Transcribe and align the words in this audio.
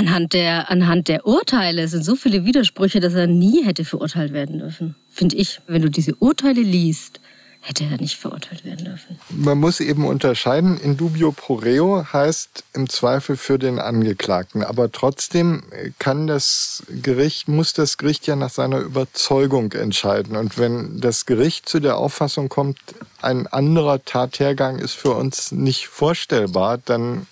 Anhand 0.00 0.32
der, 0.32 0.70
anhand 0.70 1.08
der 1.08 1.26
Urteile 1.26 1.86
sind 1.86 2.06
so 2.06 2.16
viele 2.16 2.46
Widersprüche, 2.46 3.00
dass 3.00 3.12
er 3.12 3.26
nie 3.26 3.62
hätte 3.66 3.84
verurteilt 3.84 4.32
werden 4.32 4.58
dürfen. 4.58 4.94
Finde 5.10 5.36
ich. 5.36 5.60
Wenn 5.66 5.82
du 5.82 5.90
diese 5.90 6.14
Urteile 6.14 6.62
liest, 6.62 7.20
hätte 7.60 7.84
er 7.84 7.98
nicht 7.98 8.16
verurteilt 8.16 8.64
werden 8.64 8.86
dürfen. 8.86 9.18
Man 9.28 9.58
muss 9.58 9.78
eben 9.78 10.06
unterscheiden. 10.06 10.80
In 10.80 10.96
dubio 10.96 11.32
pro 11.32 11.56
reo 11.56 12.06
heißt 12.10 12.64
im 12.72 12.88
Zweifel 12.88 13.36
für 13.36 13.58
den 13.58 13.78
Angeklagten. 13.78 14.64
Aber 14.64 14.90
trotzdem 14.90 15.64
kann 15.98 16.26
das 16.26 16.82
Gericht, 17.02 17.48
muss 17.48 17.74
das 17.74 17.98
Gericht 17.98 18.26
ja 18.26 18.36
nach 18.36 18.48
seiner 18.48 18.78
Überzeugung 18.78 19.70
entscheiden. 19.72 20.34
Und 20.34 20.56
wenn 20.56 20.98
das 21.02 21.26
Gericht 21.26 21.68
zu 21.68 21.78
der 21.78 21.98
Auffassung 21.98 22.48
kommt, 22.48 22.78
ein 23.20 23.46
anderer 23.48 24.02
Tathergang 24.02 24.78
ist 24.78 24.94
für 24.94 25.12
uns 25.12 25.52
nicht 25.52 25.88
vorstellbar, 25.88 26.78
dann 26.78 27.26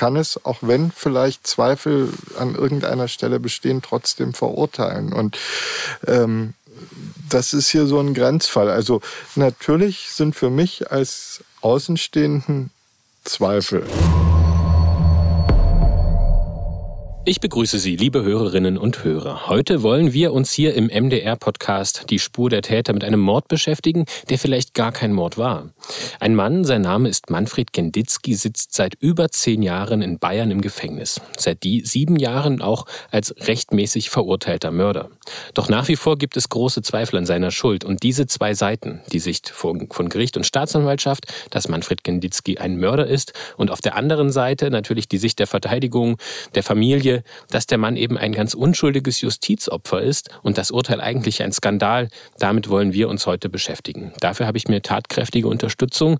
kann 0.00 0.16
es, 0.16 0.42
auch 0.46 0.60
wenn 0.62 0.90
vielleicht 0.90 1.46
Zweifel 1.46 2.08
an 2.38 2.54
irgendeiner 2.54 3.06
Stelle 3.06 3.38
bestehen, 3.38 3.82
trotzdem 3.82 4.32
verurteilen. 4.32 5.12
Und 5.12 5.36
ähm, 6.06 6.54
das 7.28 7.52
ist 7.52 7.68
hier 7.68 7.84
so 7.84 8.00
ein 8.00 8.14
Grenzfall. 8.14 8.70
Also 8.70 9.02
natürlich 9.34 10.08
sind 10.10 10.34
für 10.34 10.48
mich 10.48 10.90
als 10.90 11.44
Außenstehenden 11.60 12.70
Zweifel. 13.24 13.84
Ich 17.26 17.38
begrüße 17.38 17.78
Sie, 17.78 17.96
liebe 17.96 18.22
Hörerinnen 18.22 18.78
und 18.78 19.04
Hörer. 19.04 19.46
Heute 19.46 19.82
wollen 19.82 20.14
wir 20.14 20.32
uns 20.32 20.52
hier 20.52 20.72
im 20.72 20.86
MDR-Podcast 20.86 22.06
die 22.08 22.18
Spur 22.18 22.48
der 22.48 22.62
Täter 22.62 22.94
mit 22.94 23.04
einem 23.04 23.20
Mord 23.20 23.46
beschäftigen, 23.46 24.06
der 24.30 24.38
vielleicht 24.38 24.72
gar 24.72 24.90
kein 24.90 25.12
Mord 25.12 25.36
war. 25.36 25.68
Ein 26.18 26.34
Mann, 26.34 26.64
sein 26.64 26.80
Name 26.80 27.10
ist 27.10 27.28
Manfred 27.28 27.74
Genditzki, 27.74 28.34
sitzt 28.34 28.72
seit 28.72 28.94
über 29.00 29.28
zehn 29.28 29.62
Jahren 29.62 30.00
in 30.00 30.18
Bayern 30.18 30.50
im 30.50 30.62
Gefängnis. 30.62 31.20
Seit 31.36 31.62
die 31.62 31.82
sieben 31.84 32.16
Jahren 32.16 32.62
auch 32.62 32.86
als 33.10 33.34
rechtmäßig 33.36 34.08
verurteilter 34.08 34.70
Mörder. 34.70 35.10
Doch 35.52 35.68
nach 35.68 35.88
wie 35.88 35.96
vor 35.96 36.16
gibt 36.16 36.38
es 36.38 36.48
große 36.48 36.80
Zweifel 36.80 37.18
an 37.18 37.26
seiner 37.26 37.50
Schuld. 37.50 37.84
Und 37.84 38.02
diese 38.02 38.28
zwei 38.28 38.54
Seiten, 38.54 39.02
die 39.12 39.20
Sicht 39.20 39.50
von, 39.50 39.88
Gericht 39.88 40.38
und 40.38 40.46
Staatsanwaltschaft, 40.46 41.26
dass 41.50 41.68
Manfred 41.68 42.02
Genditzki 42.02 42.56
ein 42.56 42.78
Mörder 42.78 43.06
ist, 43.06 43.34
und 43.58 43.70
auf 43.70 43.82
der 43.82 43.94
anderen 43.94 44.32
Seite 44.32 44.70
natürlich 44.70 45.06
die 45.06 45.18
Sicht 45.18 45.38
der 45.38 45.46
Verteidigung, 45.46 46.16
der 46.54 46.62
Familie, 46.62 47.09
Familie, 47.10 47.24
dass 47.50 47.66
der 47.66 47.78
Mann 47.78 47.96
eben 47.96 48.16
ein 48.16 48.32
ganz 48.32 48.54
unschuldiges 48.54 49.20
Justizopfer 49.20 50.00
ist 50.02 50.30
und 50.42 50.58
das 50.58 50.70
Urteil 50.70 51.00
eigentlich 51.00 51.42
ein 51.42 51.52
Skandal. 51.52 52.08
Damit 52.38 52.68
wollen 52.68 52.92
wir 52.92 53.08
uns 53.08 53.26
heute 53.26 53.48
beschäftigen. 53.48 54.12
Dafür 54.20 54.46
habe 54.46 54.58
ich 54.58 54.68
mir 54.68 54.82
tatkräftige 54.82 55.48
Unterstützung 55.48 56.18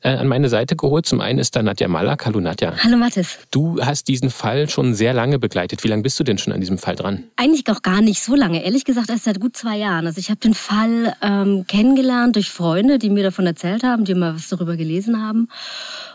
äh, 0.00 0.10
an 0.10 0.28
meine 0.28 0.48
Seite 0.48 0.76
geholt. 0.76 1.06
Zum 1.06 1.20
einen 1.20 1.38
ist 1.38 1.54
da 1.56 1.62
Nadja 1.62 1.88
Malak. 1.88 2.26
Hallo 2.26 2.40
Nadja. 2.40 2.74
Hallo 2.82 2.96
Mathis. 2.96 3.38
Du 3.50 3.80
hast 3.80 4.08
diesen 4.08 4.30
Fall 4.30 4.68
schon 4.68 4.94
sehr 4.94 5.14
lange 5.14 5.38
begleitet. 5.38 5.84
Wie 5.84 5.88
lange 5.88 6.02
bist 6.02 6.18
du 6.18 6.24
denn 6.24 6.38
schon 6.38 6.52
an 6.52 6.60
diesem 6.60 6.78
Fall 6.78 6.96
dran? 6.96 7.24
Eigentlich 7.36 7.68
auch 7.68 7.82
gar 7.82 8.00
nicht 8.00 8.22
so 8.22 8.34
lange. 8.34 8.64
Ehrlich 8.64 8.84
gesagt 8.84 9.10
erst 9.10 9.24
seit 9.24 9.40
gut 9.40 9.56
zwei 9.56 9.76
Jahren. 9.76 10.06
Also 10.06 10.18
ich 10.18 10.30
habe 10.30 10.40
den 10.40 10.54
Fall 10.54 11.14
ähm, 11.22 11.64
kennengelernt 11.66 12.36
durch 12.36 12.50
Freunde, 12.50 12.98
die 12.98 13.10
mir 13.10 13.22
davon 13.22 13.46
erzählt 13.46 13.82
haben, 13.82 14.04
die 14.04 14.14
mal 14.14 14.34
was 14.34 14.48
darüber 14.48 14.76
gelesen 14.76 15.22
haben. 15.22 15.48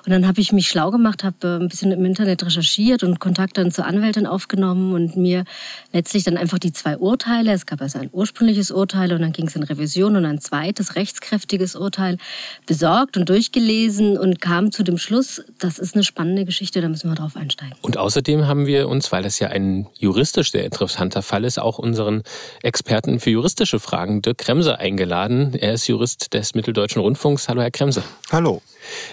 Und 0.05 0.11
dann 0.11 0.28
habe 0.28 0.39
ich 0.39 0.53
mich 0.53 0.67
schlau 0.67 0.92
gemacht, 0.92 1.23
habe 1.23 1.36
äh, 1.44 1.64
ein 1.64 1.67
bisschen 1.67 1.92
im 1.92 2.05
Internet 2.05 2.45
recherchiert 2.45 3.03
und 3.03 3.20
Kontakt 3.20 3.58
dann 3.58 3.72
zur 3.72 3.86
Anwältin 4.17 4.25
aufgenommen 4.25 4.93
und 4.93 5.15
mir 5.15 5.45
letztlich 5.93 6.23
dann 6.23 6.37
einfach 6.37 6.59
die 6.59 6.73
zwei 6.73 6.97
Urteile, 6.97 7.51
es 7.53 7.65
gab 7.65 7.81
also 7.81 7.99
ein 7.99 8.09
ursprüngliches 8.11 8.71
Urteil 8.71 9.13
und 9.13 9.21
dann 9.21 9.31
ging 9.31 9.47
es 9.47 9.55
in 9.55 9.63
Revision 9.63 10.15
und 10.15 10.25
ein 10.25 10.39
zweites 10.39 10.95
rechtskräftiges 10.95 11.75
Urteil 11.75 12.17
besorgt 12.65 13.17
und 13.17 13.29
durchgelesen 13.29 14.17
und 14.17 14.41
kam 14.41 14.71
zu 14.71 14.83
dem 14.83 14.97
Schluss, 14.97 15.43
das 15.59 15.79
ist 15.79 15.95
eine 15.95 16.03
spannende 16.03 16.45
Geschichte, 16.45 16.81
da 16.81 16.89
müssen 16.89 17.09
wir 17.09 17.15
drauf 17.15 17.35
einsteigen. 17.35 17.75
Und 17.81 17.97
außerdem 17.97 18.47
haben 18.47 18.65
wir 18.65 18.87
uns, 18.87 19.11
weil 19.11 19.23
das 19.23 19.39
ja 19.39 19.49
ein 19.49 19.87
juristisch 19.97 20.52
sehr 20.52 20.65
interessanter 20.65 21.21
Fall 21.21 21.43
ist, 21.43 21.59
auch 21.59 21.77
unseren 21.77 22.23
Experten 22.63 23.19
für 23.19 23.29
juristische 23.29 23.79
Fragen, 23.79 24.21
Dirk 24.21 24.39
Kremser, 24.39 24.79
eingeladen. 24.79 25.53
Er 25.53 25.73
ist 25.73 25.87
Jurist 25.87 26.33
des 26.33 26.55
Mitteldeutschen 26.55 27.02
Rundfunks. 27.02 27.47
Hallo, 27.49 27.61
Herr 27.61 27.71
Kremser. 27.71 28.03
Hallo. 28.31 28.61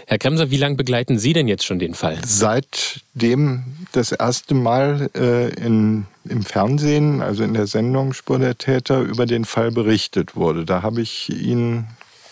Herr 0.07 0.19
Kremser, 0.19 0.51
wie 0.51 0.57
lange 0.57 0.77
begleiten 0.77 1.19
Sie 1.19 1.33
denn 1.33 1.49
jetzt 1.49 1.65
schon 1.65 1.79
den 1.79 1.95
Fall? 1.95 2.19
Seitdem 2.25 3.65
das 3.93 4.13
erste 4.13 4.55
Mal 4.55 5.11
äh, 5.15 5.49
in, 5.55 6.07
im 6.25 6.43
Fernsehen, 6.43 7.23
also 7.23 7.45
in 7.45 7.55
der 7.55 7.67
Sendung 7.67 8.13
Spur 8.13 8.39
der 8.39 8.57
Täter, 8.59 9.01
über 9.01 9.27
den 9.27 9.45
Fall 9.45 9.71
berichtet 9.71 10.37
wurde. 10.37 10.65
Da 10.65 10.83
habe 10.83 11.01
ich 11.01 11.31
ihn 11.31 11.87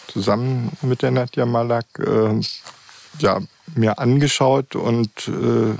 zusammen 0.08 0.72
mit 0.82 1.03
der 1.03 1.10
Nadja 1.10 1.47
Malak 1.47 1.86
äh, 1.98 2.41
ja, 3.19 3.41
mir 3.74 3.98
angeschaut 3.98 4.76
und 4.76 5.10
äh, 5.28 5.74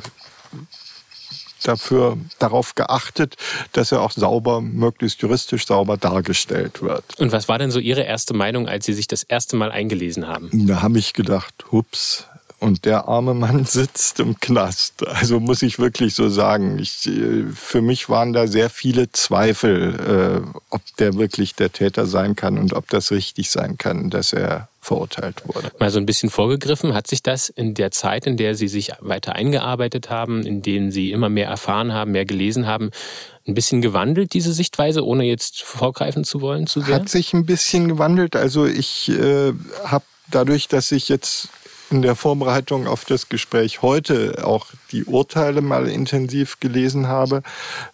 dafür 1.63 2.19
darauf 2.39 2.75
geachtet, 2.75 3.37
dass 3.73 3.93
er 3.93 4.03
auch 4.03 4.13
sauber, 4.13 4.61
möglichst 4.61 5.23
juristisch 5.23 5.67
sauber 5.67 5.97
dargestellt 5.97 6.83
wird. 6.83 7.05
Und 7.19 7.33
was 7.33 7.49
war 7.49 7.59
denn 7.59 7.71
so 7.71 7.79
Ihre 7.79 8.03
erste 8.03 8.35
Meinung, 8.35 8.69
als 8.69 8.87
Sie 8.87 8.95
sich 8.95 9.09
das 9.09 9.23
erste 9.23 9.57
Mal 9.57 9.71
eingelesen 9.71 10.27
haben? 10.27 10.51
Da 10.53 10.83
habe 10.83 10.99
ich 10.99 11.13
gedacht, 11.13 11.55
hups, 11.71 12.27
und 12.63 12.85
der 12.85 13.09
arme 13.09 13.35
Mann 13.35 13.65
sitzt 13.67 14.21
im 14.21 14.39
Knast. 14.39 15.07
Also 15.07 15.41
muss 15.41 15.63
ich 15.63 15.79
wirklich 15.79 16.15
so 16.15 16.29
sagen. 16.29 16.79
Ich, 16.79 17.11
für 17.55 17.83
mich 17.83 18.09
waren 18.09 18.33
da 18.33 18.47
sehr 18.47 18.71
viele 18.71 19.11
Zweifel, 19.11 20.45
äh, 20.47 20.59
ob 20.71 20.81
der 20.99 21.15
wirklich 21.15 21.57
der 21.57 21.73
Täter 21.73 22.07
sein 22.07 22.37
kann 22.37 22.59
und 22.59 22.73
ob 22.73 22.89
das 22.89 23.11
richtig 23.11 23.51
sein 23.51 23.79
kann, 23.79 24.11
dass 24.11 24.33
er 24.33 24.69
verurteilt 24.83 25.43
wurde. 25.47 25.71
Mal 25.79 25.91
so 25.91 26.01
ein 26.01 26.07
bisschen 26.07 26.29
vorgegriffen, 26.29 26.93
hat 26.93 27.07
sich 27.07 27.23
das 27.23 27.49
in 27.49 27.75
der 27.75 27.93
Zeit, 27.93 28.27
in 28.27 28.37
der 28.37 28.57
Sie 28.57 28.67
sich 28.67 28.91
weiter 29.01 29.35
eingearbeitet 29.37 30.11
haben, 30.11 30.45
in 30.45 30.61
denen 30.61 30.91
Sie 30.91 31.13
immer 31.13 31.29
mehr 31.29 31.47
erfahren 31.47 31.95
haben, 31.95 32.11
mehr 32.11 32.25
gelesen 32.25 32.67
haben, 32.67 32.91
ein 33.47 33.55
bisschen 33.55 33.81
gewandelt, 33.81 34.33
diese 34.35 34.53
Sichtweise, 34.53 35.07
ohne 35.07 35.25
jetzt 35.25 35.63
vorgreifen 35.63 36.25
zu 36.25 36.41
wollen 36.41 36.67
zu 36.67 36.81
sehr? 36.81 36.97
Hat 36.97 37.09
sich 37.09 37.33
ein 37.33 37.47
bisschen 37.47 37.89
gewandelt. 37.89 38.35
Also 38.35 38.67
ich 38.67 39.09
äh, 39.09 39.53
habe 39.85 40.05
dadurch, 40.31 40.67
dass 40.67 40.91
ich 40.91 41.09
jetzt 41.09 41.49
in 41.93 42.03
der 42.03 42.17
Vorbereitung 42.17 42.89
auf 42.89 43.05
das 43.05 43.29
Gespräch 43.29 43.83
heute 43.83 44.45
auch 44.45 44.67
die 44.91 45.05
Urteile 45.05 45.61
mal 45.61 45.89
intensiv 45.89 46.59
gelesen 46.59 47.07
habe, 47.07 47.43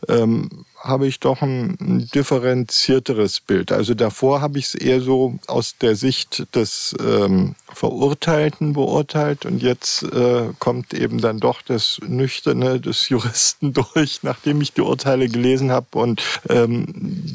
ähm, 0.09 0.65
habe 0.89 1.07
ich 1.07 1.21
doch 1.21 1.43
ein, 1.43 2.09
differenzierteres 2.15 3.41
Bild. 3.41 3.73
Also 3.73 3.95
davor 3.95 4.41
habe 4.41 4.59
ich 4.59 4.67
es 4.67 4.75
eher 4.75 5.01
so 5.01 5.39
aus 5.47 5.77
der 5.79 5.95
Sicht 5.97 6.55
des 6.55 6.95
ähm, 7.01 7.55
Verurteilten 7.73 8.73
beurteilt 8.73 9.47
und 9.47 9.63
jetzt 9.63 10.03
äh, 10.03 10.49
kommt 10.59 10.95
eben 10.95 11.21
dann 11.21 11.39
doch 11.39 11.63
das 11.63 12.01
Nüchterne 12.07 12.81
des 12.81 13.09
Juristen 13.09 13.73
durch, 13.95 14.21
nachdem 14.23 14.61
ich 14.61 14.73
die 14.73 14.81
Urteile 14.81 15.29
gelesen 15.29 15.71
habe 15.71 15.87
und 15.93 16.23
ähm, 16.49 16.87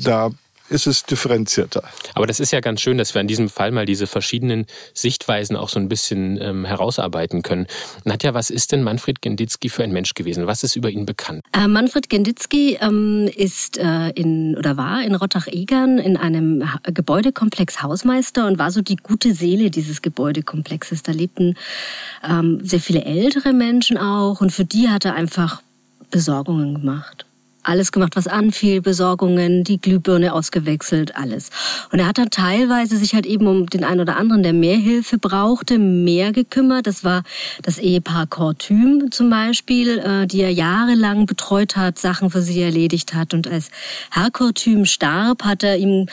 da 0.04 0.32
ist 0.70 0.88
es 0.88 1.04
differenzierter. 1.04 1.84
Aber 2.14 2.28
das 2.28 2.40
ist 2.40 2.52
ja 2.52 2.60
ganz 2.60 2.82
schön, 2.82 2.98
dass 2.98 3.14
wir 3.14 3.22
in 3.22 3.28
diesem 3.28 3.50
Fall 3.50 3.72
mal 3.72 3.86
diese 3.86 4.08
verschiedenen 4.08 4.66
Sichtweisen 4.94 5.56
auch 5.56 5.70
so 5.70 5.80
ein 5.80 5.90
bisschen 5.90 6.40
ähm, 6.42 6.66
herausarbeiten 6.66 7.42
können. 7.42 7.68
Nadja, 8.06 8.34
was 8.34 8.50
ist 8.50 8.72
denn 8.72 8.84
Manfred 8.84 9.22
Genditzki 9.22 9.70
für 9.70 9.84
ein 9.84 9.92
Mensch 9.92 10.14
gewesen? 10.14 10.48
Was 10.48 10.64
ist 10.64 10.76
über 10.76 10.90
ihn 10.90 11.06
bekannt? 11.06 11.42
Äh, 11.52 11.68
Manfred 11.68 12.10
Genditzki 12.10 12.78
ähm, 12.82 13.30
ist 13.36 13.78
äh, 13.78 14.10
in 14.10 14.56
oder 14.58 14.78
war 14.78 15.04
in 15.04 15.16
Rottach-Egern 15.16 16.00
in 16.00 16.18
einem 16.18 16.64
Gebäudekomplex 16.84 17.82
Hausmeister 17.82 18.48
und 18.48 18.58
war 18.58 18.72
so 18.72 18.82
die 18.82 18.96
gute 18.96 19.34
Seele 19.34 19.70
dieses 19.70 20.02
Gebäudekomplexes. 20.02 21.04
Da 21.04 21.12
lebten 21.12 21.56
ähm, 22.28 22.60
sehr 22.64 22.80
viele 22.80 23.04
ältere 23.04 23.54
Menschen 23.54 23.98
auch 23.98 24.42
und 24.42 24.52
für 24.52 24.66
die 24.66 24.90
hat 24.90 25.06
er 25.06 25.16
einfach 25.16 25.62
Besorgungen 26.10 26.76
gemacht 26.76 27.26
alles 27.64 27.92
gemacht, 27.92 28.16
was 28.16 28.28
anfiel, 28.28 28.82
Besorgungen, 28.82 29.64
die 29.64 29.80
Glühbirne 29.80 30.34
ausgewechselt, 30.34 31.16
alles. 31.16 31.50
Und 31.92 32.00
er 32.00 32.08
hat 32.08 32.18
dann 32.18 32.30
teilweise 32.30 32.98
sich 32.98 33.14
halt 33.14 33.26
eben 33.26 33.48
um 33.48 33.66
den 33.68 33.84
einen 33.84 34.02
oder 34.02 34.18
anderen, 34.18 34.44
der 34.44 34.54
mehr 34.54 34.78
Hilfe 34.78 35.18
brauchte, 35.18 35.80
mehr 35.80 36.32
gekümmert. 36.32 36.88
Das 36.88 37.04
war 37.04 37.24
das 37.62 37.78
Ehepaar 37.78 38.28
Kortüm 38.28 39.12
zum 39.12 39.30
Beispiel, 39.30 40.00
äh, 40.00 40.28
die 40.28 40.42
er 40.42 40.52
jahrelang 40.52 41.26
betreut 41.26 41.76
hat, 41.76 41.98
Sachen 41.98 42.30
für 42.30 42.42
sie 42.42 42.62
erledigt 42.62 43.14
hat. 43.14 43.34
Und 43.34 43.48
als 43.48 43.70
Herr 44.12 44.32
Kortüm 44.32 44.86
starb, 44.86 45.44
hat 45.44 45.64
er 45.64 45.78
ihm 45.78 46.08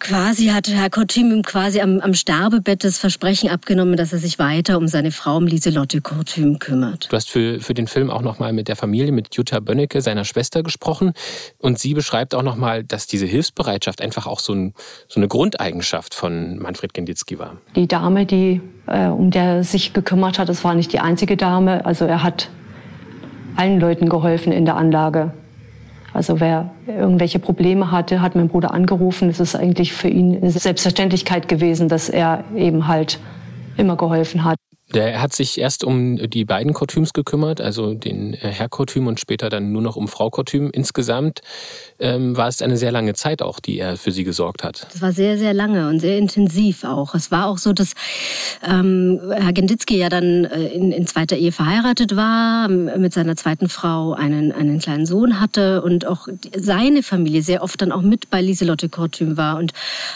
quasi 0.00 0.46
hat 0.48 0.68
Herr 0.68 0.90
Kortüm 0.90 1.30
ihm 1.30 1.42
quasi 1.42 1.80
am, 1.80 2.00
am 2.00 2.14
Sterbebett 2.14 2.82
das 2.82 2.98
Versprechen 2.98 3.50
abgenommen, 3.50 3.96
dass 3.96 4.12
er 4.12 4.18
sich 4.18 4.38
weiter 4.38 4.78
um 4.78 4.88
seine 4.88 5.12
Frau, 5.12 5.36
um 5.36 5.46
Lieselotte 5.46 6.00
Kortüm, 6.00 6.58
kümmert. 6.58 7.12
Du 7.12 7.16
hast 7.16 7.30
für, 7.30 7.60
für 7.60 7.74
den 7.74 7.86
Film 7.86 8.10
auch 8.10 8.22
nochmal 8.22 8.52
mit 8.52 8.68
der 8.68 8.76
Familie, 8.76 9.12
mit 9.12 9.34
Jutta 9.36 9.60
Bönnecke, 9.60 10.00
seiner 10.00 10.24
Schwester, 10.24 10.62
gesprochen. 10.62 11.12
Und 11.58 11.78
sie 11.78 11.94
beschreibt 11.94 12.34
auch 12.34 12.42
nochmal, 12.42 12.82
dass 12.82 13.06
diese 13.06 13.26
Hilfsbereitschaft 13.26 14.00
einfach 14.00 14.26
auch 14.26 14.40
so, 14.40 14.54
ein, 14.54 14.74
so 15.06 15.20
eine 15.20 15.28
Grundeigenschaft 15.28 16.14
von 16.14 16.58
Manfred 16.58 16.94
Genditzki 16.94 17.38
war. 17.38 17.58
Die 17.76 17.86
Dame, 17.86 18.26
die, 18.26 18.60
äh, 18.86 19.06
um 19.06 19.30
der 19.30 19.44
er 19.44 19.64
sich 19.64 19.92
gekümmert 19.92 20.38
hat, 20.38 20.48
das 20.48 20.64
war 20.64 20.74
nicht 20.74 20.92
die 20.92 21.00
einzige 21.00 21.36
Dame. 21.36 21.84
Also 21.84 22.06
er 22.06 22.22
hat 22.22 22.48
allen 23.56 23.78
Leuten 23.78 24.08
geholfen 24.08 24.52
in 24.52 24.64
der 24.64 24.76
Anlage. 24.76 25.32
Also 26.12 26.40
wer 26.40 26.70
irgendwelche 26.86 27.38
Probleme 27.38 27.90
hatte, 27.90 28.20
hat 28.20 28.34
mein 28.34 28.48
Bruder 28.48 28.72
angerufen. 28.72 29.28
Es 29.28 29.40
ist 29.40 29.54
eigentlich 29.54 29.92
für 29.92 30.08
ihn 30.08 30.36
eine 30.36 30.50
Selbstverständlichkeit 30.50 31.48
gewesen, 31.48 31.88
dass 31.88 32.08
er 32.08 32.44
eben 32.54 32.88
halt 32.88 33.20
immer 33.76 33.96
geholfen 33.96 34.44
hat. 34.44 34.58
Der 34.94 35.22
hat 35.22 35.32
sich 35.32 35.58
erst 35.58 35.84
um 35.84 36.16
die 36.16 36.44
beiden 36.44 36.72
Kostüms 36.72 37.12
gekümmert, 37.12 37.60
also 37.60 37.94
den 37.94 38.34
äh, 38.34 38.38
Herr 38.38 38.68
Kostüm 38.68 39.06
und 39.06 39.20
später 39.20 39.48
dann 39.48 39.70
nur 39.70 39.82
noch 39.82 39.96
um 39.96 40.08
Frau 40.08 40.30
Kostüm. 40.30 40.70
Insgesamt 40.72 41.40
ähm, 42.00 42.36
war 42.36 42.48
es 42.48 42.60
eine 42.60 42.76
sehr 42.76 42.90
lange 42.90 43.14
Zeit 43.14 43.40
auch, 43.40 43.60
die 43.60 43.78
er 43.78 43.96
für 43.96 44.10
sie 44.10 44.24
gesorgt 44.24 44.64
hat. 44.64 44.86
Das 44.92 45.00
war 45.00 45.12
sehr, 45.12 45.38
sehr 45.38 45.54
lange 45.54 45.88
und 45.88 46.00
sehr 46.00 46.18
intensiv 46.18 46.82
auch. 46.82 47.14
Es 47.14 47.30
war 47.30 47.46
auch 47.46 47.58
so, 47.58 47.72
dass 47.72 47.92
ähm, 48.68 49.20
Herr 49.30 49.52
Genditzki 49.52 49.98
ja 49.98 50.08
dann 50.08 50.44
äh, 50.44 50.68
in, 50.68 50.90
in 50.90 51.06
zweiter 51.06 51.36
Ehe 51.36 51.52
verheiratet 51.52 52.16
war, 52.16 52.68
mit 52.68 53.12
seiner 53.12 53.36
zweiten 53.36 53.68
Frau 53.68 54.12
einen, 54.12 54.50
einen 54.50 54.80
kleinen 54.80 55.06
Sohn 55.06 55.40
hatte 55.40 55.82
und 55.82 56.06
auch 56.06 56.26
seine 56.56 57.02
Familie 57.02 57.42
sehr 57.42 57.62
oft 57.62 57.80
dann 57.80 57.92
auch 57.92 58.02
mit 58.02 58.30
bei 58.30 58.42
Lieselotte 58.42 58.88
Kortüm 58.88 59.36
war. 59.36 59.58
Und 59.58 59.72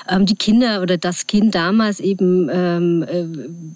ähm, 0.09 0.27
die 0.27 0.37
Kinder 0.37 0.83
oder 0.83 0.99
das 0.99 1.29
Kind 1.29 1.55
damals 1.55 2.01
eben, 2.01 2.51
ähm, 2.53 3.03
äh, 3.03 3.25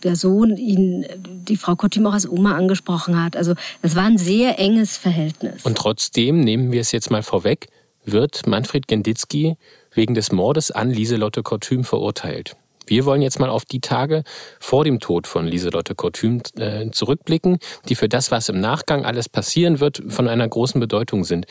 der 0.03 0.17
Sohn, 0.17 0.57
ihn 0.57 0.88
die 1.27 1.57
Frau 1.57 1.77
Kottim 1.77 2.07
auch 2.07 2.13
als 2.13 2.29
Oma 2.29 2.57
angesprochen 2.57 3.23
hat. 3.23 3.37
Also 3.37 3.55
das 3.83 3.95
war 3.97 4.05
ein 4.05 4.19
sehr 4.19 4.59
enges 4.59 4.97
Verhältnis. 4.97 5.65
Und 5.65 5.77
trotzdem, 5.77 6.41
nehmen 6.41 6.73
wir 6.73 6.81
es 6.81 6.93
jetzt 6.93 7.11
mal 7.11 7.23
vorweg, 7.23 7.69
wird 8.05 8.47
Manfred 8.47 8.89
Genditzki 8.89 9.57
wegen 9.93 10.15
des 10.15 10.33
Mordes 10.33 10.71
an 10.71 10.91
Lieselotte 10.91 11.43
Kortüm 11.43 11.85
verurteilt. 11.85 12.57
Wir 12.89 13.05
wollen 13.05 13.21
jetzt 13.21 13.39
mal 13.39 13.51
auf 13.51 13.67
die 13.67 13.81
Tage 13.81 14.25
vor 14.59 14.85
dem 14.85 14.99
Tod 14.99 15.27
von 15.27 15.47
Lieselotte 15.47 15.95
Kortüm 15.95 16.41
äh, 16.59 16.91
zurückblicken, 16.91 17.59
die 17.89 17.95
für 17.95 18.09
das, 18.09 18.31
was 18.31 18.49
im 18.49 18.61
Nachgang 18.61 19.05
alles 19.05 19.29
passieren 19.29 19.81
wird, 19.81 20.03
von 20.09 20.27
einer 20.27 20.49
großen 20.49 20.81
Bedeutung 20.81 21.25
sind. 21.25 21.47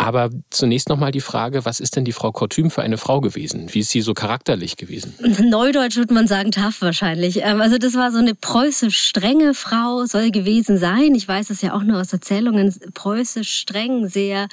Aber 0.00 0.30
zunächst 0.48 0.88
nochmal 0.88 1.12
die 1.12 1.20
Frage, 1.20 1.66
was 1.66 1.78
ist 1.78 1.94
denn 1.94 2.06
die 2.06 2.12
Frau 2.12 2.32
Kortüm 2.32 2.70
für 2.70 2.80
eine 2.80 2.96
Frau 2.96 3.20
gewesen? 3.20 3.66
Wie 3.74 3.80
ist 3.80 3.90
sie 3.90 4.00
so 4.00 4.14
charakterlich 4.14 4.78
gewesen? 4.78 5.12
Neudeutsch 5.42 5.98
würde 5.98 6.14
man 6.14 6.26
sagen, 6.26 6.52
tough 6.52 6.80
wahrscheinlich. 6.80 7.42
Ähm, 7.42 7.60
also 7.60 7.76
das 7.76 7.92
war 7.96 8.10
so 8.10 8.16
eine 8.16 8.34
preußisch 8.34 8.98
strenge 8.98 9.52
Frau, 9.52 10.06
soll 10.06 10.30
gewesen 10.30 10.78
sein. 10.78 11.14
Ich 11.14 11.28
weiß 11.28 11.50
es 11.50 11.60
ja 11.60 11.74
auch 11.74 11.82
nur 11.82 12.00
aus 12.00 12.14
Erzählungen. 12.14 12.74
Preußisch 12.94 13.50
streng, 13.50 14.08
sehr, 14.08 14.48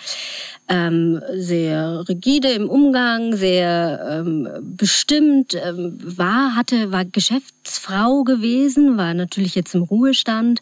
ähm, 0.67 1.21
sehr 1.33 2.03
rigide 2.09 2.49
im 2.49 2.67
Umgang, 2.67 3.37
sehr 3.37 4.05
ähm, 4.25 4.49
bestimmt, 4.61 5.53
ähm, 5.55 5.97
war, 6.03 6.57
hatte, 6.57 6.91
war 6.91 7.05
Geschäftsfrau 7.05 8.25
gewesen, 8.25 8.97
war 8.97 9.13
natürlich 9.13 9.55
jetzt 9.55 9.75
im 9.75 9.83
Ruhestand 9.83 10.61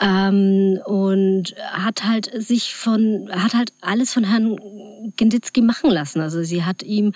ähm, 0.00 0.78
und 0.84 1.56
hat 1.72 2.04
halt 2.04 2.30
sich 2.40 2.76
von, 2.76 3.28
hat 3.32 3.54
halt 3.54 3.72
alles 3.80 4.11
von 4.12 4.24
Herrn 4.24 5.12
Genditzki 5.16 5.62
machen 5.62 5.90
lassen. 5.90 6.20
Also 6.20 6.42
sie 6.42 6.64
hat 6.64 6.82
ihm 6.82 7.12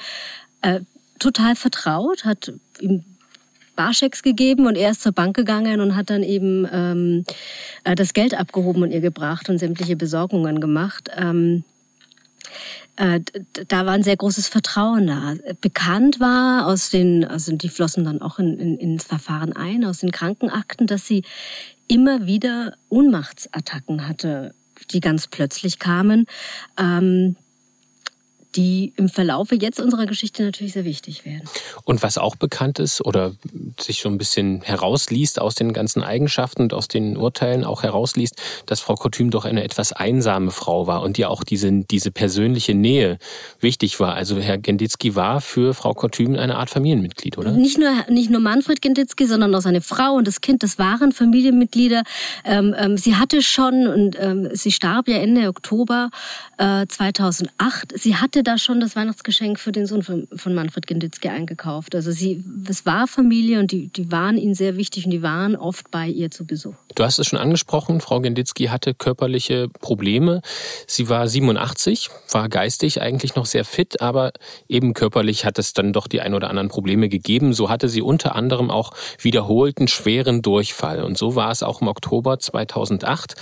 äh, 0.62 0.80
total 1.18 1.56
vertraut, 1.56 2.24
hat 2.24 2.52
ihm 2.80 3.04
Barschecks 3.76 4.22
gegeben 4.22 4.66
und 4.66 4.76
er 4.76 4.90
ist 4.90 5.02
zur 5.02 5.12
Bank 5.12 5.36
gegangen 5.36 5.80
und 5.80 5.94
hat 5.94 6.10
dann 6.10 6.22
eben 6.22 6.66
ähm, 6.72 7.24
äh, 7.84 7.94
das 7.94 8.14
Geld 8.14 8.34
abgehoben 8.34 8.82
und 8.82 8.90
ihr 8.90 9.00
gebracht 9.00 9.48
und 9.48 9.58
sämtliche 9.58 9.96
Besorgungen 9.96 10.60
gemacht. 10.60 11.10
Ähm, 11.14 11.62
äh, 12.96 13.20
da 13.68 13.84
war 13.84 13.92
ein 13.92 14.02
sehr 14.02 14.16
großes 14.16 14.48
Vertrauen 14.48 15.06
da. 15.06 15.34
Bekannt 15.60 16.18
war 16.18 16.66
aus 16.66 16.90
den, 16.90 17.24
also 17.24 17.54
die 17.54 17.68
flossen 17.68 18.04
dann 18.04 18.22
auch 18.22 18.38
in, 18.38 18.58
in, 18.58 18.78
ins 18.78 19.04
Verfahren 19.04 19.52
ein, 19.52 19.84
aus 19.84 19.98
den 19.98 20.10
Krankenakten, 20.10 20.86
dass 20.86 21.06
sie 21.06 21.22
immer 21.86 22.26
wieder 22.26 22.74
Ohnmachtsattacken 22.88 24.08
hatte 24.08 24.54
die 24.90 25.00
ganz 25.00 25.26
plötzlich 25.26 25.78
kamen. 25.78 26.26
Ähm, 26.78 27.36
die 28.56 28.92
im 28.96 29.08
Verlaufe 29.08 29.54
jetzt 29.54 29.80
unserer 29.80 30.06
Geschichte 30.06 30.42
natürlich 30.42 30.72
sehr 30.72 30.84
wichtig 30.84 31.24
werden. 31.24 31.42
Und 31.84 32.02
was 32.02 32.18
auch 32.18 32.36
bekannt 32.36 32.78
ist 32.78 33.04
oder 33.04 33.32
sich 33.78 34.00
so 34.00 34.08
ein 34.08 34.18
bisschen 34.18 34.62
herausliest 34.62 35.40
aus 35.40 35.54
den 35.54 35.72
ganzen 35.72 36.02
Eigenschaften 36.02 36.62
und 36.62 36.74
aus 36.74 36.88
den 36.88 37.16
Urteilen 37.16 37.64
auch 37.64 37.82
herausliest, 37.82 38.36
dass 38.64 38.80
Frau 38.80 38.94
Kotüm 38.94 39.30
doch 39.30 39.44
eine 39.44 39.62
etwas 39.62 39.92
einsame 39.92 40.50
Frau 40.50 40.86
war 40.86 41.02
und 41.02 41.18
ihr 41.18 41.30
auch 41.30 41.44
diese, 41.44 41.70
diese 41.70 42.10
persönliche 42.10 42.74
Nähe 42.74 43.18
wichtig 43.60 44.00
war. 44.00 44.14
Also 44.14 44.38
Herr 44.38 44.58
Genditzki 44.58 45.14
war 45.14 45.40
für 45.40 45.74
Frau 45.74 45.92
Kotüm 45.92 46.36
eine 46.36 46.56
Art 46.56 46.70
Familienmitglied, 46.70 47.36
oder? 47.38 47.52
Nicht 47.52 47.78
nur, 47.78 47.90
nicht 48.08 48.30
nur 48.30 48.40
Manfred 48.40 48.80
Genditzki, 48.80 49.26
sondern 49.26 49.54
auch 49.54 49.60
seine 49.60 49.82
Frau 49.82 50.14
und 50.14 50.26
das 50.26 50.40
Kind, 50.40 50.62
das 50.62 50.78
waren 50.78 51.12
Familienmitglieder. 51.12 52.02
Ähm, 52.44 52.74
ähm, 52.78 52.96
sie 52.96 53.16
hatte 53.16 53.42
schon, 53.42 53.86
und 53.86 54.16
ähm, 54.18 54.48
sie 54.52 54.72
starb 54.72 55.08
ja 55.08 55.18
Ende 55.18 55.48
Oktober 55.48 56.10
äh, 56.58 56.86
2008, 56.86 57.98
sie 57.98 58.16
hatte 58.16 58.42
da 58.46 58.58
schon 58.58 58.80
das 58.80 58.96
Weihnachtsgeschenk 58.96 59.58
für 59.58 59.72
den 59.72 59.86
Sohn 59.86 60.02
von, 60.02 60.28
von 60.34 60.54
Manfred 60.54 60.86
Genditzki 60.86 61.28
eingekauft. 61.28 61.94
Also 61.94 62.10
sie, 62.10 62.44
es 62.68 62.86
war 62.86 63.06
Familie 63.06 63.58
und 63.58 63.72
die, 63.72 63.88
die 63.88 64.12
waren 64.12 64.36
ihnen 64.36 64.54
sehr 64.54 64.76
wichtig 64.76 65.04
und 65.04 65.10
die 65.10 65.22
waren 65.22 65.56
oft 65.56 65.90
bei 65.90 66.06
ihr 66.06 66.30
zu 66.30 66.46
Besuch. 66.46 66.74
Du 66.94 67.04
hast 67.04 67.18
es 67.18 67.26
schon 67.26 67.38
angesprochen, 67.38 68.00
Frau 68.00 68.20
Genditzki 68.20 68.64
hatte 68.66 68.94
körperliche 68.94 69.68
Probleme. 69.68 70.40
Sie 70.86 71.08
war 71.08 71.28
87, 71.28 72.10
war 72.30 72.48
geistig 72.48 73.00
eigentlich 73.00 73.34
noch 73.34 73.46
sehr 73.46 73.64
fit, 73.64 74.00
aber 74.00 74.32
eben 74.68 74.94
körperlich 74.94 75.44
hat 75.44 75.58
es 75.58 75.72
dann 75.72 75.92
doch 75.92 76.06
die 76.06 76.20
ein 76.20 76.34
oder 76.34 76.48
anderen 76.48 76.68
Probleme 76.68 77.08
gegeben. 77.08 77.52
So 77.52 77.68
hatte 77.68 77.88
sie 77.88 78.02
unter 78.02 78.36
anderem 78.36 78.70
auch 78.70 78.92
wiederholten 79.18 79.88
schweren 79.88 80.42
Durchfall. 80.42 81.02
Und 81.02 81.18
so 81.18 81.34
war 81.34 81.50
es 81.50 81.62
auch 81.62 81.80
im 81.80 81.88
Oktober 81.88 82.38
2008. 82.38 83.34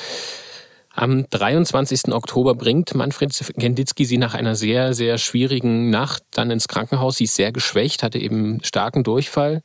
Am 0.94 1.28
23. 1.28 2.12
Oktober 2.12 2.54
bringt 2.54 2.94
Manfred 2.94 3.32
Genditzki 3.56 4.04
sie 4.04 4.18
nach 4.18 4.34
einer 4.34 4.54
sehr, 4.54 4.94
sehr 4.94 5.18
schwierigen 5.18 5.90
Nacht 5.90 6.22
dann 6.30 6.50
ins 6.50 6.68
Krankenhaus. 6.68 7.16
Sie 7.16 7.24
ist 7.24 7.34
sehr 7.34 7.50
geschwächt, 7.50 8.02
hatte 8.02 8.18
eben 8.18 8.60
starken 8.62 9.02
Durchfall 9.02 9.62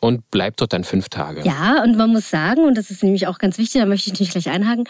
und 0.00 0.30
bleibt 0.30 0.60
dort 0.60 0.72
dann 0.72 0.84
fünf 0.84 1.08
Tage. 1.08 1.42
Ja, 1.44 1.82
und 1.82 1.96
man 1.96 2.10
muss 2.10 2.30
sagen, 2.30 2.64
und 2.64 2.76
das 2.76 2.90
ist 2.90 3.02
nämlich 3.02 3.26
auch 3.26 3.38
ganz 3.38 3.58
wichtig, 3.58 3.80
da 3.80 3.86
möchte 3.86 4.12
ich 4.12 4.20
nicht 4.20 4.32
gleich 4.32 4.48
einhaken, 4.48 4.84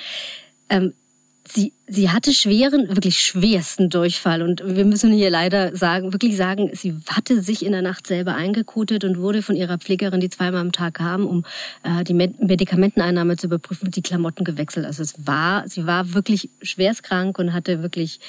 ähm, 0.68 0.92
sie, 1.52 1.72
sie 1.86 2.10
hatte 2.10 2.32
schweren, 2.32 2.88
wirklich 2.88 3.20
schwersten 3.20 3.90
Durchfall. 3.90 4.42
Und 4.42 4.62
wir 4.64 4.84
müssen 4.84 5.12
hier 5.12 5.30
leider 5.30 5.76
sagen, 5.76 6.12
wirklich 6.12 6.36
sagen, 6.36 6.70
sie 6.72 6.94
hatte 7.08 7.42
sich 7.42 7.64
in 7.64 7.72
der 7.72 7.82
Nacht 7.82 8.06
selber 8.06 8.34
eingekotet 8.34 9.04
und 9.04 9.18
wurde 9.18 9.42
von 9.42 9.56
ihrer 9.56 9.78
Pflegerin, 9.78 10.20
die 10.20 10.30
zweimal 10.30 10.60
am 10.60 10.72
Tag 10.72 10.94
kam, 10.94 11.26
um 11.26 11.44
äh, 11.82 12.04
die 12.04 12.14
Medikamenteneinnahme 12.14 13.36
zu 13.36 13.46
überprüfen, 13.46 13.90
die 13.90 14.02
Klamotten 14.02 14.44
gewechselt. 14.44 14.86
Also 14.86 15.02
es 15.02 15.26
war, 15.26 15.68
sie 15.68 15.86
war 15.86 16.14
wirklich 16.14 16.50
schwerstkrank 16.62 17.38
und 17.38 17.52
hatte 17.52 17.82
wirklich 17.82 18.20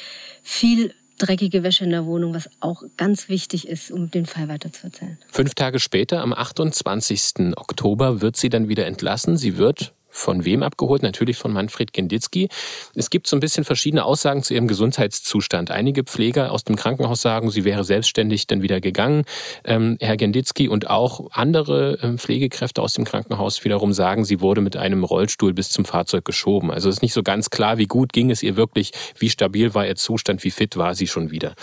viel 0.42 0.94
dreckige 1.18 1.63
Wäsche 1.63 1.83
in 1.83 1.92
der 1.92 2.06
Wohnung, 2.06 2.33
was 2.33 2.50
auch 2.62 2.83
ganz 2.98 3.30
wichtig 3.30 3.68
ist, 3.68 3.92
um 3.92 4.10
den 4.10 4.25
Fall 4.25 4.48
weiterzuerzählen. 4.48 5.18
Fünf 5.30 5.54
Tage 5.54 5.80
später, 5.80 6.22
am 6.22 6.33
28. 6.33 7.57
Oktober, 7.57 8.22
wird 8.22 8.38
sie 8.38 8.50
dann 8.50 8.69
wieder 8.69 8.88
entlassen. 8.88 9.38
Sie 9.38 9.57
wird 9.57 9.94
von 10.19 10.45
wem 10.45 10.63
abgeholt? 10.63 11.01
Natürlich 11.01 11.38
von 11.38 11.54
Manfred 11.54 11.94
Genditzki. 11.94 12.50
Es 12.95 13.10
gibt 13.10 13.27
so 13.27 13.36
ein 13.36 13.39
bisschen 13.39 13.63
verschiedene 13.63 14.06
Aussagen 14.06 14.44
zu 14.44 14.54
ihrem 14.54 14.68
Gesundheitszustand. 14.68 15.72
Einige 15.72 16.03
Pfleger 16.03 16.51
aus 16.51 16.63
dem 16.63 16.75
Krankenhaus 16.75 17.22
sagen, 17.22 17.50
sie 17.50 17.63
wäre 17.63 17.84
selbstständig 17.84 18.48
dann 18.48 18.62
wieder 18.62 18.82
gegangen. 18.82 19.24
Ähm, 19.63 19.98
Herr 20.00 20.17
Genditzki 20.17 20.67
und 20.67 20.89
auch 20.89 21.32
andere 21.32 21.98
ähm, 22.03 22.17
Pflegekräfte 22.17 22.82
aus 22.82 22.93
dem 22.93 23.05
Krankenhaus 23.05 23.63
wiederum 23.63 23.93
sagen, 23.93 24.25
sie 24.25 24.41
wurde 24.41 24.62
mit 24.62 24.77
einem 24.77 25.03
Rollstuhl 25.03 25.53
bis 25.53 25.70
zum 25.70 25.86
Fahrzeug 25.86 26.25
geschoben. 26.25 26.72
Also 26.72 26.89
es 26.89 26.98
ist 26.98 27.01
nicht 27.01 27.13
so 27.13 27.24
ganz 27.24 27.50
klar, 27.50 27.77
wie 27.77 27.88
gut 27.88 28.13
ging 28.13 28.29
es 28.29 28.43
ihr 28.43 28.55
wirklich, 28.55 28.91
wie 29.17 29.29
stabil 29.29 29.74
war 29.74 29.88
ihr 29.88 29.96
Zustand, 29.96 30.43
wie 30.43 30.51
fit 30.51 30.77
war 30.77 30.96
sie 30.96 31.08
schon 31.08 31.32
wieder. 31.32 31.55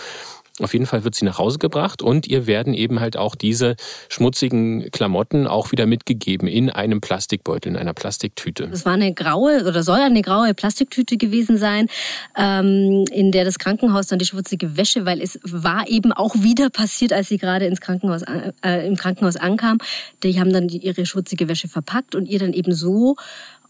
Auf 0.59 0.73
jeden 0.73 0.87
Fall 0.87 1.03
wird 1.03 1.13
sie 1.13 1.25
nach 1.25 1.37
Hause 1.37 1.59
gebracht 1.59 2.01
und 2.01 2.25
ihr 2.27 2.47
werden 2.47 2.73
eben 2.73 2.99
halt 2.99 3.15
auch 3.15 3.35
diese 3.35 3.75
schmutzigen 4.09 4.89
Klamotten 4.91 5.45
auch 5.45 5.71
wieder 5.71 5.85
mitgegeben 5.85 6.47
in 6.47 6.71
einem 6.71 6.99
Plastikbeutel, 6.99 7.73
in 7.73 7.77
einer 7.77 7.93
Plastiktüte. 7.93 8.69
Es 8.71 8.85
war 8.85 8.93
eine 8.93 9.13
graue 9.13 9.65
oder 9.67 9.83
soll 9.83 9.99
eine 9.99 10.23
graue 10.23 10.53
Plastiktüte 10.55 11.17
gewesen 11.17 11.57
sein, 11.57 11.87
ähm, 12.35 13.05
in 13.11 13.31
der 13.31 13.45
das 13.45 13.59
Krankenhaus 13.59 14.07
dann 14.07 14.17
die 14.17 14.25
schmutzige 14.25 14.77
Wäsche, 14.77 15.05
weil 15.05 15.21
es 15.21 15.39
war 15.43 15.87
eben 15.87 16.11
auch 16.11 16.33
wieder 16.35 16.71
passiert, 16.71 17.13
als 17.13 17.27
sie 17.27 17.37
gerade 17.37 17.67
ins 17.67 17.79
Krankenhaus 17.79 18.23
äh, 18.63 18.87
im 18.87 18.95
Krankenhaus 18.95 19.35
ankam. 19.35 19.77
Die 20.23 20.39
haben 20.39 20.51
dann 20.51 20.69
ihre 20.69 21.05
schmutzige 21.05 21.47
Wäsche 21.47 21.67
verpackt 21.67 22.15
und 22.15 22.25
ihr 22.25 22.39
dann 22.39 22.53
eben 22.53 22.73
so 22.73 23.15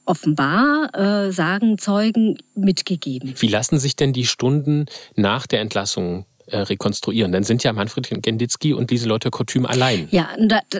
offenbar, 0.06 0.90
äh, 0.96 1.32
sagen 1.32 1.78
Zeugen, 1.78 2.38
mitgegeben. 2.56 3.34
Wie 3.38 3.48
lassen 3.48 3.78
sich 3.78 3.96
denn 3.98 4.14
die 4.14 4.26
Stunden 4.26 4.86
nach 5.16 5.48
der 5.48 5.60
Entlassung 5.60 6.26
äh, 6.48 6.60
rekonstruieren. 6.60 7.32
Dann 7.32 7.44
sind 7.44 7.64
ja 7.64 7.74
Manfred 7.74 8.22
Genditzki 8.22 8.74
und 8.74 8.90
Lieselotte 8.92 9.30
Kotüm 9.30 9.66
allein. 9.66 10.08
Ja, 10.12 10.30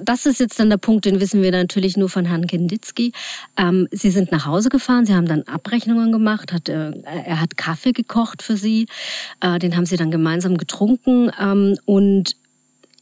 das 0.04 0.26
ist 0.26 0.40
jetzt 0.40 0.60
dann 0.60 0.70
der 0.70 0.78
Punkt, 0.78 1.06
den 1.06 1.20
wissen 1.20 1.42
wir 1.42 1.52
natürlich 1.52 1.98
nur 1.98 2.10
von 2.10 2.26
Herrn 2.26 2.48
Genditzki. 2.48 3.12
Ähm, 3.58 3.88
sie 3.92 4.10
sind 4.10 4.32
nach 4.32 4.46
Hause 4.46 4.70
gefahren, 4.70 5.06
sie 5.06 5.14
haben 5.14 5.28
dann 5.28 5.44
Abrechnungen 5.44 6.12
gemacht, 6.12 6.54
hat, 6.54 6.70
äh, 6.70 6.92
er 7.04 7.42
hat 7.42 7.58
Kaffee 7.58 7.92
gekocht 7.92 8.42
für 8.42 8.58
sie, 8.58 8.88
äh, 9.42 9.60
den 9.60 9.76
haben 9.76 9.86
sie 9.86 9.98
dann 9.98 10.12
gemeinsam 10.12 10.58
getrunken 10.58 11.32
ähm, 11.40 11.78
und 11.86 12.36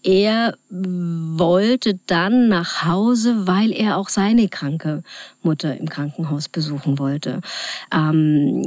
er 0.06 0.56
wollte 0.70 2.00
dann 2.06 2.48
nach 2.48 2.86
Hause, 2.86 3.48
weil 3.48 3.72
er 3.72 3.98
auch 3.98 4.10
seine 4.10 4.48
kranke 4.50 5.02
Mutter 5.42 5.76
im 5.76 5.90
Krankenhaus 5.90 6.48
besuchen 6.48 7.00
wollte. 7.00 7.42
Ähm, 7.92 8.62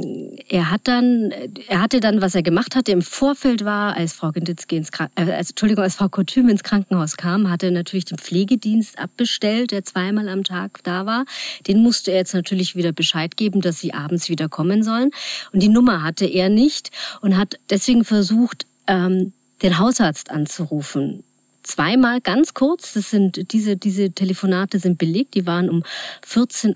er 0.49 0.69
hat 0.69 0.81
dann, 0.83 1.31
er 1.69 1.81
hatte 1.81 2.01
dann, 2.01 2.21
was 2.21 2.35
er 2.35 2.43
gemacht 2.43 2.75
hatte 2.75 2.91
im 2.91 3.01
Vorfeld 3.01 3.63
war, 3.63 3.95
als 3.95 4.11
Frau 4.11 4.31
Genditzki 4.31 4.75
ins 4.75 4.89
äh, 4.89 5.07
als, 5.15 5.53
als 5.55 6.35
ins 6.35 6.63
Krankenhaus 6.63 7.15
kam, 7.15 7.49
hatte 7.49 7.67
er 7.67 7.71
natürlich 7.71 8.05
den 8.05 8.17
Pflegedienst 8.17 8.99
abbestellt, 8.99 9.71
der 9.71 9.85
zweimal 9.85 10.27
am 10.27 10.43
Tag 10.43 10.83
da 10.83 11.05
war. 11.05 11.23
Den 11.67 11.81
musste 11.81 12.11
er 12.11 12.17
jetzt 12.17 12.33
natürlich 12.33 12.75
wieder 12.75 12.91
Bescheid 12.91 13.37
geben, 13.37 13.61
dass 13.61 13.79
sie 13.79 13.93
abends 13.93 14.27
wieder 14.27 14.49
kommen 14.49 14.83
sollen. 14.83 15.11
Und 15.53 15.63
die 15.63 15.69
Nummer 15.69 16.03
hatte 16.03 16.25
er 16.25 16.49
nicht 16.49 16.91
und 17.21 17.37
hat 17.37 17.55
deswegen 17.69 18.03
versucht, 18.03 18.65
ähm, 18.87 19.31
den 19.61 19.77
Hausarzt 19.77 20.31
anzurufen 20.31 21.23
zweimal 21.63 22.21
ganz 22.21 22.53
kurz. 22.53 22.93
Das 22.93 23.09
sind 23.09 23.51
diese, 23.53 23.77
diese 23.77 24.11
Telefonate 24.11 24.79
sind 24.79 24.97
belegt. 24.97 25.35
Die 25.35 25.45
waren 25.45 25.69
um 25.69 25.83
14.57 26.27 26.75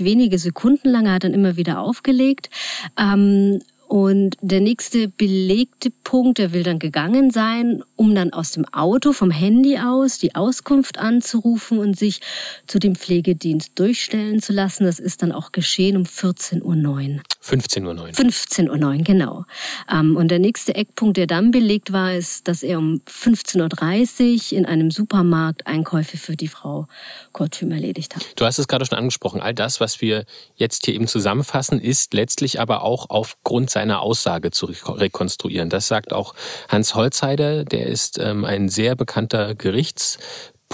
Uhr, 0.00 0.06
wenige 0.06 0.38
Sekunden 0.38 0.88
lang. 0.88 1.06
Er 1.06 1.14
hat 1.14 1.24
dann 1.24 1.34
immer 1.34 1.56
wieder 1.56 1.80
aufgelegt. 1.80 2.50
Ähm, 2.98 3.60
und 3.92 4.38
der 4.40 4.62
nächste 4.62 5.06
belegte 5.06 5.90
Punkt, 5.90 6.38
der 6.38 6.54
will 6.54 6.62
dann 6.62 6.78
gegangen 6.78 7.30
sein, 7.30 7.84
um 7.94 8.14
dann 8.14 8.32
aus 8.32 8.52
dem 8.52 8.64
Auto, 8.72 9.12
vom 9.12 9.30
Handy 9.30 9.76
aus, 9.78 10.16
die 10.16 10.34
Auskunft 10.34 10.96
anzurufen 10.96 11.76
und 11.76 11.98
sich 11.98 12.22
zu 12.66 12.78
dem 12.78 12.94
Pflegedienst 12.94 13.78
durchstellen 13.78 14.40
zu 14.40 14.54
lassen. 14.54 14.84
Das 14.84 14.98
ist 14.98 15.22
dann 15.22 15.30
auch 15.30 15.52
geschehen 15.52 15.98
um 15.98 16.04
14.09 16.04 16.62
Uhr. 16.62 17.22
15.09 17.44 17.98
Uhr. 17.98 18.06
15.09 18.06 18.70
Uhr, 18.70 19.04
genau. 19.04 19.44
Ähm, 19.92 20.16
und 20.16 20.28
der 20.30 20.38
nächste 20.38 20.74
Eckpunkt, 20.74 21.18
der 21.18 21.26
dann 21.26 21.50
belegt 21.50 21.92
war, 21.92 22.14
ist, 22.14 22.48
dass 22.48 22.62
er 22.62 22.78
um 22.78 23.02
15.30 23.06 24.52
Uhr 24.52 24.58
in 24.58 24.64
einem 24.64 24.90
Supermarkt 24.90 25.66
Einkäufe 25.66 26.16
für 26.16 26.36
die 26.36 26.48
Frau 26.48 26.86
Kortüm 27.32 27.72
erledigt 27.72 28.16
hat. 28.16 28.24
Du 28.36 28.46
hast 28.46 28.58
es 28.58 28.68
gerade 28.68 28.86
schon 28.86 28.96
angesprochen. 28.96 29.42
All 29.42 29.52
das, 29.52 29.80
was 29.80 30.00
wir 30.00 30.24
jetzt 30.56 30.86
hier 30.86 30.94
eben 30.94 31.08
zusammenfassen, 31.08 31.78
ist 31.78 32.14
letztlich 32.14 32.58
aber 32.58 32.84
auch 32.84 33.10
aufgrund 33.10 33.68
seiner 33.68 33.81
Aussage 33.90 34.50
zu 34.50 34.66
rekonstruieren. 34.86 35.68
Das 35.68 35.88
sagt 35.88 36.12
auch 36.12 36.34
Hans 36.68 36.94
Holzheider, 36.94 37.64
der 37.64 37.86
ist 37.86 38.18
ähm, 38.18 38.44
ein 38.44 38.68
sehr 38.68 38.94
bekannter 38.94 39.54
Gerichts 39.54 40.18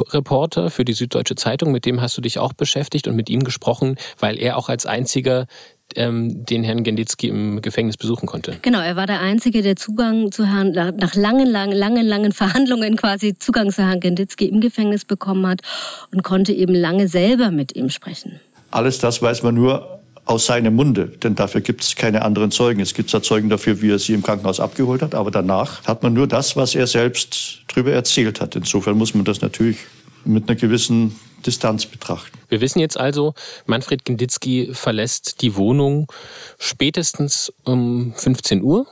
Reporter 0.00 0.70
für 0.70 0.84
die 0.84 0.92
Süddeutsche 0.92 1.34
Zeitung, 1.34 1.72
mit 1.72 1.84
dem 1.84 2.00
hast 2.00 2.16
du 2.16 2.20
dich 2.20 2.38
auch 2.38 2.52
beschäftigt 2.52 3.08
und 3.08 3.16
mit 3.16 3.28
ihm 3.28 3.42
gesprochen, 3.42 3.96
weil 4.18 4.38
er 4.38 4.56
auch 4.56 4.68
als 4.68 4.86
einziger 4.86 5.46
ähm, 5.96 6.44
den 6.44 6.64
Herrn 6.64 6.84
Genditzki 6.84 7.28
im 7.28 7.62
Gefängnis 7.62 7.96
besuchen 7.96 8.26
konnte. 8.26 8.58
Genau, 8.62 8.80
er 8.80 8.96
war 8.96 9.06
der 9.06 9.20
Einzige, 9.20 9.62
der 9.62 9.76
Zugang 9.76 10.30
zu 10.32 10.46
Herrn, 10.46 10.72
nach 10.72 11.14
langen, 11.14 11.46
langen, 11.46 11.76
langen, 11.76 12.06
langen 12.06 12.32
Verhandlungen 12.32 12.96
quasi 12.96 13.38
Zugang 13.38 13.70
zu 13.72 13.82
Herrn 13.82 14.00
Genditzki 14.00 14.46
im 14.46 14.60
Gefängnis 14.60 15.04
bekommen 15.04 15.46
hat 15.46 15.62
und 16.12 16.22
konnte 16.22 16.52
eben 16.52 16.74
lange 16.74 17.08
selber 17.08 17.50
mit 17.50 17.74
ihm 17.74 17.90
sprechen. 17.90 18.40
Alles 18.70 18.98
das 18.98 19.22
weiß 19.22 19.42
man 19.42 19.54
nur 19.54 19.97
aus 20.28 20.46
seinem 20.46 20.74
Munde, 20.76 21.08
denn 21.08 21.34
dafür 21.34 21.62
gibt 21.62 21.82
es 21.82 21.96
keine 21.96 22.22
anderen 22.22 22.50
Zeugen. 22.50 22.80
Es 22.80 22.92
gibt 22.92 23.08
zwar 23.08 23.22
Zeugen 23.22 23.48
dafür, 23.48 23.80
wie 23.80 23.90
er 23.90 23.98
sie 23.98 24.12
im 24.12 24.22
Krankenhaus 24.22 24.60
abgeholt 24.60 25.00
hat, 25.00 25.14
aber 25.14 25.30
danach 25.30 25.84
hat 25.84 26.02
man 26.02 26.12
nur 26.12 26.26
das, 26.26 26.54
was 26.54 26.74
er 26.74 26.86
selbst 26.86 27.60
darüber 27.68 27.92
erzählt 27.92 28.40
hat. 28.40 28.54
Insofern 28.54 28.98
muss 28.98 29.14
man 29.14 29.24
das 29.24 29.40
natürlich 29.40 29.78
mit 30.24 30.48
einer 30.48 30.56
gewissen 30.56 31.18
Distanz 31.46 31.86
betrachten. 31.86 32.38
Wir 32.48 32.60
wissen 32.60 32.80
jetzt 32.80 32.98
also, 32.98 33.32
Manfred 33.66 34.04
Genditzki 34.04 34.70
verlässt 34.72 35.40
die 35.40 35.56
Wohnung 35.56 36.12
spätestens 36.58 37.52
um 37.64 38.12
15 38.14 38.62
Uhr. 38.62 38.86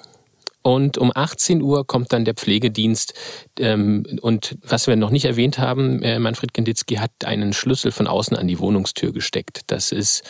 Und 0.62 0.98
um 0.98 1.12
18 1.14 1.62
Uhr 1.62 1.86
kommt 1.86 2.12
dann 2.12 2.24
der 2.24 2.34
Pflegedienst. 2.34 3.14
Ähm, 3.60 4.04
und 4.20 4.56
was 4.62 4.86
wir 4.86 4.96
noch 4.96 5.10
nicht 5.10 5.24
erwähnt 5.24 5.58
haben, 5.58 6.02
äh, 6.02 6.18
Manfred 6.18 6.54
Genditzki 6.54 6.96
hat 6.96 7.10
einen 7.24 7.52
Schlüssel 7.52 7.92
von 7.92 8.06
außen 8.06 8.36
an 8.36 8.48
die 8.48 8.58
Wohnungstür 8.58 9.12
gesteckt. 9.12 9.60
Das 9.68 9.92
ist 9.92 10.22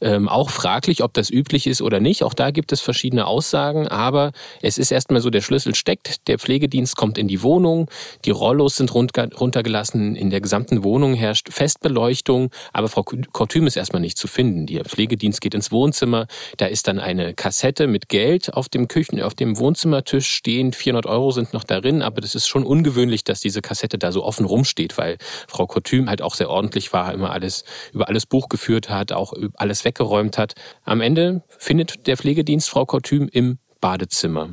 ähm, 0.00 0.28
auch 0.28 0.50
fraglich, 0.50 1.02
ob 1.02 1.14
das 1.14 1.30
üblich 1.30 1.66
ist 1.66 1.82
oder 1.82 2.00
nicht. 2.00 2.22
Auch 2.22 2.34
da 2.34 2.50
gibt 2.50 2.72
es 2.72 2.80
verschiedene 2.80 3.26
Aussagen. 3.26 3.88
Aber 3.88 4.32
es 4.62 4.78
ist 4.78 4.90
erstmal 4.90 5.20
so, 5.20 5.30
der 5.30 5.40
Schlüssel 5.40 5.74
steckt, 5.74 6.28
der 6.28 6.38
Pflegedienst 6.38 6.96
kommt 6.96 7.18
in 7.18 7.28
die 7.28 7.42
Wohnung, 7.42 7.90
die 8.24 8.30
Rollos 8.30 8.76
sind 8.76 8.94
runtergelassen, 8.94 10.16
in 10.16 10.30
der 10.30 10.40
gesamten 10.40 10.84
Wohnung 10.84 11.14
herrscht 11.14 11.52
Festbeleuchtung. 11.52 12.50
Aber 12.72 12.88
Frau 12.88 13.02
Kortüm 13.02 13.66
ist 13.66 13.76
erstmal 13.76 14.02
nicht 14.02 14.18
zu 14.18 14.28
finden. 14.28 14.66
Der 14.66 14.84
Pflegedienst 14.84 15.40
geht 15.40 15.54
ins 15.54 15.72
Wohnzimmer. 15.72 16.26
Da 16.56 16.66
ist 16.66 16.88
dann 16.88 16.98
eine 16.98 17.34
Kassette 17.34 17.86
mit 17.86 18.08
Geld 18.08 18.54
auf 18.54 18.68
dem 18.68 18.88
Küchen, 18.88 19.20
auf 19.20 19.34
dem 19.34 19.58
Wohnzimmer 19.58 19.70
Wohnzimmertisch 19.70 20.28
stehen. 20.28 20.72
400 20.72 21.06
Euro 21.06 21.30
sind 21.30 21.52
noch 21.52 21.64
darin, 21.64 22.02
aber 22.02 22.20
das 22.20 22.34
ist 22.34 22.48
schon 22.48 22.64
ungewöhnlich, 22.70 23.24
dass 23.24 23.40
diese 23.40 23.60
Kassette 23.60 23.98
da 23.98 24.12
so 24.12 24.24
offen 24.24 24.46
rumsteht, 24.46 24.96
weil 24.96 25.18
Frau 25.48 25.66
Kotüm 25.66 26.08
halt 26.08 26.22
auch 26.22 26.36
sehr 26.36 26.48
ordentlich 26.48 26.92
war, 26.92 27.12
immer 27.12 27.32
alles 27.32 27.64
über 27.92 28.08
alles 28.08 28.26
Buch 28.26 28.48
geführt 28.48 28.88
hat, 28.88 29.10
auch 29.10 29.34
alles 29.56 29.84
weggeräumt 29.84 30.38
hat. 30.38 30.54
Am 30.84 31.00
Ende 31.00 31.42
findet 31.58 32.06
der 32.06 32.16
Pflegedienst 32.16 32.70
Frau 32.70 32.86
Kotüm 32.86 33.28
im 33.30 33.58
Badezimmer. 33.80 34.50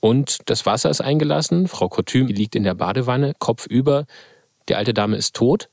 Und 0.00 0.50
das 0.50 0.66
Wasser 0.66 0.90
ist 0.90 1.00
eingelassen. 1.00 1.66
Frau 1.66 1.88
Kotüm 1.88 2.26
liegt 2.26 2.54
in 2.54 2.62
der 2.62 2.74
Badewanne, 2.74 3.32
Kopf 3.38 3.66
über. 3.66 4.04
Die 4.68 4.74
alte 4.74 4.92
Dame 4.92 5.16
ist 5.16 5.34
tot. 5.34 5.70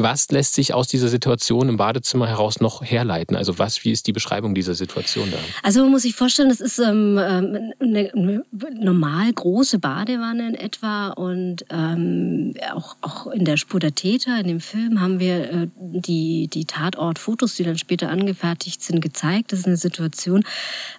Was 0.00 0.30
lässt 0.30 0.54
sich 0.54 0.74
aus 0.74 0.86
dieser 0.86 1.08
Situation 1.08 1.68
im 1.68 1.76
Badezimmer 1.76 2.28
heraus 2.28 2.60
noch 2.60 2.84
herleiten? 2.84 3.34
Also 3.34 3.58
was, 3.58 3.82
wie 3.82 3.90
ist 3.90 4.06
die 4.06 4.12
Beschreibung 4.12 4.54
dieser 4.54 4.74
Situation 4.74 5.28
da? 5.32 5.38
Also 5.64 5.80
man 5.80 5.90
muss 5.90 6.02
sich 6.02 6.14
vorstellen, 6.14 6.50
das 6.50 6.60
ist 6.60 6.78
ähm, 6.78 7.18
ähm 7.20 7.72
eine, 7.80 8.44
normal 8.78 9.32
große 9.32 9.80
Badewanne 9.80 10.50
in 10.50 10.54
etwa 10.54 11.08
und 11.08 11.64
ähm, 11.70 12.54
auch, 12.72 12.96
auch 13.00 13.26
in 13.26 13.44
der 13.44 13.56
Spur 13.56 13.80
der 13.80 13.92
Täter, 13.96 14.38
in 14.38 14.46
dem 14.46 14.60
Film, 14.60 15.00
haben 15.00 15.18
wir 15.18 15.50
äh, 15.50 15.68
die, 15.76 16.46
die 16.46 16.64
Tatortfotos, 16.64 17.56
die 17.56 17.64
dann 17.64 17.76
später 17.76 18.08
angefertigt 18.08 18.80
sind, 18.84 19.00
gezeigt. 19.00 19.50
Das 19.50 19.58
ist 19.58 19.66
eine 19.66 19.76
Situation, 19.76 20.44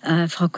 äh, 0.03 0.27
Frau, 0.27 0.49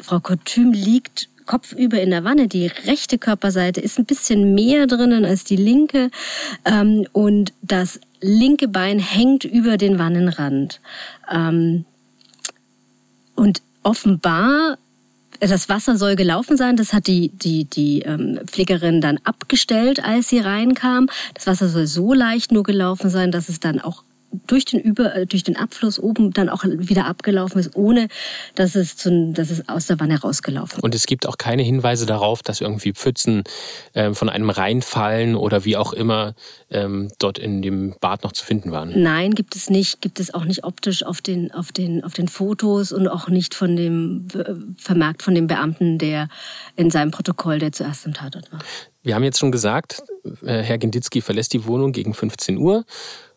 Frau 0.00 0.20
Kotüm 0.20 0.72
liegt 0.72 1.28
kopfüber 1.46 2.00
in 2.00 2.10
der 2.10 2.24
Wanne. 2.24 2.48
Die 2.48 2.66
rechte 2.66 3.18
Körperseite 3.18 3.80
ist 3.80 3.98
ein 3.98 4.04
bisschen 4.04 4.54
mehr 4.54 4.86
drinnen 4.86 5.24
als 5.24 5.44
die 5.44 5.56
linke 5.56 6.10
ähm, 6.64 7.06
und 7.12 7.52
das 7.62 8.00
linke 8.20 8.68
Bein 8.68 8.98
hängt 8.98 9.44
über 9.44 9.76
den 9.76 9.98
Wannenrand. 9.98 10.80
Ähm, 11.30 11.84
und 13.34 13.62
offenbar 13.82 14.78
das 15.40 15.68
Wasser 15.68 15.96
soll 15.96 16.16
gelaufen 16.16 16.56
sein. 16.56 16.76
Das 16.76 16.92
hat 16.92 17.06
die, 17.06 17.28
die, 17.28 17.64
die 17.64 18.02
ähm, 18.02 18.40
Pflegerin 18.46 19.00
dann 19.00 19.18
abgestellt, 19.24 20.04
als 20.04 20.28
sie 20.28 20.38
reinkam. 20.38 21.08
Das 21.34 21.46
Wasser 21.46 21.68
soll 21.68 21.86
so 21.86 22.14
leicht 22.14 22.52
nur 22.52 22.62
gelaufen 22.62 23.10
sein, 23.10 23.30
dass 23.30 23.48
es 23.48 23.60
dann 23.60 23.80
auch 23.80 24.04
durch 24.46 24.64
den 24.64 24.80
Über, 24.80 25.14
äh, 25.14 25.26
durch 25.26 25.44
den 25.44 25.56
Abfluss 25.56 25.98
oben 25.98 26.32
dann 26.32 26.48
auch 26.48 26.64
wieder 26.64 27.06
abgelaufen 27.06 27.60
ist, 27.60 27.76
ohne 27.76 28.08
dass 28.54 28.74
es, 28.74 28.96
zu, 28.96 29.32
dass 29.32 29.50
es 29.50 29.68
aus 29.68 29.86
der 29.86 30.00
Wanne 30.00 30.20
rausgelaufen 30.20 30.78
ist. 30.78 30.82
Und 30.82 30.94
es 30.94 31.06
gibt 31.06 31.26
auch 31.26 31.38
keine 31.38 31.62
Hinweise 31.62 32.06
darauf, 32.06 32.42
dass 32.42 32.60
irgendwie 32.60 32.92
Pfützen 32.92 33.44
äh, 33.92 34.12
von 34.12 34.28
einem 34.28 34.50
reinfallen 34.50 35.34
oder 35.34 35.64
wie 35.64 35.76
auch 35.76 35.92
immer 35.92 36.34
ähm, 36.70 37.10
dort 37.18 37.38
in 37.38 37.62
dem 37.62 37.94
Bad 38.00 38.24
noch 38.24 38.32
zu 38.32 38.44
finden 38.44 38.70
waren. 38.70 38.92
Nein, 39.00 39.34
gibt 39.34 39.56
es 39.56 39.70
nicht. 39.70 40.00
Gibt 40.00 40.20
es 40.20 40.32
auch 40.34 40.44
nicht 40.44 40.64
optisch 40.64 41.04
auf 41.04 41.20
den, 41.20 41.52
auf 41.52 41.72
den, 41.72 42.04
auf 42.04 42.14
den 42.14 42.28
Fotos 42.28 42.92
und 42.92 43.08
auch 43.08 43.28
nicht 43.28 43.54
von 43.54 43.76
dem, 43.76 44.28
vermerkt 44.76 45.22
von 45.22 45.34
dem 45.34 45.46
Beamten, 45.46 45.98
der 45.98 46.28
in 46.76 46.90
seinem 46.90 47.10
Protokoll, 47.10 47.58
der 47.58 47.72
zuerst 47.72 48.06
im 48.06 48.14
Tatort 48.14 48.52
war. 48.52 48.60
Wir 49.02 49.14
haben 49.14 49.22
jetzt 49.22 49.38
schon 49.38 49.52
gesagt, 49.52 50.02
äh, 50.42 50.62
Herr 50.62 50.78
Genditzki 50.78 51.20
verlässt 51.20 51.52
die 51.52 51.66
Wohnung 51.66 51.92
gegen 51.92 52.14
15 52.14 52.56
Uhr. 52.56 52.84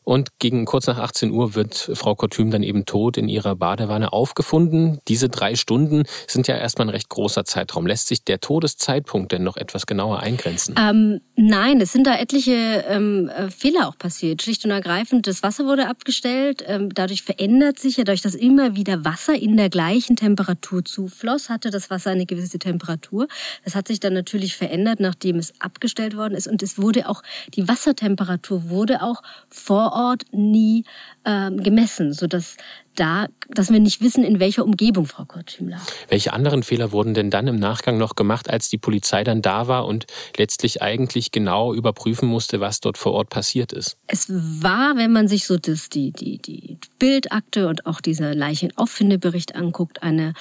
Und 0.08 0.40
gegen 0.40 0.64
kurz 0.64 0.88
nach 0.88 1.00
18 1.00 1.32
Uhr 1.32 1.54
wird 1.54 1.92
Frau 1.96 2.16
Kotüm 2.16 2.50
dann 2.50 2.64
eben 2.64 2.86
tot 2.86 3.18
in 3.18 3.28
ihrer 3.28 3.58
Badewanne 3.58 4.14
aufgefunden. 4.14 5.00
Diese 5.10 5.28
drei 5.28 5.56
Stunden 5.56 6.04
sind 6.28 6.48
ja 6.48 6.56
erstmal 6.56 6.88
ein 6.88 6.92
recht 6.92 7.10
großer 7.10 7.44
Zeitraum. 7.44 7.86
Lässt 7.86 8.08
sich 8.08 8.24
der 8.24 8.40
Todeszeitpunkt 8.40 9.34
denn 9.34 9.44
noch 9.44 9.58
etwas 9.58 9.86
genauer 9.86 10.22
eingrenzen? 10.22 10.76
Ähm, 10.80 11.20
nein, 11.36 11.82
es 11.82 11.92
sind 11.92 12.08
da 12.08 12.16
etliche 12.16 12.86
ähm, 12.88 13.28
äh, 13.28 13.50
Fehler 13.50 13.90
auch 13.90 13.98
passiert. 13.98 14.42
Schlicht 14.42 14.64
und 14.64 14.72
ergreifend, 14.72 15.28
das 15.28 15.44
Wasser 15.44 15.66
wurde 15.66 15.90
abgestellt. 15.90 16.64
Ähm, 16.66 16.94
dadurch 16.94 17.24
verändert 17.24 17.78
sich 17.78 17.98
ja, 17.98 18.06
dadurch, 18.06 18.22
dass 18.22 18.34
immer 18.34 18.78
wieder 18.78 19.04
Wasser 19.04 19.36
in 19.36 19.58
der 19.58 19.70
gleichen 19.70 20.16
Temperatur 20.16 20.86
zufloss, 20.86 21.50
hatte 21.50 21.70
das 21.70 21.90
Wasser 21.90 22.12
eine 22.12 22.26
gewisse 22.26 22.60
Temperatur. 22.60 23.28
Das 23.66 23.76
hat 23.76 23.90
sich 23.90 24.00
dann 24.00 24.14
natürlich 24.14 24.56
verändert, 24.56 25.02
nachdem 25.02 25.36
es 25.36 25.52
abgestellt 25.60 26.16
worden 26.16 26.34
ist. 26.34 26.48
Und 26.48 26.64
es 26.64 26.78
wurde 26.78 27.10
auch, 27.10 27.24
die 27.56 27.68
Wassertemperatur 27.68 28.70
wurde 28.70 29.04
auch 29.04 29.22
vor 29.50 29.97
Ort 29.98 30.24
nie 30.32 30.84
ähm, 31.26 31.64
gemessen, 31.64 32.14
sodass 32.14 32.58
da, 32.96 33.28
dass 33.50 33.72
wir 33.72 33.80
nicht 33.80 34.02
wissen, 34.02 34.24
in 34.24 34.40
welcher 34.40 34.64
Umgebung 34.64 35.06
Frau 35.06 35.26
lag. 35.60 35.82
Welche 36.10 36.34
anderen 36.34 36.64
Fehler 36.64 36.92
wurden 36.92 37.14
denn 37.14 37.30
dann 37.30 37.48
im 37.48 37.58
Nachgang 37.58 37.98
noch 37.98 38.16
gemacht, 38.16 38.50
als 38.50 38.70
die 38.70 38.78
Polizei 38.78 39.24
dann 39.24 39.42
da 39.42 39.68
war 39.68 39.86
und 39.86 40.06
letztlich 40.38 40.82
eigentlich 40.82 41.32
genau 41.32 41.74
überprüfen 41.74 42.28
musste, 42.28 42.60
was 42.60 42.80
dort 42.80 42.98
vor 42.98 43.14
Ort 43.14 43.30
passiert 43.30 43.74
ist? 43.74 43.98
Es 44.08 44.28
war, 44.30 44.98
wenn 44.98 45.12
man 45.12 45.28
sich 45.28 45.46
so 45.46 45.58
das, 45.58 45.90
die, 45.90 46.12
die, 46.12 46.38
die 46.40 46.78
Bildakte 47.00 47.68
und 47.68 47.86
auch 47.86 48.02
dieser 48.02 48.34
Leichenauffindebericht 48.34 49.56
anguckt, 49.56 50.04
eine 50.04 50.34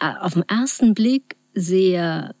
äh, 0.00 0.12
auf 0.20 0.34
den 0.34 0.48
ersten 0.48 0.94
Blick 0.94 1.36
sehr 1.54 2.34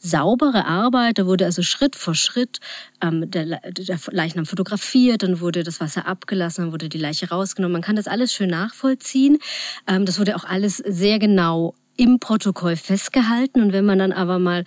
saubere 0.00 0.64
Arbeit. 0.64 1.18
Da 1.18 1.26
wurde 1.26 1.44
also 1.44 1.62
Schritt 1.62 1.94
vor 1.94 2.14
Schritt 2.14 2.58
ähm, 3.00 3.30
der, 3.30 3.60
der 3.70 3.98
Leichnam 4.10 4.46
fotografiert, 4.46 5.22
dann 5.22 5.40
wurde 5.40 5.62
das 5.62 5.80
Wasser 5.80 6.06
abgelassen, 6.06 6.64
dann 6.64 6.72
wurde 6.72 6.88
die 6.88 6.98
Leiche 6.98 7.28
rausgenommen. 7.28 7.74
Man 7.74 7.82
kann 7.82 7.96
das 7.96 8.08
alles 8.08 8.32
schön 8.32 8.50
nachvollziehen. 8.50 9.38
Ähm, 9.86 10.06
das 10.06 10.18
wurde 10.18 10.34
auch 10.36 10.44
alles 10.44 10.78
sehr 10.78 11.18
genau 11.18 11.74
im 11.96 12.18
Protokoll 12.18 12.76
festgehalten. 12.76 13.60
Und 13.60 13.72
wenn 13.72 13.84
man 13.84 13.98
dann 13.98 14.12
aber 14.12 14.38
mal 14.38 14.64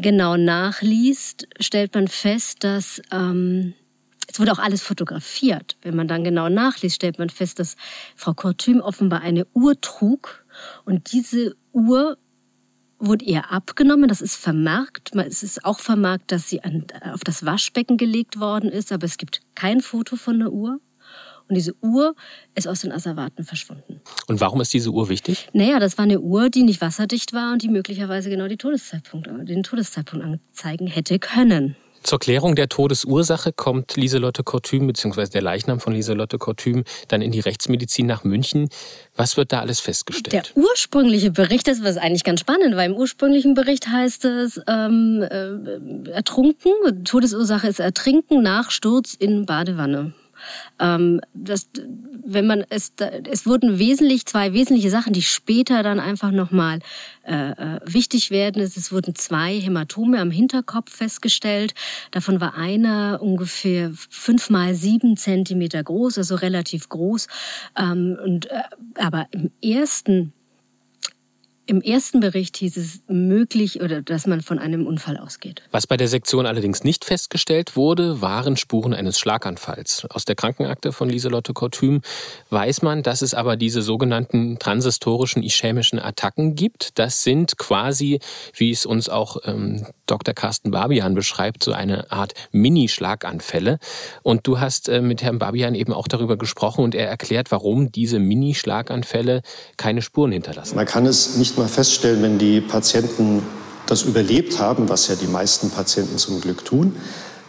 genau 0.00 0.36
nachliest, 0.36 1.46
stellt 1.60 1.94
man 1.94 2.08
fest, 2.08 2.64
dass 2.64 3.02
ähm, 3.12 3.74
es 4.28 4.40
wurde 4.40 4.52
auch 4.52 4.58
alles 4.58 4.80
fotografiert. 4.80 5.76
Wenn 5.82 5.94
man 5.94 6.08
dann 6.08 6.24
genau 6.24 6.48
nachliest, 6.48 6.96
stellt 6.96 7.18
man 7.18 7.28
fest, 7.28 7.58
dass 7.58 7.76
Frau 8.16 8.32
Kortüm 8.32 8.80
offenbar 8.80 9.20
eine 9.20 9.46
Uhr 9.52 9.78
trug 9.78 10.44
und 10.86 11.12
diese 11.12 11.54
Uhr 11.72 12.16
wurde 13.02 13.24
ihr 13.24 13.50
abgenommen. 13.50 14.08
Das 14.08 14.20
ist 14.20 14.36
vermerkt. 14.36 15.10
Es 15.14 15.42
ist 15.42 15.64
auch 15.64 15.80
vermerkt, 15.80 16.32
dass 16.32 16.48
sie 16.48 16.60
auf 17.12 17.24
das 17.24 17.44
Waschbecken 17.44 17.96
gelegt 17.96 18.40
worden 18.40 18.70
ist, 18.70 18.92
aber 18.92 19.04
es 19.04 19.18
gibt 19.18 19.40
kein 19.54 19.80
Foto 19.80 20.16
von 20.16 20.38
der 20.38 20.52
Uhr. 20.52 20.78
Und 21.48 21.56
diese 21.56 21.74
Uhr 21.82 22.14
ist 22.54 22.66
aus 22.68 22.80
den 22.80 22.92
Asservaten 22.92 23.44
verschwunden. 23.44 24.00
Und 24.26 24.40
warum 24.40 24.60
ist 24.60 24.72
diese 24.72 24.90
Uhr 24.90 25.08
wichtig? 25.08 25.48
Naja, 25.52 25.80
das 25.80 25.98
war 25.98 26.04
eine 26.04 26.20
Uhr, 26.20 26.48
die 26.48 26.62
nicht 26.62 26.80
wasserdicht 26.80 27.34
war 27.34 27.52
und 27.52 27.62
die 27.62 27.68
möglicherweise 27.68 28.30
genau 28.30 28.48
den 28.48 28.58
Todeszeitpunkt 28.58 29.28
anzeigen 29.28 30.86
hätte 30.86 31.18
können. 31.18 31.76
Zur 32.02 32.18
Klärung 32.18 32.54
der 32.54 32.68
Todesursache 32.68 33.52
kommt 33.52 33.96
Lieselotte 33.96 34.42
Kortüm 34.42 34.86
bzw. 34.86 35.26
der 35.26 35.42
Leichnam 35.42 35.80
von 35.80 35.92
Lieselotte 35.92 36.38
Kortüm 36.38 36.84
dann 37.08 37.22
in 37.22 37.30
die 37.30 37.40
Rechtsmedizin 37.40 38.06
nach 38.06 38.24
München. 38.24 38.68
Was 39.16 39.36
wird 39.36 39.52
da 39.52 39.60
alles 39.60 39.80
festgestellt? 39.80 40.52
Der 40.54 40.62
ursprüngliche 40.62 41.30
Bericht, 41.30 41.68
das 41.68 41.82
war 41.82 41.96
eigentlich 42.02 42.24
ganz 42.24 42.40
spannend, 42.40 42.76
weil 42.76 42.90
im 42.90 42.96
ursprünglichen 42.96 43.54
Bericht 43.54 43.88
heißt 43.88 44.24
es 44.24 44.60
ähm, 44.66 45.22
äh, 45.22 46.10
ertrunken, 46.10 46.72
Todesursache 47.04 47.68
ist 47.68 47.80
Ertrinken 47.80 48.42
nach 48.42 48.70
Sturz 48.70 49.14
in 49.14 49.46
Badewanne. 49.46 50.12
Ähm, 50.78 51.20
das, 51.34 51.68
wenn 52.24 52.46
man 52.46 52.64
es, 52.68 52.92
es 53.30 53.46
wurden 53.46 53.78
wesentlich 53.78 54.26
zwei 54.26 54.52
wesentliche 54.52 54.90
Sachen, 54.90 55.12
die 55.12 55.22
später 55.22 55.82
dann 55.82 56.00
einfach 56.00 56.30
nochmal 56.30 56.80
äh, 57.24 57.50
äh, 57.50 57.80
wichtig 57.84 58.30
werden. 58.30 58.62
Es, 58.62 58.76
es 58.76 58.92
wurden 58.92 59.14
zwei 59.14 59.60
Hämatome 59.60 60.20
am 60.20 60.30
Hinterkopf 60.30 60.90
festgestellt. 60.90 61.74
Davon 62.10 62.40
war 62.40 62.56
einer 62.56 63.20
ungefähr 63.22 63.92
fünf 64.10 64.50
mal 64.50 64.74
sieben 64.74 65.16
Zentimeter 65.16 65.82
groß, 65.82 66.18
also 66.18 66.34
relativ 66.34 66.88
groß. 66.88 67.28
Ähm, 67.78 68.18
und 68.24 68.50
äh, 68.50 68.62
aber 68.98 69.26
im 69.30 69.50
ersten 69.62 70.32
im 71.72 71.80
ersten 71.80 72.20
Bericht 72.20 72.58
hieß 72.58 72.76
es 72.76 73.00
möglich 73.08 73.80
oder 73.80 74.02
dass 74.02 74.26
man 74.26 74.42
von 74.42 74.58
einem 74.58 74.86
Unfall 74.86 75.16
ausgeht. 75.16 75.62
Was 75.70 75.86
bei 75.86 75.96
der 75.96 76.06
Sektion 76.06 76.44
allerdings 76.44 76.84
nicht 76.84 77.06
festgestellt 77.06 77.76
wurde, 77.76 78.20
waren 78.20 78.58
Spuren 78.58 78.92
eines 78.92 79.18
Schlaganfalls. 79.18 80.04
Aus 80.10 80.26
der 80.26 80.34
Krankenakte 80.34 80.92
von 80.92 81.08
Lieselotte 81.08 81.54
Kortüm 81.54 82.02
weiß 82.50 82.82
man, 82.82 83.02
dass 83.02 83.22
es 83.22 83.32
aber 83.32 83.56
diese 83.56 83.80
sogenannten 83.80 84.58
transistorischen 84.58 85.42
ischämischen 85.42 85.98
Attacken 85.98 86.56
gibt. 86.56 86.98
Das 86.98 87.22
sind 87.22 87.56
quasi, 87.56 88.20
wie 88.54 88.70
es 88.70 88.84
uns 88.84 89.08
auch 89.08 89.38
ähm, 89.46 89.86
Dr. 90.12 90.34
Carsten 90.34 90.70
Barbian 90.72 91.14
beschreibt, 91.14 91.64
so 91.64 91.72
eine 91.72 92.12
Art 92.12 92.34
Mini-Schlaganfälle. 92.50 93.78
Und 94.22 94.46
du 94.46 94.60
hast 94.60 94.90
äh, 94.90 95.00
mit 95.00 95.22
Herrn 95.22 95.38
Barbian 95.38 95.74
eben 95.74 95.94
auch 95.94 96.06
darüber 96.06 96.36
gesprochen 96.36 96.84
und 96.84 96.94
er 96.94 97.08
erklärt, 97.08 97.50
warum 97.50 97.90
diese 97.90 98.18
Mini-Schlaganfälle 98.18 99.40
keine 99.78 100.02
Spuren 100.02 100.32
hinterlassen. 100.32 100.76
Man 100.76 100.84
kann 100.84 101.06
es 101.06 101.36
nicht 101.36 101.56
mal 101.56 101.66
feststellen, 101.66 102.22
wenn 102.22 102.38
die 102.38 102.60
Patienten 102.60 103.42
das 103.86 104.02
überlebt 104.02 104.58
haben, 104.58 104.90
was 104.90 105.08
ja 105.08 105.14
die 105.14 105.26
meisten 105.26 105.70
Patienten 105.70 106.18
zum 106.18 106.42
Glück 106.42 106.62
tun. 106.62 106.94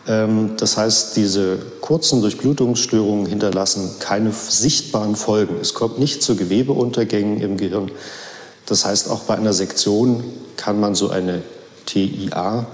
Ähm, 0.07 0.51
das 0.57 0.77
heißt, 0.77 1.17
diese 1.17 1.57
kurzen 1.81 2.21
Durchblutungsstörungen 2.21 3.25
hinterlassen 3.25 3.91
keine 3.99 4.31
sichtbaren 4.31 5.17
Folgen. 5.17 5.57
Es 5.61 5.73
kommt 5.73 5.99
nicht 5.99 6.23
zu 6.23 6.37
Gewebeuntergängen 6.37 7.41
im 7.41 7.57
Gehirn. 7.57 7.91
Das 8.67 8.85
heißt, 8.85 9.09
auch 9.09 9.23
bei 9.23 9.35
einer 9.35 9.51
Sektion 9.51 10.23
kann 10.55 10.79
man 10.79 10.95
so 10.95 11.09
eine 11.09 11.41
TIA 11.85 12.65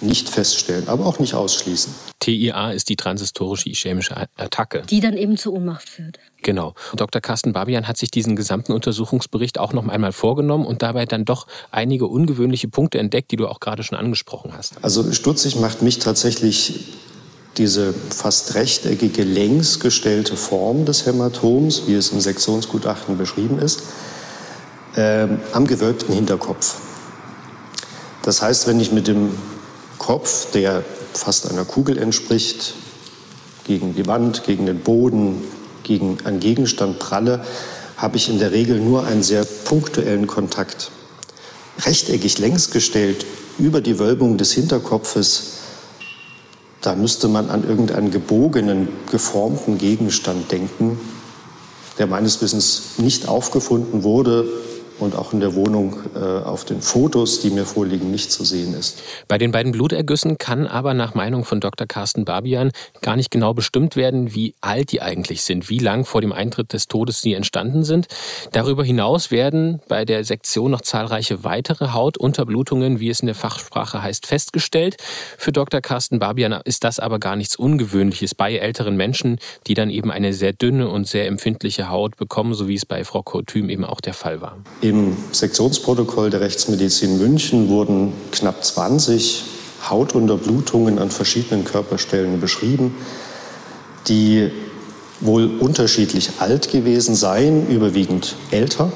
nicht 0.00 0.28
feststellen, 0.28 0.88
aber 0.88 1.06
auch 1.06 1.18
nicht 1.18 1.34
ausschließen. 1.34 1.94
TIA 2.20 2.72
ist 2.72 2.88
die 2.88 2.96
transistorische 2.96 3.68
ischämische 3.68 4.16
Attacke. 4.36 4.82
Die 4.88 5.00
dann 5.00 5.16
eben 5.16 5.36
zur 5.36 5.54
Ohnmacht 5.54 5.88
führt. 5.88 6.18
Genau. 6.42 6.74
Dr. 6.94 7.20
Carsten 7.20 7.52
Babian 7.52 7.86
hat 7.88 7.96
sich 7.96 8.10
diesen 8.10 8.36
gesamten 8.36 8.72
Untersuchungsbericht 8.72 9.58
auch 9.58 9.72
noch 9.72 9.86
einmal 9.88 10.12
vorgenommen 10.12 10.66
und 10.66 10.82
dabei 10.82 11.06
dann 11.06 11.24
doch 11.24 11.46
einige 11.70 12.06
ungewöhnliche 12.06 12.68
Punkte 12.68 12.98
entdeckt, 12.98 13.30
die 13.30 13.36
du 13.36 13.46
auch 13.46 13.60
gerade 13.60 13.82
schon 13.82 13.98
angesprochen 13.98 14.52
hast. 14.54 14.82
Also 14.82 15.12
stutzig 15.12 15.56
macht 15.56 15.82
mich 15.82 15.98
tatsächlich 15.98 16.80
diese 17.56 17.92
fast 17.92 18.54
rechteckige, 18.54 19.22
längs 19.22 19.80
gestellte 19.80 20.36
Form 20.36 20.84
des 20.84 21.04
Hämatoms, 21.04 21.82
wie 21.86 21.94
es 21.94 22.10
im 22.10 22.20
Sektionsgutachten 22.20 23.18
beschrieben 23.18 23.58
ist, 23.58 23.82
äh, 24.96 25.26
am 25.52 25.66
gewölbten 25.66 26.14
Hinterkopf. 26.14 26.89
Das 28.22 28.42
heißt, 28.42 28.66
wenn 28.66 28.80
ich 28.80 28.92
mit 28.92 29.06
dem 29.06 29.30
Kopf, 29.98 30.50
der 30.52 30.84
fast 31.14 31.50
einer 31.50 31.64
Kugel 31.64 31.98
entspricht, 31.98 32.74
gegen 33.64 33.94
die 33.94 34.06
Wand, 34.06 34.44
gegen 34.44 34.66
den 34.66 34.80
Boden, 34.80 35.42
gegen 35.82 36.18
einen 36.24 36.40
Gegenstand 36.40 36.98
pralle, 36.98 37.44
habe 37.96 38.16
ich 38.16 38.28
in 38.28 38.38
der 38.38 38.52
Regel 38.52 38.80
nur 38.80 39.06
einen 39.06 39.22
sehr 39.22 39.44
punktuellen 39.44 40.26
Kontakt. 40.26 40.90
Rechteckig 41.84 42.38
längs 42.38 42.70
gestellt 42.70 43.26
über 43.58 43.80
die 43.80 43.98
Wölbung 43.98 44.38
des 44.38 44.52
Hinterkopfes, 44.52 45.58
da 46.80 46.94
müsste 46.94 47.28
man 47.28 47.50
an 47.50 47.68
irgendeinen 47.68 48.10
gebogenen, 48.10 48.88
geformten 49.10 49.76
Gegenstand 49.76 50.50
denken, 50.50 50.98
der 51.98 52.06
meines 52.06 52.40
Wissens 52.40 52.94
nicht 52.96 53.28
aufgefunden 53.28 54.02
wurde, 54.02 54.48
und 55.00 55.16
auch 55.16 55.32
in 55.32 55.40
der 55.40 55.54
Wohnung 55.54 55.96
äh, 56.14 56.18
auf 56.18 56.64
den 56.64 56.80
Fotos, 56.80 57.40
die 57.40 57.50
mir 57.50 57.64
vorliegen, 57.64 58.10
nicht 58.10 58.30
zu 58.30 58.44
sehen 58.44 58.74
ist. 58.74 59.02
Bei 59.28 59.38
den 59.38 59.52
beiden 59.52 59.72
Blutergüssen 59.72 60.38
kann 60.38 60.66
aber 60.66 60.94
nach 60.94 61.14
Meinung 61.14 61.44
von 61.44 61.60
Dr. 61.60 61.86
Carsten 61.86 62.24
Barbian 62.24 62.70
gar 63.00 63.16
nicht 63.16 63.30
genau 63.30 63.54
bestimmt 63.54 63.96
werden, 63.96 64.34
wie 64.34 64.54
alt 64.60 64.92
die 64.92 65.02
eigentlich 65.02 65.42
sind, 65.42 65.68
wie 65.68 65.78
lang 65.78 66.04
vor 66.04 66.20
dem 66.20 66.32
Eintritt 66.32 66.72
des 66.72 66.86
Todes 66.86 67.22
sie 67.22 67.34
entstanden 67.34 67.84
sind. 67.84 68.08
Darüber 68.52 68.84
hinaus 68.84 69.30
werden 69.30 69.80
bei 69.88 70.04
der 70.04 70.24
Sektion 70.24 70.70
noch 70.70 70.82
zahlreiche 70.82 71.44
weitere 71.44 71.88
Hautunterblutungen, 71.88 73.00
wie 73.00 73.10
es 73.10 73.20
in 73.20 73.26
der 73.26 73.34
Fachsprache 73.34 74.02
heißt, 74.02 74.26
festgestellt. 74.26 74.96
Für 75.38 75.52
Dr. 75.52 75.80
Carsten 75.80 76.18
Barbian 76.18 76.60
ist 76.64 76.84
das 76.84 76.98
aber 76.98 77.18
gar 77.18 77.36
nichts 77.36 77.56
Ungewöhnliches 77.56 78.34
bei 78.34 78.56
älteren 78.56 78.96
Menschen, 78.96 79.38
die 79.66 79.74
dann 79.74 79.90
eben 79.90 80.10
eine 80.10 80.32
sehr 80.32 80.52
dünne 80.52 80.88
und 80.88 81.06
sehr 81.06 81.26
empfindliche 81.26 81.88
Haut 81.88 82.16
bekommen, 82.16 82.54
so 82.54 82.68
wie 82.68 82.74
es 82.74 82.86
bei 82.86 83.04
Frau 83.04 83.22
Kortüm 83.22 83.70
eben 83.70 83.84
auch 83.84 84.00
der 84.00 84.14
Fall 84.14 84.40
war. 84.40 84.58
Im 84.90 85.16
Sektionsprotokoll 85.30 86.30
der 86.30 86.40
Rechtsmedizin 86.40 87.16
München 87.18 87.68
wurden 87.68 88.12
knapp 88.32 88.64
20 88.64 89.44
Hautunterblutungen 89.88 90.98
an 90.98 91.12
verschiedenen 91.12 91.64
Körperstellen 91.64 92.40
beschrieben, 92.40 92.96
die 94.08 94.50
wohl 95.20 95.48
unterschiedlich 95.60 96.30
alt 96.40 96.72
gewesen 96.72 97.14
seien, 97.14 97.68
überwiegend 97.68 98.34
älter. 98.50 98.90